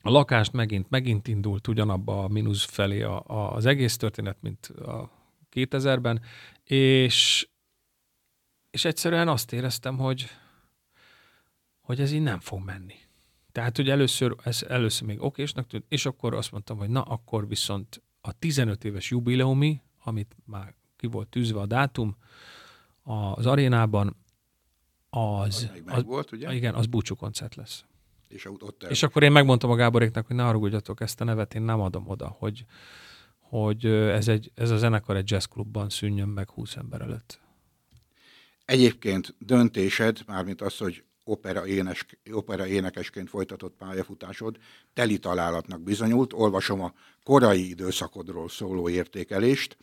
a 0.01 0.11
lakást, 0.11 0.53
megint, 0.53 0.91
megint 0.91 1.29
indult 1.29 1.69
ugyanabba 1.69 2.25
a 2.25 2.29
mínusz 2.29 2.65
felé 2.65 3.03
a, 3.03 3.23
a, 3.27 3.55
az 3.55 3.67
egész 3.67 3.97
történet, 3.97 4.37
mint 4.41 4.67
a 4.67 5.11
2000-ben, 5.53 6.21
és, 6.65 7.49
és 8.71 8.85
egyszerűen 8.85 9.29
azt 9.29 9.53
éreztem, 9.53 9.99
hogy, 9.99 10.27
hogy 11.81 12.01
ez 12.01 12.13
így 12.13 12.23
nem 12.23 12.41
fog 12.41 12.65
menni. 12.65 12.95
Tehát, 13.53 13.77
hogy 13.77 13.91
először, 13.91 14.37
ez 14.45 14.63
először 14.69 15.07
még 15.07 15.23
okésnak 15.23 15.67
tűnt, 15.67 15.85
és 15.89 16.07
akkor 16.07 16.35
azt 16.35 16.53
mondtam, 16.53 16.79
hogy 16.79 16.89
na, 16.89 17.03
akkor 17.03 17.49
viszont 17.49 18.03
a 18.21 18.33
15 18.33 18.85
éves 18.85 19.11
jubileumi, 19.11 19.83
amit 20.03 20.37
már 20.45 20.75
ki 20.97 21.07
volt 21.07 21.29
tűzve 21.29 21.61
a 21.61 21.67
dátum, 21.67 22.17
az 23.03 23.47
arénában, 23.47 24.17
az, 25.11 25.71
Az 25.87 25.97
az, 25.97 26.03
volt, 26.05 26.33
ugye? 26.33 26.55
igen, 26.55 26.75
az 26.75 26.87
búcsú 26.87 27.15
koncert 27.15 27.55
lesz. 27.55 27.85
És 28.29 28.45
ott, 28.45 28.63
ott 28.63 28.83
És 28.83 29.03
akkor 29.03 29.23
én 29.23 29.33
megmondtam 29.33 29.71
a 29.71 29.75
Gáboréknak, 29.75 30.27
hogy 30.27 30.37
ne 30.37 30.43
haragudjatok, 30.43 31.01
ezt 31.01 31.21
a 31.21 31.25
nevet 31.25 31.55
én 31.55 31.63
nem 31.63 31.81
adom 31.81 32.09
oda, 32.09 32.29
hogy, 32.29 32.65
hogy 33.39 33.87
ez, 33.87 34.29
egy, 34.29 34.51
ez 34.55 34.71
a 34.71 34.77
zenekar 34.77 35.17
egy 35.17 35.31
jazzklubban 35.31 35.89
szűnjön 35.89 36.29
meg 36.29 36.51
20 36.51 36.77
ember 36.77 37.01
előtt. 37.01 37.41
Egyébként 38.71 39.35
döntésed, 39.39 40.19
mármint 40.27 40.61
az, 40.61 40.77
hogy 40.77 41.05
opera, 41.25 41.67
énes, 41.67 42.07
opera 42.31 42.67
énekesként 42.67 43.29
folytatott 43.29 43.75
pályafutásod, 43.79 44.57
teli 44.95 45.19
találatnak 45.19 45.81
bizonyult. 45.81 46.33
Olvasom 46.33 46.81
a 46.81 46.93
korai 47.23 47.69
időszakodról 47.69 48.49
szóló 48.49 48.89
értékelést. 48.89 49.77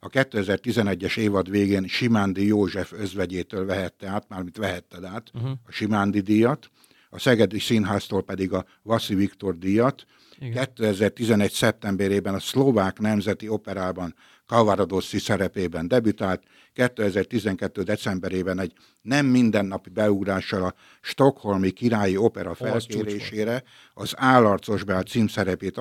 A 0.00 0.08
2011-es 0.08 1.18
évad 1.18 1.50
végén 1.50 1.86
Simándi 1.86 2.46
József 2.46 2.92
özvegyétől 2.92 3.66
vehette 3.66 4.08
át, 4.08 4.28
mármint 4.28 4.56
vehetted 4.56 5.04
át 5.04 5.30
uh-huh. 5.34 5.50
a 5.66 5.72
Simándi 5.72 6.20
díjat, 6.20 6.70
a 7.10 7.18
Szegedi 7.18 7.58
Színháztól 7.58 8.22
pedig 8.22 8.52
a 8.52 8.64
Vaszi 8.82 9.14
Viktor 9.14 9.58
díjat. 9.58 10.06
Igen. 10.38 10.52
2011. 10.52 11.52
szeptemberében 11.52 12.34
a 12.34 12.40
Szlovák 12.40 12.98
Nemzeti 12.98 13.48
Operában 13.48 14.14
Kavaradossi 14.46 15.18
szerepében 15.18 15.88
debütált, 15.88 16.42
2012. 16.72 17.82
decemberében 17.82 18.60
egy 18.60 18.72
nem 19.02 19.26
mindennapi 19.26 19.90
beugrással 19.90 20.62
a 20.64 20.74
Stockholmi 21.00 21.70
Királyi 21.70 22.16
Opera 22.16 22.54
felkérésére 22.54 23.62
az 23.94 24.12
Állarcos 24.16 24.84
Bál 24.84 25.02
címszerepét 25.02 25.78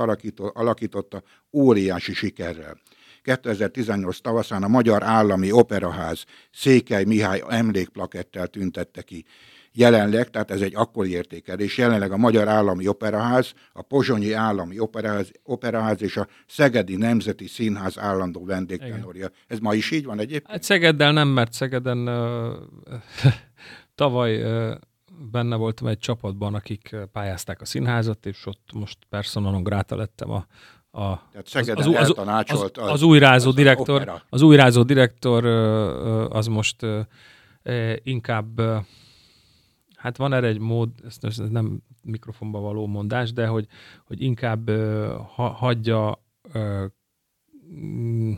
alakította 0.54 1.24
óriási 1.54 2.14
sikerrel. 2.14 2.80
2018 3.22 4.20
tavaszán 4.22 4.64
a 4.64 4.68
Magyar 4.68 5.04
Állami 5.04 5.52
Operaház 5.52 6.24
Székely 6.52 7.04
Mihály 7.04 7.44
emlékplakettel 7.50 8.48
tüntette 8.48 9.02
ki. 9.02 9.26
Jelenleg, 9.78 10.30
tehát 10.30 10.52
ez 10.52 10.62
egy 10.62 10.76
akkori 10.76 11.10
értékelés, 11.10 11.78
jelenleg 11.78 12.12
a 12.12 12.18
Magyar 12.18 12.48
Állami 12.48 12.88
Operaház, 12.88 13.54
a 13.74 13.82
Pozsonyi 13.82 14.34
Állami 14.34 14.80
Operaház, 14.80 15.32
Operaház 15.44 16.02
és 16.02 16.18
a 16.18 16.28
Szegedi 16.48 16.96
Nemzeti 16.96 17.48
Színház 17.48 18.00
állandó 18.00 18.46
vendégtenorja. 18.46 19.28
Ez 19.48 19.60
ma 19.60 19.74
is 19.74 19.92
így 19.92 20.06
van 20.06 20.20
egyébként? 20.20 20.52
Hát 20.52 20.64
Szegeddel 20.64 21.12
nem, 21.12 21.28
mert 21.28 21.54
Szegeden 21.54 22.10
tavaly 23.96 24.44
benne 25.32 25.56
voltam 25.56 25.88
egy 25.88 26.00
csapatban, 26.00 26.54
akik 26.54 26.96
pályázták 27.12 27.62
a 27.62 27.66
színházat, 27.66 28.26
és 28.26 28.46
ott 28.46 28.70
most 28.74 28.98
personalon 29.10 29.64
gráta 29.64 29.96
lettem 29.96 30.30
a, 30.32 30.46
a 30.92 31.22
Tehát 31.32 31.48
Szegeden 31.48 31.88
az, 31.88 31.96
az, 31.96 32.14
az, 32.48 32.62
az, 32.62 32.72
az 32.76 33.02
újrázó 33.02 33.50
az 33.50 33.56
direktor, 33.56 34.22
az 34.30 34.42
újrázó 34.42 34.84
direktor 34.84 35.46
az 36.30 36.48
most 36.48 36.86
inkább, 38.04 38.62
hát 40.06 40.18
van 40.18 40.34
erre 40.34 40.48
egy 40.48 40.60
mód, 40.60 40.90
ez 41.22 41.38
nem 41.50 41.82
mikrofonba 42.04 42.60
való 42.60 42.88
mondás, 42.88 43.34
de 43.34 43.48
hogy, 43.48 43.68
hogy 44.06 44.22
inkább 44.22 44.70
ha, 45.36 45.48
hagyja, 45.48 46.24
mm, 47.74 48.34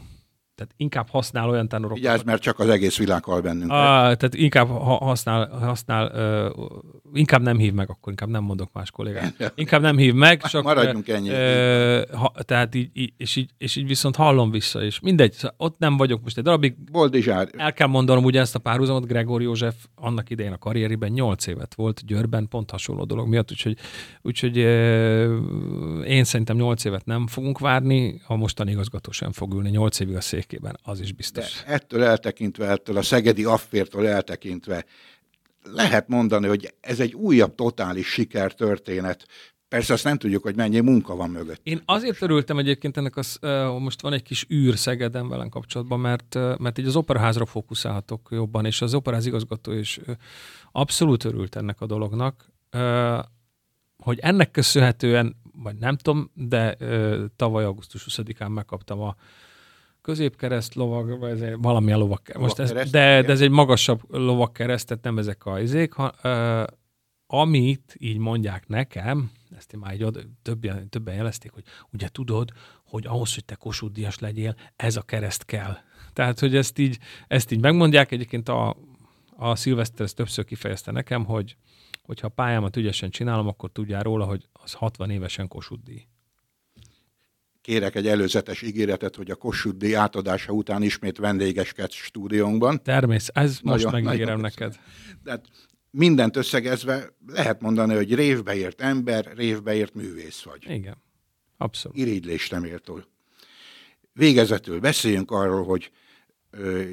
tehát 0.57 0.73
inkább 0.77 1.07
használ 1.09 1.49
olyan 1.49 1.67
tenorokat, 1.67 1.97
Vigyázz, 1.97 2.23
mert 2.23 2.41
csak 2.41 2.59
az 2.59 2.69
egész 2.69 2.97
világ 2.97 3.23
hall 3.23 3.41
bennünket. 3.41 3.77
Ah, 3.77 3.97
tehát 3.97 4.35
inkább 4.35 4.67
ha- 4.67 5.05
használ, 5.05 5.49
használ 5.49 6.11
uh, 6.51 6.67
inkább 7.13 7.41
nem 7.41 7.57
hív 7.57 7.73
meg, 7.73 7.89
akkor 7.89 8.11
inkább 8.11 8.29
nem 8.29 8.43
mondok 8.43 8.69
más 8.73 8.91
kollégát. 8.91 9.53
Inkább 9.55 9.81
nem 9.81 9.97
hív 9.97 10.13
meg, 10.13 10.41
csak... 10.41 10.63
Maradjunk 10.63 11.07
ennyi. 11.07 11.29
Uh, 11.29 12.09
ha, 12.11 12.33
tehát 12.41 12.75
így, 12.75 12.89
így, 12.93 13.13
és, 13.17 13.35
így, 13.35 13.49
és 13.57 13.75
így 13.75 13.87
viszont 13.87 14.15
hallom 14.15 14.51
vissza 14.51 14.83
is. 14.83 14.99
Mindegy, 14.99 15.33
szóval 15.33 15.55
ott 15.57 15.79
nem 15.79 15.97
vagyok 15.97 16.23
most 16.23 16.37
egy 16.37 16.43
darabig. 16.43 16.75
Boldizsár, 16.91 17.49
El 17.57 17.73
kell 17.73 17.87
mondanom 17.87 18.23
ugye 18.23 18.39
ezt 18.39 18.55
a 18.55 18.59
párhuzamot, 18.59 19.07
Gregor 19.07 19.41
József 19.41 19.75
annak 19.95 20.29
idején 20.29 20.51
a 20.51 20.57
karrierében 20.57 21.11
8 21.11 21.47
évet 21.47 21.75
volt 21.75 22.05
Győrben, 22.05 22.47
pont 22.47 22.71
hasonló 22.71 23.03
dolog 23.03 23.27
miatt, 23.27 23.51
úgyhogy, 23.51 23.77
úgyhogy 24.21 24.57
uh, 24.57 24.65
én 26.07 26.23
szerintem 26.23 26.55
8 26.55 26.85
évet 26.85 27.05
nem 27.05 27.27
fogunk 27.27 27.59
várni, 27.59 28.21
a 28.27 28.35
mostani 28.35 28.71
igazgató 28.71 29.11
sem 29.11 29.31
fog 29.31 29.53
ülni 29.53 29.69
8 29.69 29.99
évig 29.99 30.15
a 30.15 30.21
székében, 30.47 30.77
az 30.83 30.99
is 30.99 31.09
de 31.09 31.15
biztos. 31.15 31.63
ettől 31.65 32.03
eltekintve, 32.03 32.69
ettől 32.69 32.97
a 32.97 33.01
szegedi 33.01 33.43
affértől 33.43 34.07
eltekintve, 34.07 34.85
lehet 35.63 36.07
mondani, 36.07 36.47
hogy 36.47 36.73
ez 36.81 36.99
egy 36.99 37.13
újabb 37.13 37.55
totális 37.55 38.07
sikertörténet. 38.07 39.25
Persze 39.67 39.93
azt 39.93 40.03
nem 40.03 40.17
tudjuk, 40.17 40.43
hogy 40.43 40.55
mennyi 40.55 40.79
munka 40.79 41.15
van 41.15 41.29
mögött. 41.29 41.59
Én 41.63 41.81
azért 41.85 42.21
örültem 42.21 42.57
egyébként 42.57 42.97
ennek, 42.97 43.17
az, 43.17 43.39
most 43.79 44.01
van 44.01 44.13
egy 44.13 44.23
kis 44.23 44.47
űr 44.53 44.77
Szegeden 44.77 45.29
velem 45.29 45.49
kapcsolatban, 45.49 45.99
mert, 45.99 46.35
mert 46.57 46.77
így 46.77 46.87
az 46.87 46.95
operaházra 46.95 47.45
fókuszálhatok 47.45 48.27
jobban, 48.31 48.65
és 48.65 48.81
az 48.81 48.93
operaház 48.93 49.25
igazgató 49.25 49.71
is 49.71 49.99
abszolút 50.71 51.23
örült 51.23 51.55
ennek 51.55 51.81
a 51.81 51.85
dolognak, 51.85 52.51
hogy 53.97 54.19
ennek 54.19 54.51
köszönhetően, 54.51 55.35
vagy 55.53 55.75
nem 55.75 55.97
tudom, 55.97 56.31
de 56.33 56.77
tavaly 57.35 57.63
augusztus 57.63 58.07
20-án 58.09 58.53
megkaptam 58.53 58.99
a 59.01 59.15
középkereszt 60.07 60.75
lovag, 60.75 61.19
vagy 61.19 61.31
ez 61.31 61.41
egy- 61.41 61.57
valamilyen 61.61 61.99
lovag, 61.99 62.21
most 62.37 62.59
ez, 62.59 62.71
de, 62.71 62.83
de 63.21 63.27
ez 63.27 63.41
egy 63.41 63.49
magasabb 63.49 64.01
lovagkereszt, 64.09 64.87
tehát 64.87 65.03
nem 65.03 65.17
ezek 65.17 65.45
a 65.45 65.59
izék, 65.59 65.93
ha, 65.93 66.13
uh, 66.23 66.67
amit 67.41 67.95
így 67.99 68.17
mondják 68.17 68.67
nekem, 68.67 69.31
ezt 69.57 69.73
én 69.73 69.79
már 69.79 69.93
így 69.93 70.03
oda, 70.03 70.19
többen, 70.41 70.89
többen 70.89 71.15
jelezték, 71.15 71.51
hogy 71.51 71.63
ugye 71.93 72.07
tudod, 72.07 72.51
hogy 72.85 73.05
ahhoz, 73.07 73.33
hogy 73.33 73.45
te 73.45 73.55
Kossuth 73.55 73.93
Díjas 73.93 74.19
legyél, 74.19 74.55
ez 74.75 74.95
a 74.95 75.01
kereszt 75.01 75.45
kell. 75.45 75.77
Tehát, 76.13 76.39
hogy 76.39 76.55
ezt 76.55 76.77
így, 76.79 76.97
ezt 77.27 77.51
így 77.51 77.61
megmondják, 77.61 78.11
egyébként 78.11 78.49
a, 78.49 78.77
a 79.35 79.55
Szilveszter 79.55 80.05
ezt 80.05 80.15
többször 80.15 80.45
kifejezte 80.45 80.91
nekem, 80.91 81.25
hogy, 81.25 81.55
hogyha 82.03 82.27
a 82.27 82.31
pályámat 82.35 82.75
ügyesen 82.75 83.09
csinálom, 83.09 83.47
akkor 83.47 83.71
tudjál 83.71 84.03
róla, 84.03 84.25
hogy 84.25 84.47
az 84.53 84.73
60 84.73 85.09
évesen 85.09 85.47
Kossuth 85.47 85.83
díj. 85.83 86.07
Kérek 87.67 87.95
egy 87.95 88.07
előzetes 88.07 88.61
ígéretet, 88.61 89.15
hogy 89.15 89.31
a 89.31 89.35
Kossuth 89.35 89.77
díj 89.77 89.95
átadása 89.95 90.51
után 90.51 90.83
ismét 90.83 91.17
vendégeskedsz 91.17 91.93
stúdiónkban. 91.93 92.83
Természetesen, 92.83 93.49
ez 93.49 93.59
most 93.63 93.83
nagyon, 93.83 94.03
megígérem 94.03 94.39
nagyon 94.39 94.41
neked. 94.41 94.79
De 95.23 95.31
hát 95.31 95.45
mindent 95.91 96.35
összegezve 96.35 97.15
lehet 97.27 97.61
mondani, 97.61 97.95
hogy 97.95 98.15
révbeért 98.15 98.81
ember, 98.81 99.31
révbeért 99.35 99.93
művész 99.93 100.41
vagy. 100.41 100.69
Igen, 100.69 100.97
abszolút. 101.57 101.97
Irigylésre 101.97 102.59
méltó. 102.59 102.99
Végezetül 104.13 104.79
beszéljünk 104.79 105.31
arról, 105.31 105.63
hogy 105.63 105.91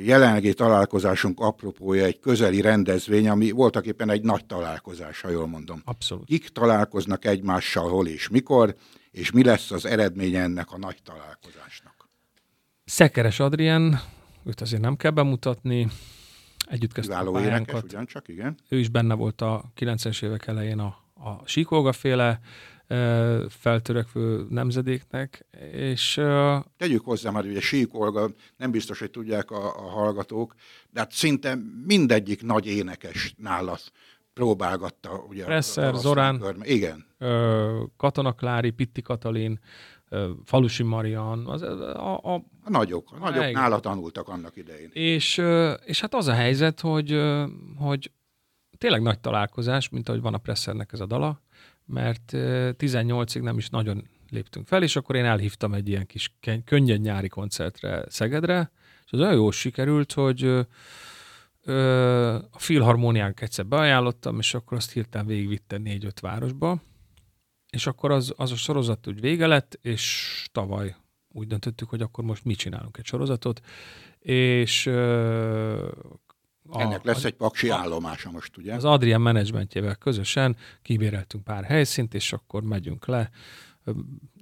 jelenlegi 0.03 0.55
találkozásunk 0.55 1.41
apropója 1.41 2.05
egy 2.05 2.19
közeli 2.19 2.61
rendezvény, 2.61 3.29
ami 3.29 3.51
voltak 3.51 3.87
éppen 3.87 4.11
egy 4.11 4.23
nagy 4.23 4.45
találkozás, 4.45 5.21
ha 5.21 5.31
jól 5.31 5.47
mondom. 5.47 5.83
Abszolút. 5.85 6.27
Kik 6.27 6.49
találkoznak 6.49 7.25
egymással, 7.25 7.89
hol 7.89 8.07
és 8.07 8.29
mikor, 8.29 8.75
és 9.15 9.31
mi 9.31 9.45
lesz 9.45 9.71
az 9.71 9.85
eredménye 9.85 10.43
ennek 10.43 10.73
a 10.73 10.79
nagy 10.79 10.97
találkozásnak? 11.03 12.09
Szekeres 12.85 13.41
Adrien, 13.41 14.01
őt 14.45 14.61
azért 14.61 14.83
nem 14.83 14.97
kell 14.97 15.11
bemutatni, 15.11 15.89
együtt 16.69 16.93
kezdtük 16.93 17.35
a 17.35 17.41
énekes, 17.41 17.83
ugyancsak, 17.83 18.29
igen. 18.29 18.57
Ő 18.69 18.79
is 18.79 18.89
benne 18.89 19.15
volt 19.15 19.41
a 19.41 19.73
90-es 19.77 20.23
évek 20.23 20.47
elején 20.47 20.79
a, 20.79 20.97
a 21.15 21.47
Síkolga 21.47 21.93
féle 21.93 22.41
feltörekvő 23.49 24.47
nemzedéknek, 24.49 25.47
és... 25.73 26.21
Tegyük 26.77 27.05
hozzá 27.05 27.31
már, 27.31 27.45
hogy 27.45 27.57
a 27.57 27.61
sík 27.61 27.95
Olga, 27.95 28.31
nem 28.57 28.71
biztos, 28.71 28.99
hogy 28.99 29.11
tudják 29.11 29.51
a, 29.51 29.87
a 29.87 29.89
hallgatók, 29.89 30.55
de 30.91 31.01
hát 31.01 31.13
szinte 31.13 31.59
mindegyik 31.87 32.43
nagy 32.43 32.67
énekes 32.67 33.35
nála 33.37 33.79
próbálgatta. 34.35 35.25
Ugye, 35.29 35.45
Presser, 35.45 35.95
Zorán, 35.95 36.39
körme. 36.39 36.67
igen. 36.67 37.07
Katona 37.97 38.33
Klári, 38.33 38.71
Pitti 38.71 39.03
Katalin, 39.03 39.61
Falusi 40.45 40.83
Marian, 40.83 41.47
az, 41.47 41.63
a, 41.63 42.35
a, 42.35 42.35
a 42.35 42.71
nagyok, 42.71 43.13
a 43.13 43.19
nagyok 43.19 43.43
igen. 43.43 43.53
nála 43.53 43.81
tanultak 43.81 44.29
annak 44.29 44.57
idején. 44.57 44.91
És, 44.93 45.43
és 45.85 46.01
hát 46.01 46.15
az 46.15 46.27
a 46.27 46.33
helyzet, 46.33 46.81
hogy, 46.81 47.21
hogy 47.77 48.11
tényleg 48.79 49.03
nagy 49.03 49.21
találkozás, 49.21 49.89
mint 49.89 50.09
ahogy 50.09 50.21
van 50.21 50.35
a 50.35 50.39
Pressernek 50.39 50.93
ez 50.93 51.01
a 51.01 51.07
dala, 51.07 51.43
mert 51.85 52.33
18-ig 52.35 53.43
nem 53.43 53.59
is 53.59 53.69
nagyon 53.69 54.09
léptünk 54.31 54.67
fel, 54.67 54.83
és 54.83 54.97
akkor 54.97 55.17
én 55.17 55.25
elhívtam 55.25 55.75
egy 55.75 55.89
ilyen 55.89 56.07
kis 56.07 56.35
könnyed 56.65 57.01
nyári 57.01 57.29
koncertre 57.29 58.05
Szegedre, 58.09 58.71
és 59.05 59.13
az 59.13 59.21
olyan 59.21 59.35
jól 59.35 59.53
sikerült, 59.53 60.13
hogy 60.13 60.67
a 62.51 62.59
filharmóniánk 62.59 63.41
egyszer 63.41 63.67
beajánlottam, 63.67 64.39
és 64.39 64.55
akkor 64.55 64.77
azt 64.77 64.93
hirtelen 64.93 65.27
végigvitte 65.27 65.79
négy-öt 65.79 66.21
városba, 66.21 66.83
és 67.71 67.87
akkor 67.87 68.11
az, 68.11 68.33
az 68.37 68.53
a 68.53 68.57
sorozat 68.57 69.07
úgy 69.07 69.21
vége 69.21 69.47
lett, 69.47 69.79
és 69.83 70.47
tavaly 70.53 70.97
úgy 71.29 71.47
döntöttük, 71.47 71.89
hogy 71.89 72.01
akkor 72.01 72.25
most 72.25 72.45
mi 72.45 72.55
csinálunk 72.55 72.97
egy 72.97 73.05
sorozatot, 73.05 73.61
és 74.19 74.87
a, 76.69 76.81
Ennek 76.81 77.05
lesz 77.05 77.25
egy 77.25 77.35
paksi 77.35 77.71
a, 77.71 77.77
állomása 77.77 78.31
most, 78.31 78.57
ugye? 78.57 78.75
Az 78.75 78.85
Adrian 78.85 79.21
menedzsmentjével 79.21 79.97
közösen 79.97 80.57
kibéreltünk 80.83 81.45
pár 81.45 81.65
helyszínt, 81.65 82.15
és 82.15 82.33
akkor 82.33 82.63
megyünk 82.63 83.07
le. 83.07 83.31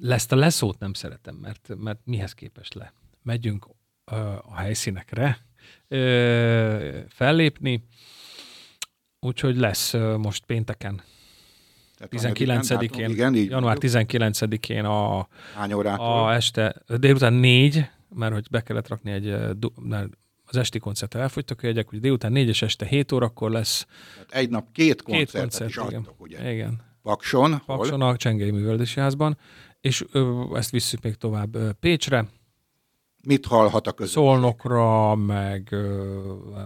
Ezt 0.02 0.32
a 0.32 0.36
leszót 0.36 0.78
nem 0.78 0.92
szeretem, 0.92 1.34
mert, 1.34 1.68
mert 1.76 2.00
mihez 2.04 2.32
képest 2.32 2.74
le? 2.74 2.92
Megyünk 3.22 3.66
ö, 4.04 4.14
a 4.42 4.56
helyszínekre 4.56 5.38
ö, 5.88 6.98
fellépni, 7.08 7.84
úgyhogy 9.20 9.56
lesz 9.56 9.94
ö, 9.94 10.16
most 10.16 10.44
pénteken 10.44 11.02
19-én, 12.10 13.10
igen, 13.10 13.34
így 13.34 13.50
január 13.50 13.76
19-én 13.80 14.84
a, 14.84 15.28
a 15.96 16.32
este, 16.32 16.74
délután 16.98 17.32
négy, 17.32 17.84
mert 18.14 18.32
hogy 18.32 18.46
be 18.50 18.60
kellett 18.60 18.88
rakni 18.88 19.10
egy, 19.10 19.36
mert 19.80 20.08
az 20.44 20.56
esti 20.56 20.78
koncert 20.78 21.14
elfogytak 21.14 21.62
a 21.62 21.66
jegyek, 21.66 21.88
hogy 21.88 22.00
délután 22.00 22.32
4 22.32 22.48
és 22.48 22.62
este 22.62 22.86
7 22.86 23.12
órakor 23.12 23.50
lesz. 23.50 23.86
Tehát 24.14 24.44
egy 24.44 24.50
nap 24.50 24.66
két 24.72 25.02
koncertet 25.02 25.32
két 25.32 25.40
koncert, 25.40 25.70
is 25.70 25.76
igen. 25.76 26.00
adtok, 26.00 26.20
ugye? 26.20 26.52
Igen. 26.52 26.80
Pakson? 27.02 27.62
Pakson 27.66 28.00
hol? 28.00 28.10
a 28.10 28.16
Csengei 28.16 28.50
Művelési 28.50 29.00
Házban, 29.00 29.38
és 29.80 30.04
ö, 30.12 30.44
ezt 30.54 30.70
visszük 30.70 31.02
még 31.02 31.14
tovább 31.14 31.54
ö, 31.54 31.70
Pécsre. 31.80 32.26
Mit 33.26 33.46
hallhat 33.46 33.86
a 33.86 33.92
közönség? 33.92 34.22
Szolnokra, 34.22 35.14
meg 35.14 35.76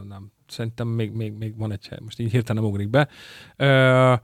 nem, 0.09 0.33
szerintem 0.47 0.89
még, 0.89 1.13
még, 1.13 1.33
még 1.33 1.57
van 1.57 1.73
egy 1.73 1.87
hely, 1.89 1.99
most 2.03 2.19
így 2.19 2.31
hirtelen 2.31 2.63
nem 2.63 2.71
ugrik 2.71 2.89
be. 2.89 3.09
Ö, 3.57 4.15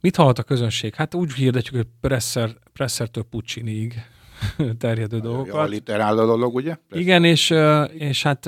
mit 0.00 0.16
hallhat 0.16 0.38
a 0.38 0.42
közönség? 0.42 0.94
Hát 0.94 1.14
úgy 1.14 1.32
hirdetjük, 1.32 1.74
hogy 1.74 1.88
Presser, 2.00 2.56
Pressertől 2.72 3.24
Pucciniig 3.24 3.94
terjedő 4.78 5.18
dolgokat. 5.20 5.54
A 5.54 5.64
literál 5.64 6.14
dolog, 6.14 6.54
ugye? 6.54 6.74
Presser. 6.74 7.04
Igen, 7.04 7.24
és, 7.24 7.54
és 7.92 8.22
hát 8.22 8.46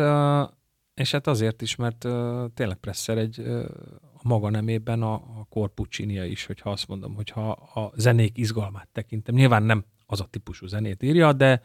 és 0.94 1.10
hát 1.10 1.26
azért 1.26 1.62
is, 1.62 1.76
mert 1.76 2.06
tényleg 2.54 2.76
Presser 2.80 3.18
egy 3.18 3.40
a 4.22 4.28
maga 4.28 4.50
nemében 4.50 5.02
a, 5.02 5.12
a 5.12 5.46
korpucsinia 5.48 6.24
is, 6.24 6.46
hogyha 6.46 6.70
azt 6.70 6.88
mondom, 6.88 7.14
hogyha 7.14 7.50
a 7.50 7.92
zenék 7.96 8.38
izgalmát 8.38 8.88
tekintem. 8.92 9.34
Nyilván 9.34 9.62
nem 9.62 9.84
az 10.06 10.20
a 10.20 10.26
típusú 10.30 10.66
zenét 10.66 11.02
írja, 11.02 11.32
de, 11.32 11.62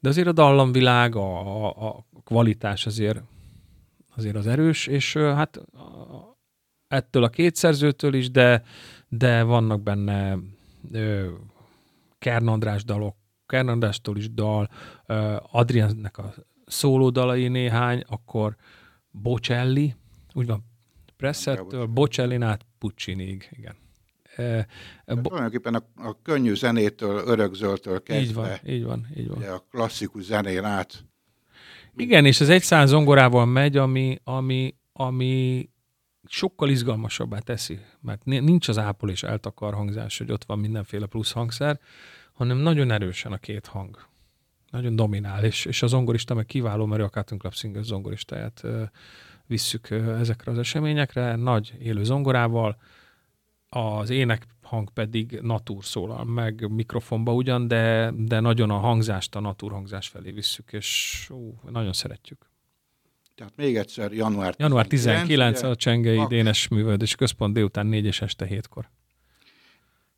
de 0.00 0.08
azért 0.08 0.26
a 0.26 0.32
dallamvilág, 0.32 1.16
a, 1.16 1.66
a, 1.66 1.86
a 1.86 2.04
kvalitás 2.24 2.86
azért, 2.86 3.22
azért 4.16 4.36
az 4.36 4.46
erős, 4.46 4.86
és 4.86 5.16
hát 5.16 5.60
ettől 6.88 7.24
a 7.24 7.28
két 7.28 7.54
szerzőtől 7.54 8.14
is, 8.14 8.30
de, 8.30 8.62
de 9.08 9.42
vannak 9.42 9.82
benne 9.82 10.38
uh, 10.92 11.26
Kern 12.18 12.48
András 12.48 12.84
dalok, 12.84 13.16
Kern 13.46 13.68
Andrástól 13.68 14.16
is 14.16 14.34
dal, 14.34 14.68
Adriannek 15.50 16.18
a 16.18 16.34
szólódalai 16.66 17.48
néhány, 17.48 18.04
akkor 18.06 18.56
Bocelli, 19.10 19.94
úgy 20.32 20.46
van, 20.46 20.64
Pressettől, 21.16 21.86
Bocelli 21.86 22.42
át 22.42 22.66
Pucciniig, 22.78 23.48
igen. 23.50 23.76
Bo- 25.06 25.22
tulajdonképpen 25.22 25.74
a, 25.74 25.82
a 26.08 26.22
könnyű 26.22 26.54
zenétől, 26.54 27.22
örökzöltől 27.26 28.02
kezdve. 28.02 28.20
Így 28.20 28.34
van, 28.34 28.74
így 28.74 28.84
van, 28.84 29.06
így 29.16 29.28
van. 29.28 29.42
A 29.42 29.64
klasszikus 29.70 30.22
zenén 30.22 30.64
át. 30.64 31.04
Igen, 31.96 32.24
és 32.24 32.40
az 32.40 32.48
egy 32.48 32.62
száz 32.62 32.88
zongorával 32.88 33.46
megy, 33.46 33.76
ami, 33.76 34.20
ami, 34.24 34.74
ami 34.92 35.68
sokkal 36.28 36.68
izgalmasabbá 36.68 37.38
teszi, 37.38 37.78
mert 38.00 38.24
nincs 38.24 38.68
az 38.68 38.78
ápol 38.78 39.10
és 39.10 39.22
eltakar 39.22 39.74
hangzás, 39.74 40.18
hogy 40.18 40.32
ott 40.32 40.44
van 40.44 40.58
mindenféle 40.58 41.06
plusz 41.06 41.32
hangszer, 41.32 41.80
hanem 42.32 42.56
nagyon 42.56 42.90
erősen 42.90 43.32
a 43.32 43.36
két 43.38 43.66
hang 43.66 44.08
nagyon 44.70 44.96
dominál, 44.96 45.44
és, 45.44 45.64
és 45.64 45.82
a 45.82 45.86
zongorista 45.86 46.34
meg 46.34 46.46
kiváló, 46.46 46.86
mert 46.86 47.02
a 47.02 47.08
Cotton 47.08 47.38
Club 47.38 47.54
Singers 47.54 47.86
zongoristáját 47.86 48.62
visszük 49.46 49.90
ezekre 49.90 50.50
az 50.50 50.58
eseményekre, 50.58 51.36
nagy 51.36 51.74
élő 51.78 52.04
zongorával, 52.04 52.76
az 53.68 54.10
ének 54.10 54.46
hang 54.62 54.90
pedig 54.90 55.38
natúr 55.42 55.84
szólal 55.84 56.24
meg 56.24 56.70
mikrofonba 56.70 57.34
ugyan, 57.34 57.68
de, 57.68 58.12
de 58.16 58.40
nagyon 58.40 58.70
a 58.70 58.78
hangzást 58.78 59.34
a 59.36 59.40
natúr 59.40 59.72
hangzás 59.72 60.08
felé 60.08 60.30
visszük, 60.30 60.72
és 60.72 61.26
ú, 61.30 61.60
nagyon 61.70 61.92
szeretjük. 61.92 62.50
Tehát 63.34 63.56
még 63.56 63.76
egyszer 63.76 64.12
január 64.12 64.54
19. 64.54 64.58
Január 64.58 64.86
19 64.86 65.62
a 65.62 65.76
Csengei 65.76 66.26
Dénes 66.28 66.68
Művődés 66.68 67.14
Központ 67.14 67.54
délután 67.54 67.86
4 67.86 68.04
és 68.04 68.20
este 68.20 68.46
7-kor. 68.50 68.90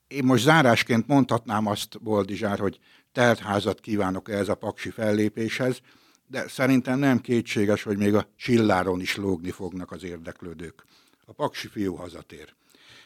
Én 0.09 0.25
most 0.25 0.43
zárásként 0.43 1.07
mondhatnám 1.07 1.67
azt, 1.67 2.03
Boldizsár, 2.03 2.59
hogy 2.59 2.79
teltházat 3.13 3.81
kívánok 3.81 4.31
ehhez 4.31 4.49
a 4.49 4.55
paksi 4.55 4.91
fellépéshez, 4.91 5.81
de 6.27 6.49
szerintem 6.49 6.99
nem 6.99 7.21
kétséges, 7.21 7.83
hogy 7.83 7.97
még 7.97 8.15
a 8.15 8.29
csilláron 8.37 9.01
is 9.01 9.17
lógni 9.17 9.51
fognak 9.51 9.91
az 9.91 10.05
érdeklődők. 10.05 10.85
A 11.25 11.33
paksi 11.33 11.69
fiú 11.69 11.95
hazatér. 11.95 12.55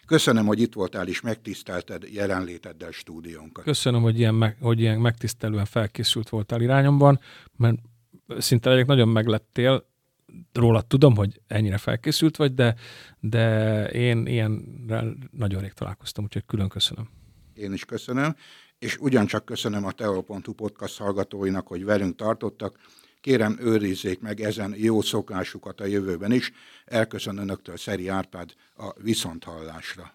Köszönöm, 0.06 0.46
hogy 0.46 0.60
itt 0.60 0.74
voltál 0.74 1.08
és 1.08 1.20
megtisztelted 1.20 2.02
jelenléteddel 2.12 2.90
stúdiónkat. 2.90 3.64
Köszönöm, 3.64 4.02
hogy 4.02 4.18
ilyen, 4.18 4.34
meg, 4.34 4.56
hogy 4.60 4.80
ilyen 4.80 5.00
megtisztelően 5.00 5.64
felkészült 5.64 6.28
voltál 6.28 6.60
irányomban, 6.60 7.20
mert 7.56 7.78
szinte 8.38 8.70
egyik 8.70 8.86
nagyon 8.86 9.08
meglettél, 9.08 9.92
róla 10.52 10.80
tudom, 10.80 11.16
hogy 11.16 11.40
ennyire 11.46 11.78
felkészült 11.78 12.36
vagy, 12.36 12.54
de, 12.54 12.74
de 13.20 13.86
én 13.88 14.26
ilyenrel 14.26 15.16
nagyon 15.30 15.60
rég 15.60 15.72
találkoztam, 15.72 16.24
úgyhogy 16.24 16.44
külön 16.46 16.68
köszönöm. 16.68 17.08
Én 17.54 17.72
is 17.72 17.84
köszönöm 17.84 18.34
és 18.84 18.96
ugyancsak 18.96 19.44
köszönöm 19.44 19.84
a 19.84 19.92
Teo.hu 19.92 20.52
podcast 20.52 20.98
hallgatóinak, 20.98 21.66
hogy 21.66 21.84
velünk 21.84 22.16
tartottak. 22.16 22.78
Kérem, 23.24 23.58
őrizzék 23.60 24.20
meg 24.20 24.40
ezen 24.40 24.74
jó 24.76 25.00
szokásukat 25.00 25.80
a 25.80 25.84
jövőben 25.84 26.32
is. 26.32 26.52
Elköszön 26.84 27.38
Önöktől 27.38 27.76
Szeri 27.76 28.08
Árpád 28.08 28.54
a 28.76 28.92
Viszonthallásra. 29.02 30.14